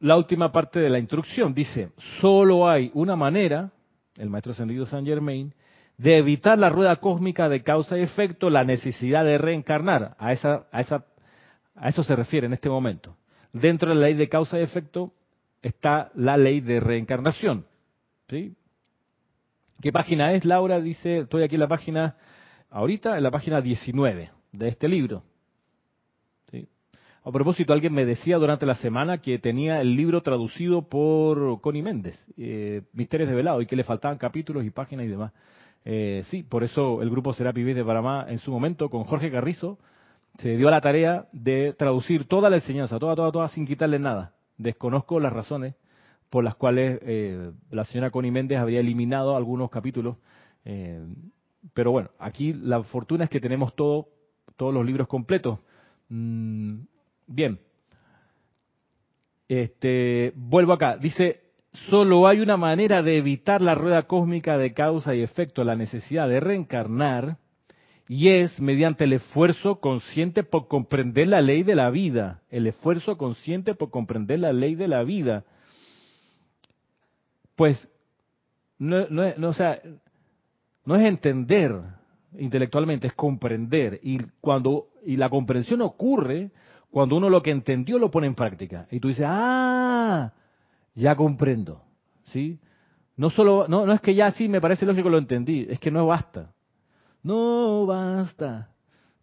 la 0.00 0.16
última 0.16 0.52
parte 0.52 0.80
de 0.80 0.90
la 0.90 0.98
instrucción. 0.98 1.54
Dice, 1.54 1.92
solo 2.20 2.68
hay 2.68 2.90
una 2.94 3.16
manera, 3.16 3.70
el 4.16 4.28
maestro 4.28 4.52
ascendido 4.52 4.84
San 4.84 5.06
Germain, 5.06 5.54
de 5.96 6.18
evitar 6.18 6.58
la 6.58 6.68
rueda 6.68 6.96
cósmica 6.96 7.48
de 7.48 7.62
causa 7.62 7.98
y 7.98 8.02
efecto, 8.02 8.50
la 8.50 8.64
necesidad 8.64 9.24
de 9.24 9.38
reencarnar. 9.38 10.16
A, 10.18 10.32
esa, 10.32 10.66
a, 10.70 10.80
esa, 10.80 11.06
a 11.80 11.88
eso 11.88 12.02
se 12.02 12.16
refiere 12.16 12.46
en 12.46 12.52
este 12.52 12.68
momento. 12.68 13.16
Dentro 13.52 13.88
de 13.88 13.94
la 13.94 14.02
ley 14.02 14.14
de 14.14 14.28
causa 14.28 14.58
y 14.58 14.62
efecto 14.62 15.12
está 15.62 16.10
la 16.14 16.36
ley 16.36 16.60
de 16.60 16.80
reencarnación. 16.80 17.66
¿sí? 18.28 18.54
¿Qué 19.80 19.92
página 19.92 20.32
es, 20.32 20.44
Laura? 20.44 20.80
Dice, 20.80 21.20
estoy 21.20 21.42
aquí 21.42 21.56
en 21.56 21.60
la 21.60 21.68
página, 21.68 22.16
ahorita 22.70 23.16
en 23.16 23.22
la 23.22 23.30
página 23.30 23.60
19 23.60 24.30
de 24.52 24.68
este 24.68 24.88
libro. 24.88 25.22
A 27.28 27.30
propósito, 27.30 27.74
alguien 27.74 27.92
me 27.92 28.06
decía 28.06 28.38
durante 28.38 28.64
la 28.64 28.76
semana 28.76 29.18
que 29.18 29.38
tenía 29.38 29.82
el 29.82 29.94
libro 29.94 30.22
traducido 30.22 30.88
por 30.88 31.60
Connie 31.60 31.82
Méndez, 31.82 32.18
eh, 32.38 32.80
Misterios 32.94 33.28
de 33.28 33.34
Velado, 33.34 33.60
y 33.60 33.66
que 33.66 33.76
le 33.76 33.84
faltaban 33.84 34.16
capítulos 34.16 34.64
y 34.64 34.70
páginas 34.70 35.04
y 35.04 35.08
demás. 35.10 35.32
Eh, 35.84 36.22
sí, 36.30 36.42
por 36.42 36.64
eso 36.64 37.02
el 37.02 37.10
grupo 37.10 37.34
Serapi 37.34 37.62
de 37.64 37.84
Panamá, 37.84 38.24
en 38.30 38.38
su 38.38 38.50
momento, 38.50 38.88
con 38.88 39.04
Jorge 39.04 39.30
Carrizo, 39.30 39.78
se 40.38 40.56
dio 40.56 40.68
a 40.68 40.70
la 40.70 40.80
tarea 40.80 41.26
de 41.32 41.74
traducir 41.74 42.26
toda 42.26 42.48
la 42.48 42.56
enseñanza, 42.56 42.98
toda, 42.98 43.16
toda, 43.16 43.32
toda, 43.32 43.48
sin 43.48 43.66
quitarle 43.66 43.98
nada. 43.98 44.34
Desconozco 44.56 45.20
las 45.20 45.32
razones 45.32 45.74
por 46.30 46.44
las 46.44 46.54
cuales 46.54 47.00
eh, 47.02 47.50
la 47.70 47.84
señora 47.84 48.10
Connie 48.10 48.30
Méndez 48.30 48.58
habría 48.58 48.80
eliminado 48.80 49.36
algunos 49.36 49.70
capítulos. 49.70 50.16
Eh, 50.64 51.02
pero 51.74 51.90
bueno, 51.90 52.10
aquí 52.18 52.52
la 52.52 52.82
fortuna 52.82 53.24
es 53.24 53.30
que 53.30 53.40
tenemos 53.40 53.74
todo, 53.74 54.08
todos 54.56 54.72
los 54.72 54.84
libros 54.84 55.08
completos. 55.08 55.58
Mm, 56.08 56.80
bien. 57.26 57.58
Este, 59.48 60.32
vuelvo 60.36 60.72
acá. 60.74 60.98
Dice, 60.98 61.40
solo 61.88 62.28
hay 62.28 62.40
una 62.40 62.56
manera 62.56 63.02
de 63.02 63.18
evitar 63.18 63.60
la 63.62 63.74
rueda 63.74 64.04
cósmica 64.04 64.58
de 64.58 64.72
causa 64.72 65.14
y 65.14 65.22
efecto, 65.22 65.64
la 65.64 65.74
necesidad 65.74 66.28
de 66.28 66.40
reencarnar, 66.40 67.38
y 68.08 68.28
es 68.30 68.60
mediante 68.60 69.04
el 69.04 69.12
esfuerzo 69.12 69.80
consciente 69.80 70.42
por 70.42 70.66
comprender 70.66 71.28
la 71.28 71.42
ley 71.42 71.62
de 71.62 71.74
la 71.74 71.90
vida. 71.90 72.42
El 72.50 72.66
esfuerzo 72.66 73.18
consciente 73.18 73.74
por 73.74 73.90
comprender 73.90 74.38
la 74.40 74.52
ley 74.52 74.74
de 74.74 74.88
la 74.88 75.02
vida 75.04 75.44
pues 77.58 77.88
no, 78.78 79.08
no, 79.08 79.24
es 79.50 81.04
entender 81.04 81.74
intelectualmente, 82.38 83.08
es 83.08 83.14
comprender. 83.14 83.98
Y 84.00 84.18
cuando 84.40 84.90
y 85.04 85.16
la 85.16 85.28
comprensión 85.28 85.82
ocurre 85.82 86.52
cuando 86.88 87.16
uno 87.16 87.28
lo 87.28 87.42
que 87.42 87.50
entendió 87.50 87.98
lo 87.98 88.12
pone 88.12 88.28
en 88.28 88.36
práctica. 88.36 88.86
Y 88.92 89.00
tú 89.00 89.08
dices, 89.08 89.24
ah, 89.26 90.32
ya 90.94 91.16
comprendo. 91.16 91.82
¿Sí? 92.26 92.60
No 93.16 93.28
solo, 93.30 93.66
no, 93.66 93.84
no 93.86 93.92
es 93.92 94.00
que 94.00 94.14
ya 94.14 94.30
sí 94.30 94.48
me 94.48 94.60
parece 94.60 94.86
lógico 94.86 95.08
lo 95.08 95.18
entendí, 95.18 95.66
es 95.68 95.80
que 95.80 95.90
no 95.90 96.06
basta. 96.06 96.52
No 97.22 97.86
basta. 97.86 98.70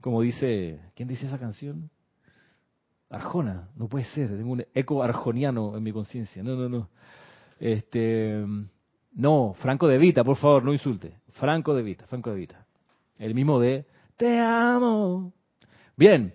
Como 0.02 0.22
dice, 0.22 0.80
¿quién 0.96 1.08
dice 1.08 1.26
esa 1.26 1.40
canción? 1.40 1.90
Arjona, 3.10 3.70
no 3.76 3.88
puede 3.88 4.06
ser, 4.06 4.30
tengo 4.30 4.52
un 4.52 4.66
eco 4.74 5.02
arjoniano 5.02 5.78
en 5.78 5.84
mi 5.84 5.92
conciencia. 5.92 6.44
No, 6.44 6.56
no, 6.56 6.70
no. 6.70 6.90
Este, 7.60 8.46
no, 9.14 9.56
Franco 9.60 9.88
de 9.88 9.98
Vita, 9.98 10.24
por 10.24 10.38
favor, 10.38 10.64
no 10.64 10.74
insulte. 10.74 11.20
Franco 11.34 11.74
de 11.74 11.84
Vita, 11.84 12.06
Franco 12.08 12.32
de 12.32 12.36
Vita. 12.36 12.66
El 13.18 13.34
mismo 13.34 13.60
de 13.60 13.86
Te 14.18 14.40
amo. 14.40 15.34
Bien, 15.96 16.34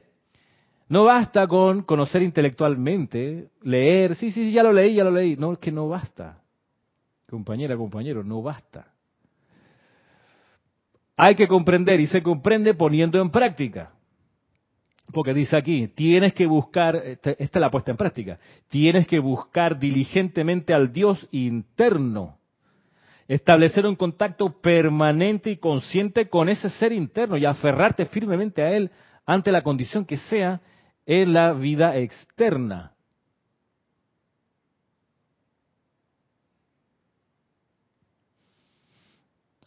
no 0.88 1.04
basta 1.04 1.46
con 1.46 1.82
conocer 1.82 2.22
intelectualmente, 2.22 3.50
leer, 3.62 4.16
sí, 4.16 4.32
sí, 4.32 4.44
sí, 4.44 4.52
ya 4.52 4.62
lo 4.62 4.72
leí, 4.72 4.94
ya 4.94 5.04
lo 5.04 5.10
leí. 5.10 5.36
No, 5.36 5.52
es 5.52 5.58
que 5.58 5.70
no 5.70 5.88
basta. 5.88 6.42
Compañera, 7.28 7.76
compañero, 7.76 8.24
no 8.24 8.42
basta. 8.42 8.89
Hay 11.22 11.34
que 11.34 11.48
comprender 11.48 12.00
y 12.00 12.06
se 12.06 12.22
comprende 12.22 12.72
poniendo 12.72 13.20
en 13.20 13.28
práctica. 13.28 13.92
Porque 15.12 15.34
dice 15.34 15.54
aquí, 15.54 15.86
tienes 15.88 16.32
que 16.32 16.46
buscar, 16.46 16.96
esta, 16.96 17.32
es 17.32 17.54
la 17.56 17.70
puesta 17.70 17.90
en 17.90 17.98
práctica, 17.98 18.38
tienes 18.70 19.06
que 19.06 19.18
buscar 19.18 19.78
diligentemente 19.78 20.72
al 20.72 20.94
Dios 20.94 21.28
interno, 21.30 22.38
establecer 23.28 23.84
un 23.84 23.96
contacto 23.96 24.62
permanente 24.62 25.50
y 25.50 25.58
consciente 25.58 26.30
con 26.30 26.48
ese 26.48 26.70
ser 26.70 26.90
interno 26.90 27.36
y 27.36 27.44
aferrarte 27.44 28.06
firmemente 28.06 28.62
a 28.62 28.70
Él 28.70 28.90
ante 29.26 29.52
la 29.52 29.62
condición 29.62 30.06
que 30.06 30.16
sea 30.16 30.62
en 31.04 31.34
la 31.34 31.52
vida 31.52 31.98
externa. 31.98 32.94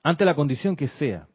Ante 0.01 0.26
la 0.26 0.34
condición 0.34 0.76
que 0.76 0.88
sea 0.88 1.28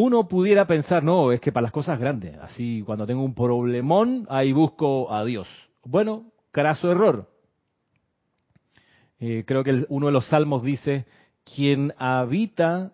uno 0.00 0.28
pudiera 0.28 0.64
pensar, 0.64 1.02
no, 1.02 1.32
es 1.32 1.40
que 1.40 1.50
para 1.50 1.64
las 1.64 1.72
cosas 1.72 1.98
grandes, 1.98 2.38
así 2.38 2.84
cuando 2.86 3.04
tengo 3.04 3.24
un 3.24 3.34
problemón, 3.34 4.28
ahí 4.30 4.52
busco 4.52 5.12
a 5.12 5.24
Dios. 5.24 5.48
Bueno, 5.84 6.30
craso 6.52 6.92
error. 6.92 7.28
Eh, 9.18 9.42
creo 9.44 9.64
que 9.64 9.86
uno 9.88 10.06
de 10.06 10.12
los 10.12 10.26
salmos 10.26 10.62
dice, 10.62 11.06
quien 11.42 11.94
habita 11.98 12.92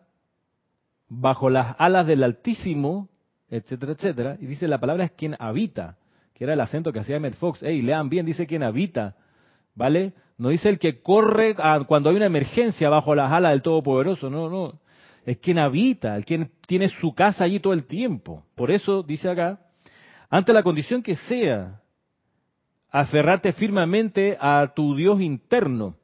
bajo 1.07 1.51
las 1.51 1.77
alas 1.79 2.07
del 2.07 2.23
Altísimo, 2.23 3.11
etcétera, 3.51 3.93
etcétera, 3.93 4.37
y 4.41 4.47
dice 4.47 4.67
la 4.67 4.81
palabra 4.81 5.05
es 5.05 5.11
quien 5.11 5.37
habita, 5.39 5.99
que 6.33 6.45
era 6.45 6.55
el 6.55 6.61
acento 6.63 6.91
que 6.91 7.01
hacía 7.01 7.17
Emmett 7.17 7.35
Fox. 7.35 7.59
Hey, 7.63 7.83
lean 7.83 8.09
bien, 8.09 8.25
dice 8.25 8.47
quien 8.47 8.63
habita, 8.63 9.15
¿vale? 9.75 10.15
No 10.39 10.49
dice 10.49 10.71
el 10.71 10.79
que 10.79 11.03
corre 11.03 11.55
cuando 11.87 12.09
hay 12.09 12.17
una 12.17 12.27
emergencia 12.27 12.89
bajo 12.89 13.15
las 13.15 13.31
alas 13.31 13.53
del 13.53 13.61
Todopoderoso, 13.61 14.31
no, 14.31 14.49
no 14.49 14.84
es 15.25 15.39
quien 15.39 15.59
habita, 15.59 16.17
el 16.17 16.25
quien 16.25 16.51
tiene 16.67 16.89
su 16.89 17.15
casa 17.15 17.45
allí 17.45 17.61
todo 17.61 17.73
el 17.73 17.85
tiempo. 17.85 18.45
Por 18.55 18.71
eso 18.71 19.03
dice 19.03 19.29
acá, 19.31 19.61
ante 20.29 20.53
la 20.53 20.63
condición 20.63 21.03
que 21.03 21.15
sea, 21.15 21.81
aferrarte 22.91 23.53
firmemente 23.53 24.37
a 24.41 24.73
tu 24.75 24.95
Dios 24.95 25.21
interno. 25.21 25.97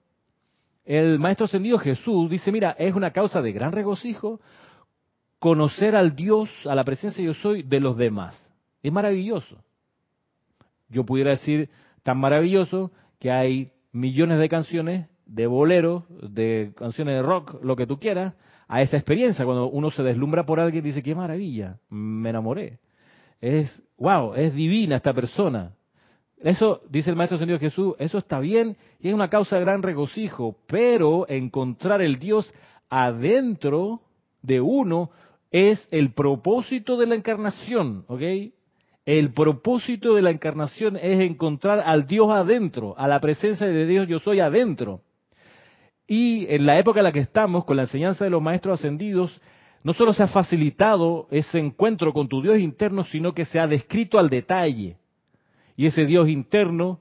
El 0.84 1.18
Maestro 1.18 1.44
Ascendido 1.44 1.78
Jesús 1.78 2.30
dice, 2.30 2.50
mira, 2.50 2.74
es 2.78 2.94
una 2.94 3.12
causa 3.12 3.42
de 3.42 3.52
gran 3.52 3.72
regocijo 3.72 4.40
conocer 5.38 5.96
al 5.96 6.16
Dios, 6.16 6.50
a 6.66 6.74
la 6.74 6.84
presencia 6.84 7.24
yo 7.24 7.34
soy 7.34 7.62
de 7.62 7.80
los 7.80 7.96
demás. 7.96 8.40
Es 8.82 8.92
maravilloso. 8.92 9.62
Yo 10.88 11.04
pudiera 11.04 11.30
decir 11.30 11.70
tan 12.02 12.18
maravilloso 12.18 12.90
que 13.18 13.30
hay 13.30 13.72
millones 13.92 14.38
de 14.38 14.48
canciones, 14.48 15.08
de 15.26 15.46
boleros, 15.46 16.04
de 16.08 16.72
canciones 16.76 17.16
de 17.16 17.22
rock, 17.22 17.62
lo 17.62 17.76
que 17.76 17.86
tú 17.86 17.98
quieras, 17.98 18.34
a 18.70 18.80
esa 18.82 18.96
experiencia. 18.96 19.44
Cuando 19.44 19.68
uno 19.68 19.90
se 19.90 20.04
deslumbra 20.04 20.46
por 20.46 20.60
alguien, 20.60 20.84
dice, 20.84 21.02
qué 21.02 21.14
maravilla, 21.14 21.76
me 21.90 22.30
enamoré. 22.30 22.78
Es, 23.40 23.82
wow, 23.98 24.34
es 24.34 24.54
divina 24.54 24.96
esta 24.96 25.12
persona. 25.12 25.74
Eso, 26.38 26.80
dice 26.88 27.10
el 27.10 27.16
Maestro 27.16 27.36
Señor 27.36 27.58
Jesús, 27.58 27.94
eso 27.98 28.18
está 28.18 28.38
bien 28.38 28.76
y 29.00 29.08
es 29.08 29.14
una 29.14 29.28
causa 29.28 29.56
de 29.56 29.64
gran 29.64 29.82
regocijo, 29.82 30.56
pero 30.66 31.28
encontrar 31.28 32.00
el 32.00 32.18
Dios 32.18 32.54
adentro 32.88 34.02
de 34.40 34.60
uno 34.60 35.10
es 35.50 35.86
el 35.90 36.14
propósito 36.14 36.96
de 36.96 37.06
la 37.06 37.16
encarnación, 37.16 38.04
¿ok? 38.06 38.22
El 39.04 39.32
propósito 39.34 40.14
de 40.14 40.22
la 40.22 40.30
encarnación 40.30 40.96
es 40.96 41.20
encontrar 41.20 41.80
al 41.80 42.06
Dios 42.06 42.28
adentro, 42.30 42.94
a 42.96 43.08
la 43.08 43.20
presencia 43.20 43.66
de 43.66 43.84
Dios 43.84 44.06
yo 44.06 44.20
soy 44.20 44.40
adentro. 44.40 45.02
Y 46.12 46.52
en 46.52 46.66
la 46.66 46.76
época 46.76 46.98
en 46.98 47.04
la 47.04 47.12
que 47.12 47.20
estamos, 47.20 47.64
con 47.64 47.76
la 47.76 47.84
enseñanza 47.84 48.24
de 48.24 48.32
los 48.32 48.42
maestros 48.42 48.80
ascendidos, 48.80 49.40
no 49.84 49.92
solo 49.92 50.12
se 50.12 50.24
ha 50.24 50.26
facilitado 50.26 51.28
ese 51.30 51.60
encuentro 51.60 52.12
con 52.12 52.26
tu 52.26 52.42
Dios 52.42 52.58
interno, 52.58 53.04
sino 53.04 53.32
que 53.32 53.44
se 53.44 53.60
ha 53.60 53.68
descrito 53.68 54.18
al 54.18 54.28
detalle. 54.28 54.96
Y 55.76 55.86
ese 55.86 56.06
Dios 56.06 56.28
interno 56.28 56.98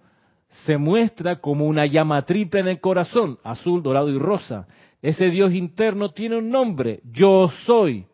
se 0.47 0.77
muestra 0.77 1.37
como 1.41 1.65
una 1.65 1.87
llama 1.87 2.21
triple 2.21 2.59
en 2.59 2.67
el 2.67 2.79
corazón, 2.79 3.39
azul, 3.43 3.81
dorado 3.81 4.11
y 4.11 4.19
rosa. 4.19 4.67
Ese 5.01 5.31
Dios 5.31 5.55
interno 5.55 6.11
tiene 6.11 6.37
un 6.37 6.51
nombre, 6.51 6.99
yo 7.11 7.47
soy. 7.65 8.05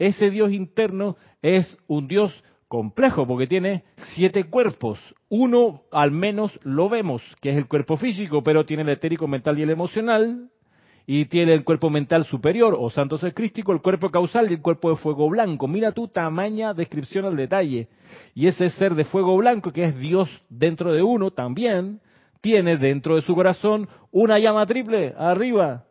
Ese 0.00 0.30
Dios 0.30 0.50
interno 0.50 1.16
es 1.42 1.78
un 1.86 2.08
Dios 2.08 2.42
complejo 2.70 3.26
porque 3.26 3.48
tiene 3.48 3.82
siete 4.14 4.44
cuerpos. 4.44 5.00
Uno 5.28 5.82
al 5.90 6.12
menos 6.12 6.56
lo 6.62 6.88
vemos, 6.88 7.20
que 7.40 7.50
es 7.50 7.56
el 7.56 7.66
cuerpo 7.66 7.96
físico, 7.96 8.44
pero 8.44 8.64
tiene 8.64 8.84
el 8.84 8.90
etérico, 8.90 9.26
mental 9.26 9.58
y 9.58 9.62
el 9.62 9.70
emocional. 9.70 10.48
y 11.06 11.24
tiene 11.24 11.54
el 11.54 11.64
cuerpo 11.64 11.90
mental 11.90 12.24
superior 12.24 12.76
o 12.78 12.88
santo 12.88 13.18
ser 13.18 13.34
crístico, 13.34 13.72
el 13.72 13.80
cuerpo 13.80 14.10
causal 14.10 14.48
y 14.48 14.54
el 14.54 14.62
cuerpo 14.62 14.90
de 14.90 14.96
fuego 14.96 15.28
blanco. 15.28 15.66
Mira 15.66 15.90
tu 15.90 16.06
tamaña 16.06 16.72
descripción 16.72 17.24
al 17.24 17.34
detalle. 17.34 17.88
Y 18.32 18.46
ese 18.46 18.68
ser 18.68 18.94
de 18.94 19.02
fuego 19.02 19.36
blanco, 19.36 19.72
que 19.72 19.82
es 19.86 19.96
Dios 19.96 20.28
dentro 20.48 20.92
de 20.92 21.02
uno, 21.02 21.32
también 21.32 21.98
tiene 22.40 22.76
dentro 22.76 23.16
de 23.16 23.22
su 23.22 23.34
corazón 23.34 23.88
una 24.12 24.38
llama 24.38 24.64
triple 24.66 25.12
arriba. 25.18 25.86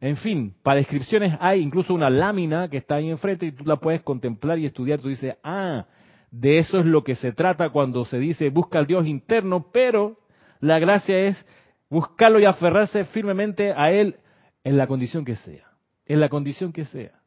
En 0.00 0.16
fin, 0.16 0.54
para 0.62 0.76
descripciones 0.76 1.36
hay 1.40 1.60
incluso 1.60 1.92
una 1.92 2.08
lámina 2.08 2.68
que 2.68 2.76
está 2.76 2.94
ahí 2.96 3.10
enfrente 3.10 3.46
y 3.46 3.52
tú 3.52 3.64
la 3.64 3.76
puedes 3.76 4.02
contemplar 4.02 4.60
y 4.60 4.66
estudiar. 4.66 5.00
Tú 5.00 5.08
dices, 5.08 5.34
ah, 5.42 5.86
de 6.30 6.58
eso 6.58 6.78
es 6.78 6.86
lo 6.86 7.02
que 7.02 7.14
se 7.14 7.32
trata 7.32 7.70
cuando 7.70 8.04
se 8.04 8.18
dice 8.18 8.50
busca 8.50 8.78
al 8.78 8.86
Dios 8.86 9.06
interno, 9.06 9.66
pero 9.72 10.18
la 10.60 10.78
gracia 10.78 11.18
es 11.18 11.46
buscarlo 11.88 12.38
y 12.38 12.44
aferrarse 12.44 13.04
firmemente 13.04 13.72
a 13.72 13.90
Él 13.90 14.16
en 14.62 14.76
la 14.76 14.86
condición 14.86 15.24
que 15.24 15.36
sea, 15.36 15.72
en 16.06 16.20
la 16.20 16.28
condición 16.28 16.72
que 16.72 16.84
sea. 16.84 17.20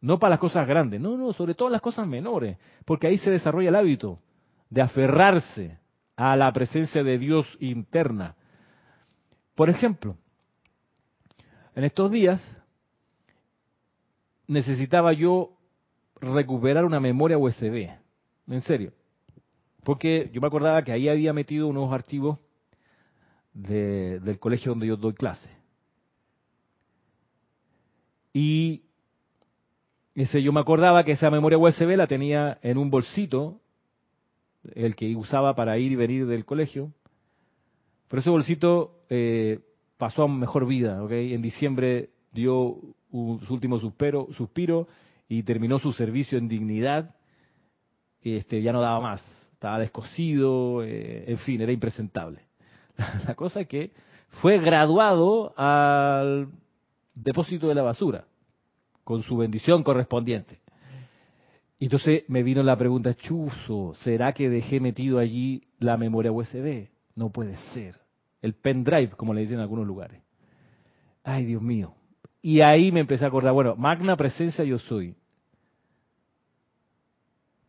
No 0.00 0.18
para 0.18 0.30
las 0.30 0.40
cosas 0.40 0.66
grandes, 0.66 1.00
no, 1.00 1.16
no, 1.16 1.32
sobre 1.32 1.54
todo 1.54 1.68
las 1.68 1.80
cosas 1.80 2.06
menores, 2.06 2.58
porque 2.84 3.06
ahí 3.06 3.18
se 3.18 3.30
desarrolla 3.30 3.68
el 3.68 3.76
hábito 3.76 4.18
de 4.68 4.82
aferrarse 4.82 5.78
a 6.16 6.34
la 6.36 6.52
presencia 6.52 7.02
de 7.02 7.18
Dios 7.18 7.46
interna. 7.60 8.34
Por 9.54 9.70
ejemplo, 9.70 10.16
en 11.74 11.84
estos 11.84 12.10
días 12.10 12.40
necesitaba 14.46 15.12
yo 15.12 15.56
recuperar 16.20 16.84
una 16.84 17.00
memoria 17.00 17.38
USB, 17.38 17.88
en 18.54 18.60
serio, 18.62 18.92
porque 19.84 20.30
yo 20.32 20.40
me 20.40 20.46
acordaba 20.46 20.82
que 20.82 20.92
ahí 20.92 21.08
había 21.08 21.32
metido 21.32 21.68
unos 21.68 21.92
archivos 21.92 22.38
del 23.54 24.38
colegio 24.38 24.72
donde 24.72 24.86
yo 24.86 24.96
doy 24.96 25.14
clase. 25.14 25.50
Y 28.32 28.82
ese, 30.14 30.42
yo 30.42 30.52
me 30.52 30.60
acordaba 30.60 31.04
que 31.04 31.12
esa 31.12 31.30
memoria 31.30 31.58
USB 31.58 31.96
la 31.96 32.06
tenía 32.06 32.58
en 32.62 32.78
un 32.78 32.90
bolsito, 32.90 33.60
el 34.74 34.94
que 34.94 35.14
usaba 35.16 35.54
para 35.54 35.78
ir 35.78 35.92
y 35.92 35.96
venir 35.96 36.26
del 36.26 36.44
colegio. 36.44 36.92
Pero 38.08 38.20
ese 38.20 38.30
bolsito 38.30 39.04
eh, 39.08 39.60
pasó 39.96 40.24
a 40.24 40.28
mejor 40.28 40.66
vida, 40.66 41.02
¿ok? 41.02 41.12
En 41.12 41.42
diciembre 41.42 42.10
dio 42.32 42.76
su 43.10 43.48
último 43.50 43.78
suspiro 43.78 44.88
y 45.28 45.42
terminó 45.42 45.78
su 45.78 45.92
servicio 45.92 46.38
en 46.38 46.48
dignidad. 46.48 47.14
Este, 48.22 48.62
ya 48.62 48.72
no 48.72 48.80
daba 48.80 49.00
más, 49.00 49.24
estaba 49.52 49.78
descosido, 49.78 50.82
eh, 50.84 51.24
en 51.26 51.38
fin, 51.38 51.60
era 51.60 51.72
impresentable. 51.72 52.40
La 53.26 53.34
cosa 53.34 53.62
es 53.62 53.68
que 53.68 53.90
fue 54.40 54.58
graduado 54.58 55.52
al 55.56 56.48
depósito 57.14 57.68
de 57.68 57.74
la 57.74 57.82
basura, 57.82 58.24
con 59.04 59.22
su 59.22 59.36
bendición 59.36 59.82
correspondiente. 59.82 60.60
Y 61.78 61.86
entonces 61.86 62.22
me 62.28 62.44
vino 62.44 62.62
la 62.62 62.76
pregunta, 62.76 63.12
chuzo, 63.14 63.94
¿será 63.96 64.32
que 64.32 64.48
dejé 64.48 64.78
metido 64.78 65.18
allí 65.18 65.62
la 65.80 65.96
memoria 65.96 66.30
USB? 66.30 66.88
No 67.16 67.30
puede 67.30 67.56
ser. 67.74 67.98
El 68.40 68.54
pendrive, 68.54 69.10
como 69.16 69.34
le 69.34 69.40
dicen 69.40 69.56
en 69.56 69.62
algunos 69.62 69.86
lugares. 69.86 70.22
Ay, 71.24 71.44
Dios 71.44 71.60
mío. 71.60 71.94
Y 72.40 72.60
ahí 72.60 72.92
me 72.92 73.00
empecé 73.00 73.24
a 73.24 73.28
acordar, 73.28 73.52
bueno, 73.52 73.74
magna 73.76 74.16
presencia 74.16 74.64
yo 74.64 74.78
soy. 74.78 75.16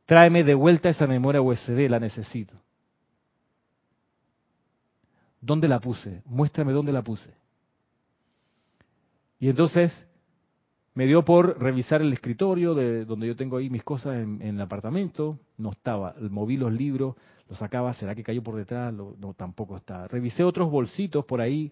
Tráeme 0.05 0.43
de 0.43 0.53
vuelta 0.53 0.89
esa 0.89 1.07
memoria 1.07 1.41
USB, 1.41 1.89
la 1.89 1.99
necesito. 1.99 2.55
¿Dónde 5.39 5.67
la 5.67 5.79
puse? 5.79 6.21
Muéstrame 6.25 6.73
dónde 6.73 6.91
la 6.91 7.01
puse. 7.01 7.33
Y 9.39 9.49
entonces 9.49 9.91
me 10.93 11.05
dio 11.05 11.25
por 11.25 11.59
revisar 11.61 12.01
el 12.01 12.13
escritorio 12.13 12.75
de 12.75 13.03
donde 13.03 13.27
yo 13.27 13.35
tengo 13.35 13.57
ahí 13.57 13.69
mis 13.69 13.83
cosas 13.83 14.15
en, 14.15 14.41
el 14.41 14.61
apartamento. 14.61 15.39
No 15.57 15.71
estaba. 15.71 16.15
Moví 16.29 16.55
los 16.55 16.71
libros, 16.71 17.15
los 17.49 17.57
sacaba. 17.57 17.93
¿Será 17.93 18.15
que 18.15 18.23
cayó 18.23 18.43
por 18.43 18.55
detrás? 18.55 18.93
no, 18.93 19.33
tampoco 19.35 19.75
está. 19.75 20.07
Revisé 20.07 20.43
otros 20.43 20.69
bolsitos 20.69 21.25
por 21.25 21.41
ahí. 21.41 21.71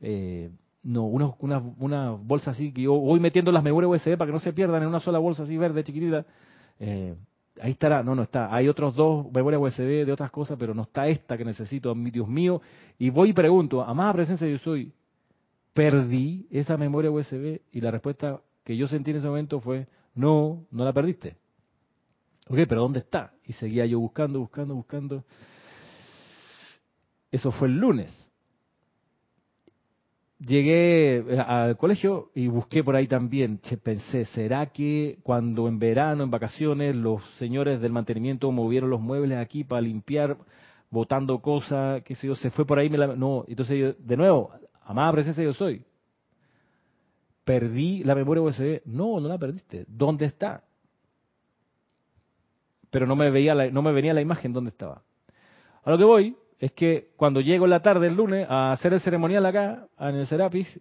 Eh, 0.00 0.50
no, 0.82 1.04
unos, 1.04 1.34
una, 1.40 1.58
una 1.78 2.10
bolsa 2.12 2.52
así 2.52 2.72
que 2.72 2.82
yo 2.82 2.94
voy 2.94 3.20
metiendo 3.20 3.52
las 3.52 3.62
memorias 3.62 3.90
USB 3.90 4.16
para 4.16 4.28
que 4.28 4.32
no 4.32 4.40
se 4.40 4.54
pierdan 4.54 4.82
en 4.82 4.88
una 4.88 5.00
sola 5.00 5.18
bolsa 5.18 5.42
así 5.42 5.58
verde, 5.58 5.84
chiquitita. 5.84 6.24
Eh, 6.78 7.14
ahí 7.60 7.72
estará, 7.72 8.02
no, 8.02 8.14
no 8.14 8.22
está. 8.22 8.54
Hay 8.54 8.68
otros 8.68 8.94
dos 8.94 9.30
memorias 9.32 9.60
USB 9.60 10.04
de 10.04 10.12
otras 10.12 10.30
cosas, 10.30 10.56
pero 10.58 10.74
no 10.74 10.82
está 10.82 11.08
esta 11.08 11.36
que 11.36 11.44
necesito, 11.44 11.94
Dios 11.94 12.28
mío. 12.28 12.60
Y 12.98 13.10
voy 13.10 13.30
y 13.30 13.32
pregunto, 13.32 13.82
amada 13.82 14.12
presencia 14.12 14.46
yo 14.48 14.58
soy, 14.58 14.92
perdí 15.72 16.46
esa 16.50 16.76
memoria 16.76 17.10
USB 17.10 17.60
y 17.72 17.80
la 17.80 17.90
respuesta 17.90 18.40
que 18.64 18.76
yo 18.76 18.88
sentí 18.88 19.10
en 19.10 19.18
ese 19.18 19.26
momento 19.26 19.60
fue, 19.60 19.86
no, 20.14 20.66
no 20.70 20.84
la 20.84 20.92
perdiste. 20.92 21.36
Ok, 22.48 22.58
pero 22.68 22.82
¿dónde 22.82 22.98
está? 23.00 23.32
Y 23.44 23.52
seguía 23.52 23.86
yo 23.86 24.00
buscando, 24.00 24.40
buscando, 24.40 24.74
buscando. 24.74 25.24
Eso 27.30 27.52
fue 27.52 27.68
el 27.68 27.78
lunes. 27.78 28.12
Llegué 30.44 31.18
eh, 31.18 31.38
al 31.38 31.76
colegio 31.76 32.30
y 32.34 32.48
busqué 32.48 32.82
por 32.82 32.96
ahí 32.96 33.06
también. 33.06 33.60
pensé, 33.82 34.24
¿será 34.26 34.66
que 34.66 35.18
cuando 35.22 35.68
en 35.68 35.78
verano, 35.78 36.24
en 36.24 36.30
vacaciones, 36.30 36.96
los 36.96 37.22
señores 37.38 37.80
del 37.80 37.92
mantenimiento 37.92 38.50
movieron 38.50 38.90
los 38.90 39.00
muebles 39.00 39.38
aquí 39.38 39.64
para 39.64 39.82
limpiar, 39.82 40.38
botando 40.90 41.40
cosas, 41.40 42.02
qué 42.02 42.14
sé 42.14 42.26
yo, 42.26 42.34
se 42.34 42.50
fue 42.50 42.64
por 42.64 42.78
ahí? 42.78 42.88
Me 42.88 42.98
la... 42.98 43.08
No, 43.08 43.44
entonces 43.46 43.78
yo, 43.78 43.92
de 43.92 44.16
nuevo, 44.16 44.50
Amada 44.90 45.12
presencia 45.12 45.44
yo 45.44 45.54
soy. 45.54 45.84
Perdí 47.44 48.02
la 48.02 48.16
memoria 48.16 48.42
USB. 48.42 48.82
No, 48.86 49.20
no 49.20 49.28
la 49.28 49.38
perdiste. 49.38 49.84
¿Dónde 49.86 50.24
está? 50.26 50.64
Pero 52.90 53.06
no 53.06 53.14
me, 53.14 53.30
veía 53.30 53.54
no 53.70 53.82
me 53.82 53.92
venía 53.92 54.12
la 54.12 54.20
imagen 54.20 54.52
dónde 54.52 54.70
estaba. 54.70 55.04
A 55.84 55.90
lo 55.92 55.96
que 55.96 56.02
voy 56.02 56.36
es 56.60 56.72
que 56.72 57.08
cuando 57.16 57.40
llego 57.40 57.64
en 57.64 57.70
la 57.70 57.80
tarde 57.80 58.06
el 58.06 58.14
lunes 58.14 58.46
a 58.48 58.72
hacer 58.72 58.92
el 58.92 59.00
ceremonial 59.00 59.44
acá, 59.46 59.88
en 59.98 60.14
el 60.14 60.26
Serapis, 60.26 60.80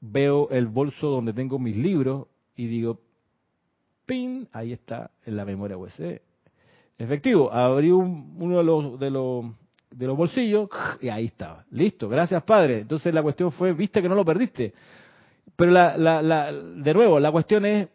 veo 0.00 0.48
el 0.50 0.66
bolso 0.66 1.08
donde 1.08 1.34
tengo 1.34 1.58
mis 1.58 1.76
libros 1.76 2.26
y 2.56 2.66
digo, 2.66 2.98
¡pin! 4.06 4.48
Ahí 4.52 4.72
está 4.72 5.10
en 5.26 5.36
la 5.36 5.44
memoria 5.44 5.76
USB. 5.76 6.20
Efectivo, 6.98 7.52
abrí 7.52 7.90
uno 7.90 8.58
de 8.58 8.64
los, 8.64 8.98
de 8.98 9.10
los 9.10 9.44
de 9.90 10.06
los 10.06 10.16
bolsillos 10.16 10.70
y 11.02 11.10
ahí 11.10 11.26
estaba. 11.26 11.64
Listo, 11.70 12.08
gracias 12.08 12.42
Padre. 12.44 12.80
Entonces 12.80 13.12
la 13.12 13.22
cuestión 13.22 13.52
fue, 13.52 13.74
viste 13.74 14.00
que 14.00 14.08
no 14.08 14.14
lo 14.14 14.24
perdiste. 14.24 14.72
Pero 15.54 15.70
la, 15.70 15.96
la, 15.98 16.22
la, 16.22 16.52
de 16.52 16.94
nuevo, 16.94 17.20
la 17.20 17.30
cuestión 17.30 17.66
es, 17.66 17.88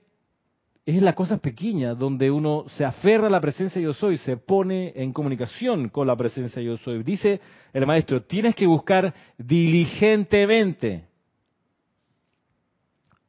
es 0.95 1.01
las 1.01 1.15
cosas 1.15 1.41
pequeñas 1.41 1.99
donde 1.99 2.31
uno 2.31 2.63
se 2.69 2.85
aferra 2.85 3.27
a 3.27 3.29
la 3.29 3.41
presencia 3.41 3.81
yo 3.81 3.93
soy, 3.93 4.17
se 4.19 4.37
pone 4.37 4.93
en 4.95 5.11
comunicación 5.11 5.89
con 5.89 6.07
la 6.07 6.15
presencia 6.15 6.61
yo 6.61 6.77
soy. 6.77 7.03
Dice 7.03 7.41
el 7.73 7.85
maestro, 7.85 8.23
tienes 8.23 8.55
que 8.55 8.65
buscar 8.65 9.13
diligentemente, 9.37 11.09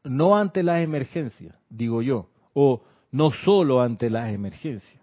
no 0.05 0.37
ante 0.37 0.63
las 0.63 0.83
emergencias, 0.83 1.53
digo 1.69 2.01
yo, 2.01 2.31
o 2.55 2.85
no 3.11 3.31
solo 3.31 3.81
ante 3.83 4.09
las 4.09 4.33
emergencias. 4.33 5.03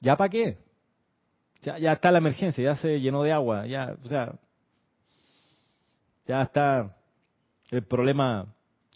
¿Ya 0.00 0.16
para 0.16 0.30
qué? 0.30 0.56
Ya, 1.60 1.92
está 1.92 2.10
la 2.10 2.18
emergencia, 2.18 2.64
ya 2.64 2.76
se 2.76 2.98
llenó 2.98 3.22
de 3.24 3.32
agua, 3.32 3.66
ya, 3.66 3.94
o 4.02 4.08
sea, 4.08 4.34
ya 6.26 6.40
está 6.40 6.96
el 7.70 7.82
problema 7.82 8.46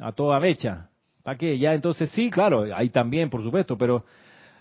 a 0.01 0.13
toda 0.13 0.41
mecha. 0.41 0.88
¿Para 1.29 1.37
qué? 1.37 1.59
Ya 1.59 1.75
entonces 1.75 2.11
sí, 2.13 2.31
claro, 2.31 2.75
ahí 2.75 2.89
también, 2.89 3.29
por 3.29 3.43
supuesto, 3.43 3.77
pero 3.77 4.03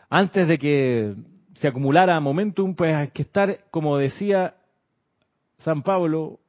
antes 0.09 0.49
de 0.49 0.57
que 0.57 1.15
se 1.53 1.69
acumulara 1.69 2.19
momentum, 2.19 2.75
pues 2.75 2.93
hay 2.93 3.07
que 3.07 3.21
estar, 3.21 3.59
como 3.71 3.97
decía 3.97 4.53
San 5.59 5.81
Pablo, 5.81 6.41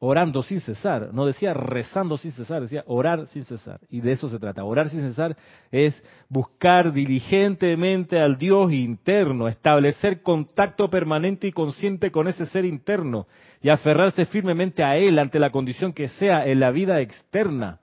orando 0.00 0.42
sin 0.42 0.60
cesar. 0.62 1.14
No 1.14 1.26
decía 1.26 1.54
rezando 1.54 2.16
sin 2.16 2.32
cesar, 2.32 2.62
decía 2.62 2.82
orar 2.88 3.28
sin 3.28 3.44
cesar. 3.44 3.78
Y 3.88 4.00
de 4.00 4.10
eso 4.10 4.28
se 4.28 4.40
trata. 4.40 4.64
Orar 4.64 4.88
sin 4.88 5.02
cesar 5.02 5.36
es 5.70 6.02
buscar 6.28 6.92
diligentemente 6.92 8.18
al 8.18 8.36
Dios 8.36 8.72
interno, 8.72 9.46
establecer 9.46 10.22
contacto 10.22 10.90
permanente 10.90 11.46
y 11.46 11.52
consciente 11.52 12.10
con 12.10 12.26
ese 12.26 12.46
ser 12.46 12.64
interno 12.64 13.28
y 13.62 13.68
aferrarse 13.68 14.24
firmemente 14.24 14.82
a 14.82 14.96
Él 14.96 15.20
ante 15.20 15.38
la 15.38 15.52
condición 15.52 15.92
que 15.92 16.08
sea 16.08 16.44
en 16.46 16.58
la 16.58 16.72
vida 16.72 17.00
externa. 17.00 17.78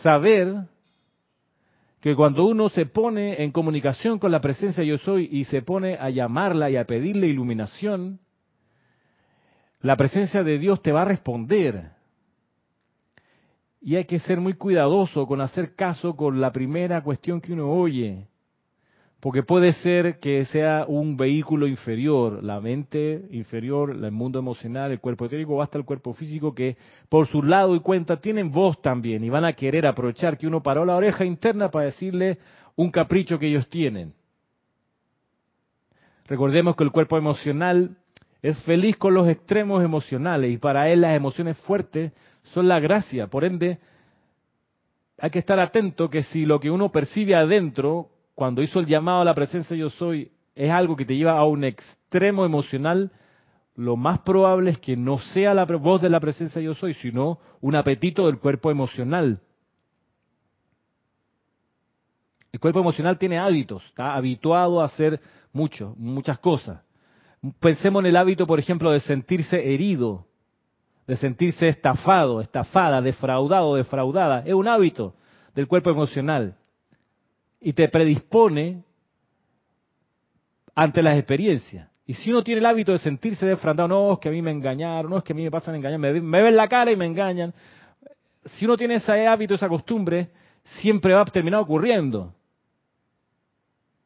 Saber 0.00 0.66
que 2.00 2.16
cuando 2.16 2.46
uno 2.46 2.68
se 2.68 2.86
pone 2.86 3.42
en 3.44 3.52
comunicación 3.52 4.18
con 4.18 4.32
la 4.32 4.40
presencia 4.40 4.82
yo 4.82 4.98
soy 4.98 5.28
y 5.30 5.44
se 5.44 5.62
pone 5.62 5.94
a 5.94 6.10
llamarla 6.10 6.68
y 6.68 6.76
a 6.76 6.84
pedirle 6.84 7.28
iluminación, 7.28 8.18
la 9.80 9.96
presencia 9.96 10.42
de 10.42 10.58
Dios 10.58 10.82
te 10.82 10.92
va 10.92 11.02
a 11.02 11.06
responder. 11.06 11.90
Y 13.80 13.96
hay 13.96 14.04
que 14.04 14.20
ser 14.20 14.40
muy 14.40 14.54
cuidadoso 14.54 15.26
con 15.26 15.40
hacer 15.40 15.74
caso 15.74 16.16
con 16.16 16.40
la 16.40 16.52
primera 16.52 17.02
cuestión 17.02 17.40
que 17.40 17.52
uno 17.52 17.70
oye. 17.70 18.28
Porque 19.22 19.44
puede 19.44 19.72
ser 19.74 20.18
que 20.18 20.44
sea 20.46 20.84
un 20.88 21.16
vehículo 21.16 21.68
inferior, 21.68 22.42
la 22.42 22.60
mente 22.60 23.24
inferior, 23.30 23.92
el 23.92 24.10
mundo 24.10 24.40
emocional, 24.40 24.90
el 24.90 24.98
cuerpo 24.98 25.26
etérico 25.26 25.54
o 25.54 25.62
hasta 25.62 25.78
el 25.78 25.84
cuerpo 25.84 26.12
físico, 26.12 26.56
que 26.56 26.76
por 27.08 27.28
su 27.28 27.40
lado 27.40 27.76
y 27.76 27.80
cuenta 27.80 28.16
tienen 28.16 28.50
voz 28.50 28.82
también 28.82 29.22
y 29.22 29.30
van 29.30 29.44
a 29.44 29.52
querer 29.52 29.86
aprovechar 29.86 30.36
que 30.36 30.48
uno 30.48 30.60
paró 30.60 30.84
la 30.84 30.96
oreja 30.96 31.24
interna 31.24 31.70
para 31.70 31.84
decirle 31.84 32.38
un 32.74 32.90
capricho 32.90 33.38
que 33.38 33.46
ellos 33.46 33.68
tienen. 33.68 34.12
Recordemos 36.26 36.74
que 36.74 36.82
el 36.82 36.90
cuerpo 36.90 37.16
emocional 37.16 37.96
es 38.42 38.60
feliz 38.64 38.96
con 38.96 39.14
los 39.14 39.28
extremos 39.28 39.84
emocionales 39.84 40.52
y 40.52 40.58
para 40.58 40.90
él 40.90 41.02
las 41.02 41.14
emociones 41.14 41.56
fuertes 41.58 42.10
son 42.42 42.66
la 42.66 42.80
gracia. 42.80 43.28
Por 43.28 43.44
ende, 43.44 43.78
hay 45.16 45.30
que 45.30 45.38
estar 45.38 45.60
atento 45.60 46.10
que 46.10 46.24
si 46.24 46.44
lo 46.44 46.58
que 46.58 46.72
uno 46.72 46.90
percibe 46.90 47.36
adentro, 47.36 48.08
cuando 48.34 48.62
hizo 48.62 48.80
el 48.80 48.86
llamado 48.86 49.20
a 49.20 49.24
la 49.24 49.34
presencia 49.34 49.76
yo 49.76 49.90
soy, 49.90 50.32
es 50.54 50.70
algo 50.70 50.96
que 50.96 51.04
te 51.04 51.16
lleva 51.16 51.38
a 51.38 51.44
un 51.44 51.64
extremo 51.64 52.44
emocional, 52.44 53.10
lo 53.74 53.96
más 53.96 54.18
probable 54.20 54.70
es 54.70 54.78
que 54.78 54.96
no 54.96 55.18
sea 55.18 55.54
la 55.54 55.64
voz 55.64 56.02
de 56.02 56.10
la 56.10 56.20
presencia 56.20 56.60
yo 56.60 56.74
soy, 56.74 56.94
sino 56.94 57.38
un 57.60 57.74
apetito 57.74 58.26
del 58.26 58.38
cuerpo 58.38 58.70
emocional. 58.70 59.40
El 62.52 62.60
cuerpo 62.60 62.80
emocional 62.80 63.18
tiene 63.18 63.38
hábitos, 63.38 63.82
está 63.86 64.14
habituado 64.14 64.82
a 64.82 64.84
hacer 64.84 65.20
mucho, 65.52 65.94
muchas 65.96 66.38
cosas. 66.38 66.82
Pensemos 67.60 68.00
en 68.00 68.06
el 68.06 68.16
hábito, 68.16 68.46
por 68.46 68.58
ejemplo, 68.58 68.90
de 68.90 69.00
sentirse 69.00 69.72
herido, 69.72 70.26
de 71.06 71.16
sentirse 71.16 71.66
estafado, 71.68 72.40
estafada, 72.42 73.00
defraudado, 73.00 73.74
defraudada. 73.74 74.40
Es 74.46 74.52
un 74.52 74.68
hábito 74.68 75.14
del 75.54 75.66
cuerpo 75.66 75.90
emocional 75.90 76.56
y 77.62 77.72
te 77.72 77.88
predispone 77.88 78.82
ante 80.74 81.02
las 81.02 81.16
experiencias. 81.16 81.88
Y 82.04 82.14
si 82.14 82.30
uno 82.30 82.42
tiene 82.42 82.58
el 82.58 82.66
hábito 82.66 82.90
de 82.90 82.98
sentirse 82.98 83.46
defraudado, 83.46 83.88
no, 83.88 84.12
es 84.14 84.18
que 84.18 84.28
a 84.28 84.32
mí 84.32 84.42
me 84.42 84.50
engañaron, 84.50 85.10
no, 85.10 85.18
es 85.18 85.24
que 85.24 85.32
a 85.32 85.36
mí 85.36 85.44
me 85.44 85.50
pasan 85.50 85.74
a 85.74 85.76
engañar, 85.76 85.98
me, 85.98 86.20
me 86.20 86.42
ven 86.42 86.56
la 86.56 86.68
cara 86.68 86.90
y 86.90 86.96
me 86.96 87.06
engañan. 87.06 87.54
Si 88.44 88.64
uno 88.64 88.76
tiene 88.76 88.96
ese 88.96 89.26
hábito, 89.28 89.54
esa 89.54 89.68
costumbre, 89.68 90.30
siempre 90.64 91.14
va 91.14 91.22
a 91.22 91.24
terminar 91.26 91.60
ocurriendo. 91.60 92.34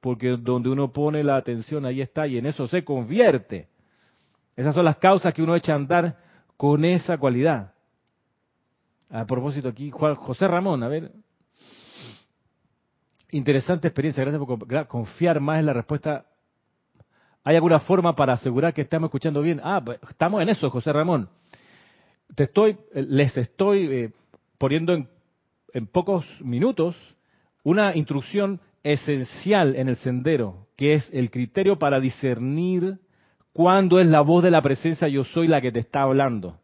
Porque 0.00 0.36
donde 0.36 0.68
uno 0.68 0.92
pone 0.92 1.24
la 1.24 1.36
atención, 1.36 1.86
ahí 1.86 2.02
está, 2.02 2.26
y 2.26 2.36
en 2.36 2.44
eso 2.44 2.68
se 2.68 2.84
convierte. 2.84 3.68
Esas 4.54 4.74
son 4.74 4.84
las 4.84 4.98
causas 4.98 5.32
que 5.32 5.42
uno 5.42 5.56
echa 5.56 5.72
a 5.72 5.76
andar 5.76 6.18
con 6.58 6.84
esa 6.84 7.16
cualidad. 7.16 7.72
A 9.08 9.24
propósito 9.24 9.70
aquí, 9.70 9.90
José 9.90 10.46
Ramón, 10.46 10.82
a 10.82 10.88
ver. 10.88 11.10
Interesante 13.36 13.88
experiencia, 13.88 14.24
gracias 14.24 14.42
por 14.42 14.86
confiar 14.86 15.40
más 15.40 15.58
en 15.58 15.66
la 15.66 15.74
respuesta. 15.74 16.24
¿Hay 17.44 17.54
alguna 17.54 17.80
forma 17.80 18.16
para 18.16 18.32
asegurar 18.32 18.72
que 18.72 18.80
estamos 18.80 19.08
escuchando 19.08 19.42
bien? 19.42 19.60
Ah, 19.62 19.82
pues, 19.84 19.98
estamos 20.08 20.40
en 20.40 20.48
eso, 20.48 20.70
José 20.70 20.90
Ramón. 20.90 21.28
Te 22.34 22.44
estoy, 22.44 22.78
les 22.94 23.36
estoy 23.36 23.86
eh, 23.92 24.12
poniendo 24.56 24.94
en, 24.94 25.08
en 25.74 25.86
pocos 25.86 26.24
minutos 26.40 26.96
una 27.62 27.94
instrucción 27.94 28.58
esencial 28.82 29.76
en 29.76 29.88
el 29.88 29.96
sendero, 29.96 30.66
que 30.74 30.94
es 30.94 31.06
el 31.12 31.30
criterio 31.30 31.78
para 31.78 32.00
discernir 32.00 33.00
cuándo 33.52 34.00
es 34.00 34.06
la 34.06 34.22
voz 34.22 34.44
de 34.44 34.50
la 34.50 34.62
presencia 34.62 35.08
yo 35.08 35.24
soy 35.24 35.46
la 35.46 35.60
que 35.60 35.72
te 35.72 35.80
está 35.80 36.02
hablando. 36.02 36.58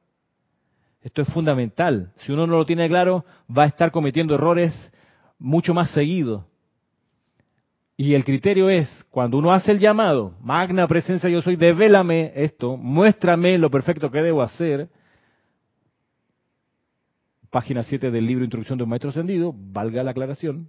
Esto 1.03 1.21
es 1.21 1.29
fundamental. 1.35 2.13
Si 2.17 2.33
uno 2.33 2.47
no 2.47 2.57
lo 2.57 2.65
tiene 2.65 2.89
claro, 2.89 3.27
va 3.47 3.65
a 3.65 3.67
estar 3.67 3.93
cometiendo 3.93 4.37
errores 4.37 4.73
mucho 5.39 5.75
más 5.75 5.91
seguido. 5.91 6.47
Y 8.03 8.17
el 8.17 8.25
criterio 8.25 8.69
es, 8.69 8.91
cuando 9.11 9.39
uno 9.39 9.53
hace 9.53 9.71
el 9.71 9.79
llamado, 9.79 10.35
magna 10.43 10.89
presencia 10.89 11.31
yo 11.31 11.41
soy, 11.41 11.55
devélame 11.55 12.33
esto, 12.35 12.77
muéstrame 12.77 13.57
lo 13.59 13.71
perfecto 13.71 14.11
que 14.11 14.21
debo 14.21 14.43
hacer. 14.43 14.89
Página 17.49 17.85
7 17.85 18.11
del 18.11 18.27
libro 18.27 18.43
Introducción 18.43 18.77
de 18.77 18.83
un 18.83 18.91
Maestro 18.91 19.11
Ascendido, 19.11 19.55
valga 19.57 20.03
la 20.03 20.11
aclaración. 20.11 20.69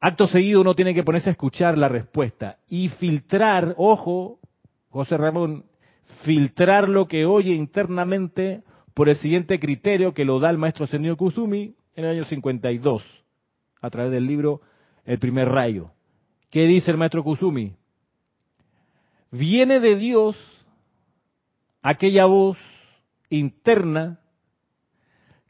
Acto 0.00 0.26
seguido 0.28 0.62
uno 0.62 0.74
tiene 0.74 0.94
que 0.94 1.02
ponerse 1.02 1.28
a 1.28 1.32
escuchar 1.32 1.76
la 1.76 1.88
respuesta 1.88 2.56
y 2.70 2.88
filtrar, 2.88 3.74
ojo, 3.76 4.38
José 4.88 5.18
Ramón, 5.18 5.66
filtrar 6.22 6.88
lo 6.88 7.06
que 7.06 7.26
oye 7.26 7.52
internamente 7.52 8.62
por 8.94 9.10
el 9.10 9.16
siguiente 9.16 9.60
criterio 9.60 10.14
que 10.14 10.24
lo 10.24 10.40
da 10.40 10.48
el 10.48 10.56
maestro 10.56 10.86
Senio 10.86 11.18
Kusumi 11.18 11.74
en 11.96 12.04
el 12.06 12.12
año 12.12 12.24
52, 12.24 13.04
a 13.82 13.90
través 13.90 14.10
del 14.10 14.26
libro 14.26 14.62
El 15.04 15.18
primer 15.18 15.50
rayo. 15.50 15.90
¿Qué 16.50 16.66
dice 16.66 16.90
el 16.90 16.96
maestro 16.96 17.22
Kusumi? 17.22 17.74
Viene 19.30 19.80
de 19.80 19.96
Dios 19.96 20.36
aquella 21.82 22.24
voz 22.24 22.58
interna 23.28 24.20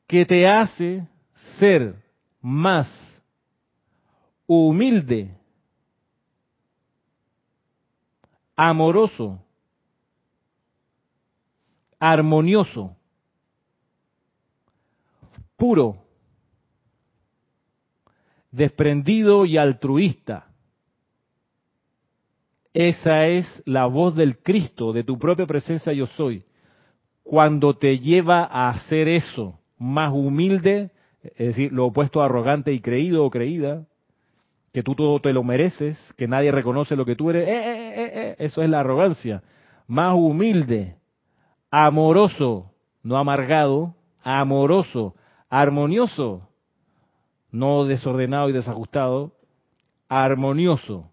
que 0.07 0.27
te 0.27 0.49
hace 0.49 1.07
ser 1.59 2.03
más 2.41 2.89
humilde 4.47 5.39
amoroso, 8.59 9.41
armonioso, 12.01 12.97
puro, 15.57 16.05
desprendido 18.51 19.47
y 19.47 19.59
altruista. 19.59 20.48
Esa 22.79 23.27
es 23.27 23.45
la 23.67 23.87
voz 23.87 24.15
del 24.15 24.39
Cristo, 24.39 24.93
de 24.93 25.03
tu 25.03 25.19
propia 25.19 25.47
presencia 25.47 25.93
yo 25.93 26.07
soy. 26.07 26.45
Cuando 27.25 27.75
te 27.75 27.99
lleva 27.99 28.45
a 28.45 28.69
hacer 28.69 29.09
eso, 29.09 29.59
más 29.79 30.13
humilde, 30.13 30.93
es 31.21 31.49
decir, 31.49 31.73
lo 31.73 31.87
opuesto 31.87 32.23
a 32.23 32.27
arrogante 32.27 32.73
y 32.73 32.79
creído 32.79 33.25
o 33.25 33.31
creída, 33.31 33.85
que 34.73 34.85
tú 34.85 34.95
todo 34.95 35.19
te 35.19 35.33
lo 35.33 35.43
mereces, 35.43 35.99
que 36.17 36.29
nadie 36.29 36.53
reconoce 36.53 36.95
lo 36.95 37.05
que 37.05 37.17
tú 37.17 37.31
eres, 37.31 37.49
eh, 37.49 37.53
eh, 37.53 38.11
eh, 38.15 38.37
eso 38.39 38.63
es 38.63 38.71
la 38.71 38.79
arrogancia. 38.79 39.43
Más 39.89 40.15
humilde, 40.15 40.99
amoroso, 41.73 42.71
no 43.03 43.19
amargado, 43.19 43.97
amoroso, 44.23 45.17
armonioso, 45.51 46.49
no 47.51 47.87
desordenado 47.87 48.49
y 48.49 48.53
desajustado, 48.53 49.33
armonioso, 50.09 51.11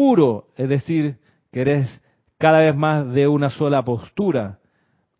puro, 0.00 0.46
es 0.56 0.66
decir, 0.66 1.18
que 1.52 1.60
eres 1.60 2.02
cada 2.38 2.60
vez 2.60 2.74
más 2.74 3.12
de 3.12 3.28
una 3.28 3.50
sola 3.50 3.84
postura, 3.84 4.58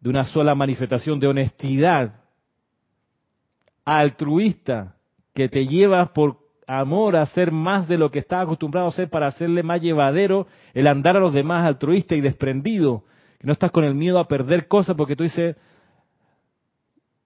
de 0.00 0.08
una 0.08 0.24
sola 0.24 0.54
manifestación 0.54 1.20
de 1.20 1.26
honestidad, 1.26 2.14
altruista, 3.84 4.96
que 5.34 5.50
te 5.50 5.66
llevas 5.66 6.08
por 6.12 6.38
amor 6.66 7.16
a 7.16 7.22
hacer 7.22 7.52
más 7.52 7.88
de 7.88 7.98
lo 7.98 8.10
que 8.10 8.20
estás 8.20 8.44
acostumbrado 8.44 8.86
a 8.86 8.88
hacer 8.88 9.10
para 9.10 9.26
hacerle 9.26 9.62
más 9.62 9.82
llevadero 9.82 10.46
el 10.72 10.86
andar 10.86 11.18
a 11.18 11.20
los 11.20 11.34
demás 11.34 11.66
altruista 11.66 12.14
y 12.14 12.22
desprendido. 12.22 13.04
Que 13.38 13.46
no 13.46 13.52
estás 13.52 13.72
con 13.72 13.84
el 13.84 13.94
miedo 13.94 14.18
a 14.18 14.28
perder 14.28 14.66
cosas 14.66 14.96
porque 14.96 15.14
tú 15.14 15.24
dices, 15.24 15.56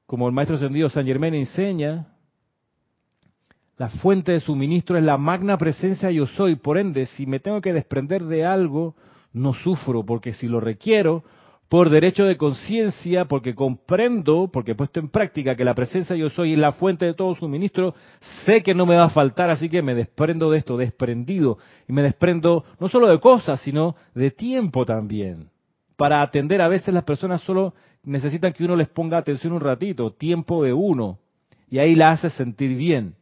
como 0.06 0.26
el 0.26 0.34
maestro 0.34 0.56
ascendido 0.56 0.88
San 0.88 1.06
Germán 1.06 1.34
enseña, 1.34 2.13
la 3.76 3.88
fuente 3.88 4.32
de 4.32 4.40
suministro 4.40 4.96
es 4.96 5.04
la 5.04 5.18
magna 5.18 5.58
presencia 5.58 6.10
yo 6.10 6.26
soy. 6.26 6.56
Por 6.56 6.78
ende, 6.78 7.06
si 7.06 7.26
me 7.26 7.40
tengo 7.40 7.60
que 7.60 7.72
desprender 7.72 8.24
de 8.24 8.44
algo, 8.44 8.94
no 9.32 9.52
sufro, 9.52 10.04
porque 10.04 10.32
si 10.32 10.46
lo 10.46 10.60
requiero, 10.60 11.24
por 11.68 11.90
derecho 11.90 12.24
de 12.24 12.36
conciencia, 12.36 13.24
porque 13.24 13.54
comprendo, 13.54 14.48
porque 14.52 14.72
he 14.72 14.76
puesto 14.76 15.00
en 15.00 15.08
práctica 15.08 15.56
que 15.56 15.64
la 15.64 15.74
presencia 15.74 16.14
yo 16.14 16.30
soy 16.30 16.54
la 16.54 16.70
fuente 16.70 17.04
de 17.04 17.14
todo 17.14 17.34
suministro, 17.34 17.94
sé 18.44 18.62
que 18.62 18.74
no 18.74 18.86
me 18.86 18.96
va 18.96 19.06
a 19.06 19.10
faltar, 19.10 19.50
así 19.50 19.68
que 19.68 19.82
me 19.82 19.94
desprendo 19.94 20.50
de 20.50 20.58
esto, 20.58 20.76
desprendido, 20.76 21.58
y 21.88 21.92
me 21.92 22.02
desprendo 22.02 22.64
no 22.78 22.88
solo 22.88 23.08
de 23.08 23.18
cosas, 23.18 23.60
sino 23.60 23.96
de 24.14 24.30
tiempo 24.30 24.84
también. 24.84 25.48
Para 25.96 26.22
atender 26.22 26.62
a 26.62 26.68
veces 26.68 26.94
las 26.94 27.04
personas 27.04 27.40
solo 27.40 27.74
necesitan 28.04 28.52
que 28.52 28.64
uno 28.64 28.76
les 28.76 28.88
ponga 28.88 29.18
atención 29.18 29.52
un 29.52 29.60
ratito, 29.60 30.12
tiempo 30.12 30.62
de 30.62 30.72
uno, 30.72 31.18
y 31.68 31.78
ahí 31.80 31.96
la 31.96 32.12
hace 32.12 32.30
sentir 32.30 32.76
bien. 32.76 33.16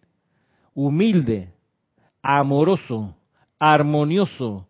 Humilde, 0.74 1.52
amoroso, 2.22 3.16
armonioso, 3.58 4.68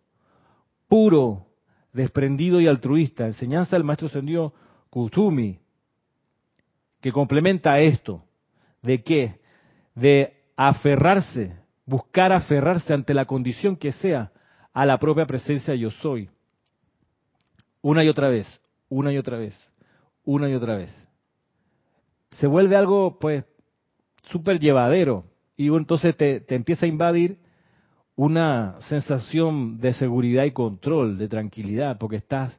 puro, 0.89 1.47
desprendido 1.93 2.61
y 2.61 2.67
altruista, 2.67 3.27
enseñanza 3.27 3.77
del 3.77 3.85
maestro 3.85 4.09
ascendido 4.09 4.53
Kusumi, 4.91 5.59
que 7.01 7.13
complementa 7.13 7.79
esto. 7.81 8.25
¿De 8.83 9.03
qué? 9.03 9.41
De 9.95 10.43
aferrarse, 10.57 11.57
buscar 11.87 12.33
aferrarse 12.33 12.93
ante 12.93 13.15
la 13.15 13.27
condición 13.27 13.77
que 13.77 13.93
sea 13.93 14.33
a 14.73 14.87
la 14.87 14.99
propia 14.99 15.27
presencia 15.27 15.75
yo 15.75 15.91
soy. 15.91 16.31
Una 17.81 18.05
y 18.05 18.09
otra 18.09 18.29
vez, 18.29 18.47
una 18.89 19.13
y 19.13 19.19
otra 19.19 19.39
vez, 19.39 19.59
una 20.25 20.49
y 20.49 20.55
otra 20.55 20.77
vez. 20.77 20.95
Se 22.33 22.47
vuelve 22.47 22.77
algo, 22.77 23.19
pues, 23.19 23.45
súper 24.25 24.59
llevadero. 24.59 25.25
Y 25.57 25.69
entonces 25.69 26.17
te, 26.17 26.41
te 26.41 26.55
empieza 26.55 26.87
a 26.87 26.89
invadir 26.89 27.39
una 28.17 28.77
sensación 28.89 29.79
de 29.79 29.93
seguridad 29.95 30.45
y 30.45 30.53
control, 30.53 31.19
de 31.19 31.29
tranquilidad, 31.29 31.99
porque 31.99 32.17
estás 32.17 32.59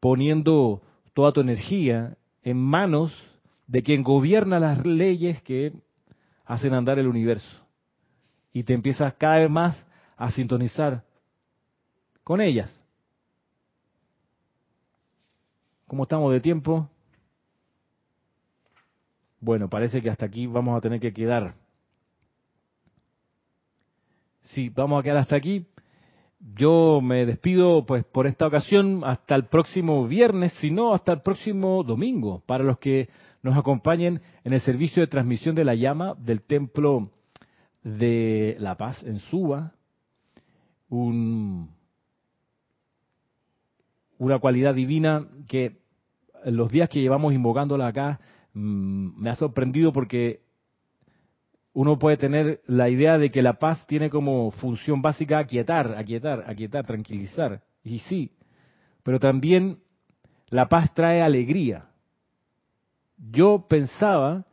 poniendo 0.00 0.82
toda 1.14 1.32
tu 1.32 1.40
energía 1.40 2.16
en 2.42 2.58
manos 2.58 3.14
de 3.66 3.82
quien 3.82 4.02
gobierna 4.02 4.58
las 4.60 4.84
leyes 4.84 5.42
que 5.42 5.72
hacen 6.44 6.74
andar 6.74 6.98
el 6.98 7.06
universo. 7.06 7.64
Y 8.52 8.62
te 8.62 8.74
empiezas 8.74 9.14
cada 9.14 9.36
vez 9.36 9.50
más 9.50 9.86
a 10.16 10.30
sintonizar 10.30 11.04
con 12.22 12.40
ellas. 12.40 12.70
¿Cómo 15.86 16.04
estamos 16.04 16.32
de 16.32 16.40
tiempo? 16.40 16.88
Bueno, 19.40 19.68
parece 19.68 20.00
que 20.00 20.10
hasta 20.10 20.26
aquí 20.26 20.46
vamos 20.46 20.76
a 20.76 20.80
tener 20.80 21.00
que 21.00 21.12
quedar. 21.12 21.54
Sí, 24.44 24.68
vamos 24.68 25.00
a 25.00 25.02
quedar 25.02 25.18
hasta 25.18 25.36
aquí. 25.36 25.66
Yo 26.38 27.00
me 27.00 27.24
despido 27.24 27.86
pues 27.86 28.04
por 28.04 28.26
esta 28.26 28.46
ocasión 28.46 29.02
hasta 29.04 29.34
el 29.34 29.46
próximo 29.46 30.06
viernes, 30.06 30.52
si 30.60 30.70
no 30.70 30.92
hasta 30.92 31.12
el 31.12 31.22
próximo 31.22 31.82
domingo, 31.82 32.42
para 32.46 32.62
los 32.62 32.78
que 32.78 33.08
nos 33.42 33.56
acompañen 33.56 34.20
en 34.44 34.52
el 34.52 34.60
servicio 34.60 35.00
de 35.00 35.06
transmisión 35.06 35.54
de 35.54 35.64
la 35.64 35.74
llama 35.74 36.14
del 36.18 36.42
templo 36.42 37.10
de 37.82 38.56
La 38.58 38.76
Paz 38.76 39.02
en 39.04 39.18
Suba, 39.20 39.72
un, 40.90 41.70
una 44.18 44.38
cualidad 44.38 44.74
divina 44.74 45.26
que 45.48 45.78
los 46.44 46.70
días 46.70 46.90
que 46.90 47.00
llevamos 47.00 47.32
invocándola 47.32 47.86
acá 47.86 48.20
mm, 48.52 49.22
me 49.22 49.30
ha 49.30 49.36
sorprendido 49.36 49.90
porque 49.90 50.43
uno 51.74 51.98
puede 51.98 52.16
tener 52.16 52.60
la 52.66 52.88
idea 52.88 53.18
de 53.18 53.30
que 53.30 53.42
la 53.42 53.54
paz 53.54 53.84
tiene 53.86 54.08
como 54.08 54.52
función 54.52 55.02
básica 55.02 55.38
aquietar, 55.38 55.96
aquietar, 55.98 56.44
aquietar, 56.46 56.86
tranquilizar. 56.86 57.62
Y 57.82 57.98
sí, 57.98 58.30
pero 59.02 59.18
también 59.18 59.78
la 60.48 60.68
paz 60.68 60.94
trae 60.94 61.20
alegría. 61.20 61.86
Yo 63.18 63.66
pensaba, 63.68 64.46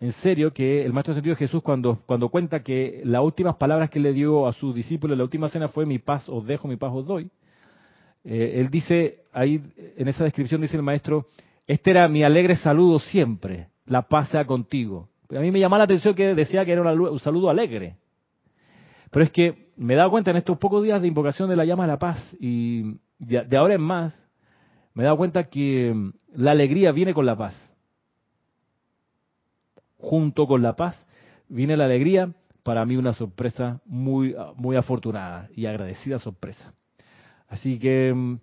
en 0.00 0.12
serio, 0.12 0.52
que 0.52 0.84
el 0.84 0.92
Maestro 0.92 1.14
Sentido 1.14 1.34
de 1.34 1.40
Jesús 1.40 1.62
cuando, 1.62 2.00
cuando 2.06 2.28
cuenta 2.28 2.62
que 2.62 3.02
las 3.04 3.22
últimas 3.22 3.56
palabras 3.56 3.90
que 3.90 3.98
le 3.98 4.12
dio 4.12 4.46
a 4.46 4.52
sus 4.52 4.72
discípulos 4.72 5.14
en 5.14 5.18
la 5.18 5.24
última 5.24 5.48
cena 5.48 5.68
fue 5.68 5.84
mi 5.84 5.98
paz 5.98 6.28
os 6.28 6.46
dejo, 6.46 6.68
mi 6.68 6.76
paz 6.76 6.92
os 6.94 7.04
doy. 7.04 7.28
Eh, 8.22 8.60
él 8.60 8.70
dice, 8.70 9.24
ahí 9.32 9.60
en 9.96 10.06
esa 10.06 10.22
descripción 10.22 10.60
dice 10.60 10.76
el 10.76 10.82
Maestro, 10.84 11.26
este 11.66 11.90
era 11.90 12.08
mi 12.08 12.22
alegre 12.22 12.54
saludo 12.54 13.00
siempre, 13.00 13.68
la 13.84 14.02
paz 14.02 14.28
sea 14.28 14.44
contigo. 14.44 15.08
A 15.30 15.40
mí 15.40 15.50
me 15.50 15.60
llamaba 15.60 15.78
la 15.78 15.84
atención 15.84 16.14
que 16.14 16.34
decía 16.34 16.64
que 16.64 16.72
era 16.72 16.82
un 16.82 17.20
saludo 17.20 17.50
alegre. 17.50 17.96
Pero 19.10 19.24
es 19.24 19.30
que 19.30 19.68
me 19.76 19.94
he 19.94 19.96
dado 19.96 20.10
cuenta 20.10 20.30
en 20.30 20.38
estos 20.38 20.58
pocos 20.58 20.82
días 20.82 21.00
de 21.00 21.08
invocación 21.08 21.48
de 21.48 21.56
la 21.56 21.64
llama 21.64 21.84
de 21.84 21.88
la 21.88 21.98
paz 21.98 22.36
y 22.40 22.96
de, 23.18 23.56
ahora 23.56 23.74
en 23.74 23.80
más, 23.80 24.14
me 24.94 25.02
he 25.02 25.04
dado 25.04 25.16
cuenta 25.16 25.44
que 25.44 25.92
mm, 25.94 26.12
la 26.34 26.52
alegría 26.52 26.92
viene 26.92 27.14
con 27.14 27.26
la 27.26 27.36
paz. 27.36 27.54
Junto 29.98 30.46
con 30.46 30.62
la 30.62 30.76
paz 30.76 31.06
viene 31.48 31.76
la 31.76 31.86
alegría, 31.86 32.32
para 32.62 32.84
mí 32.84 32.96
una 32.96 33.12
sorpresa 33.12 33.80
muy, 33.84 34.34
muy 34.56 34.76
afortunada 34.76 35.48
y 35.54 35.66
agradecida 35.66 36.18
sorpresa. 36.18 36.74
Así 37.48 37.78
que 37.78 38.12
mm, 38.14 38.38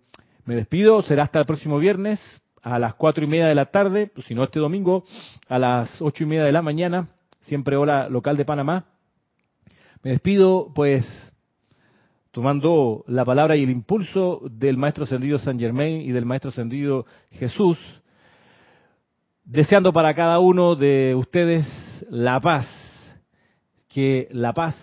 me 0.46 0.56
despido, 0.56 1.02
será 1.02 1.24
hasta 1.24 1.40
el 1.40 1.46
próximo 1.46 1.80
viernes 1.80 2.20
a 2.66 2.80
las 2.80 2.96
cuatro 2.96 3.24
y 3.24 3.28
media 3.28 3.46
de 3.46 3.54
la 3.54 3.68
tarde, 3.68 4.08
pues, 4.08 4.26
si 4.26 4.34
no 4.34 4.44
este 4.44 4.60
domingo, 4.60 5.04
a 5.48 5.60
las 5.60 6.02
ocho 6.02 6.24
y 6.24 6.26
media 6.28 6.44
de 6.44 6.52
la 6.52 6.64
mañana, 6.64 7.10
siempre 7.42 7.76
hora 7.76 8.10
local 8.10 8.38
de 8.38 8.44
Panamá. 8.44 8.86
Me 10.02 10.10
despido, 10.10 10.72
pues, 10.74 11.06
tomando 12.32 13.06
la 13.08 13.24
palabra 13.24 13.56
y 13.56 13.64
el 13.64 13.70
impulso 13.70 14.42
del 14.50 14.78
Maestro 14.78 15.04
Ascendido 15.04 15.38
San 15.38 15.60
Germain 15.60 16.02
y 16.02 16.12
del 16.12 16.26
Maestro 16.26 16.50
Ascendido 16.50 17.06
Jesús, 17.30 17.78
deseando 19.44 19.94
para 19.94 20.16
cada 20.16 20.40
uno 20.40 20.76
de 20.76 21.14
ustedes 21.14 21.68
la 22.10 22.40
paz, 22.40 22.68
que 23.90 24.28
la 24.32 24.54
paz, 24.54 24.76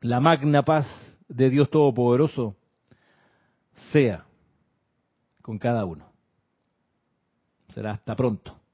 la 0.00 0.18
magna 0.18 0.64
paz 0.64 0.88
de 1.28 1.50
Dios 1.50 1.70
Todopoderoso, 1.70 2.56
sea 3.92 4.24
con 5.40 5.58
cada 5.58 5.84
uno. 5.84 6.15
Será 7.76 7.90
hasta 7.90 8.16
pronto. 8.16 8.65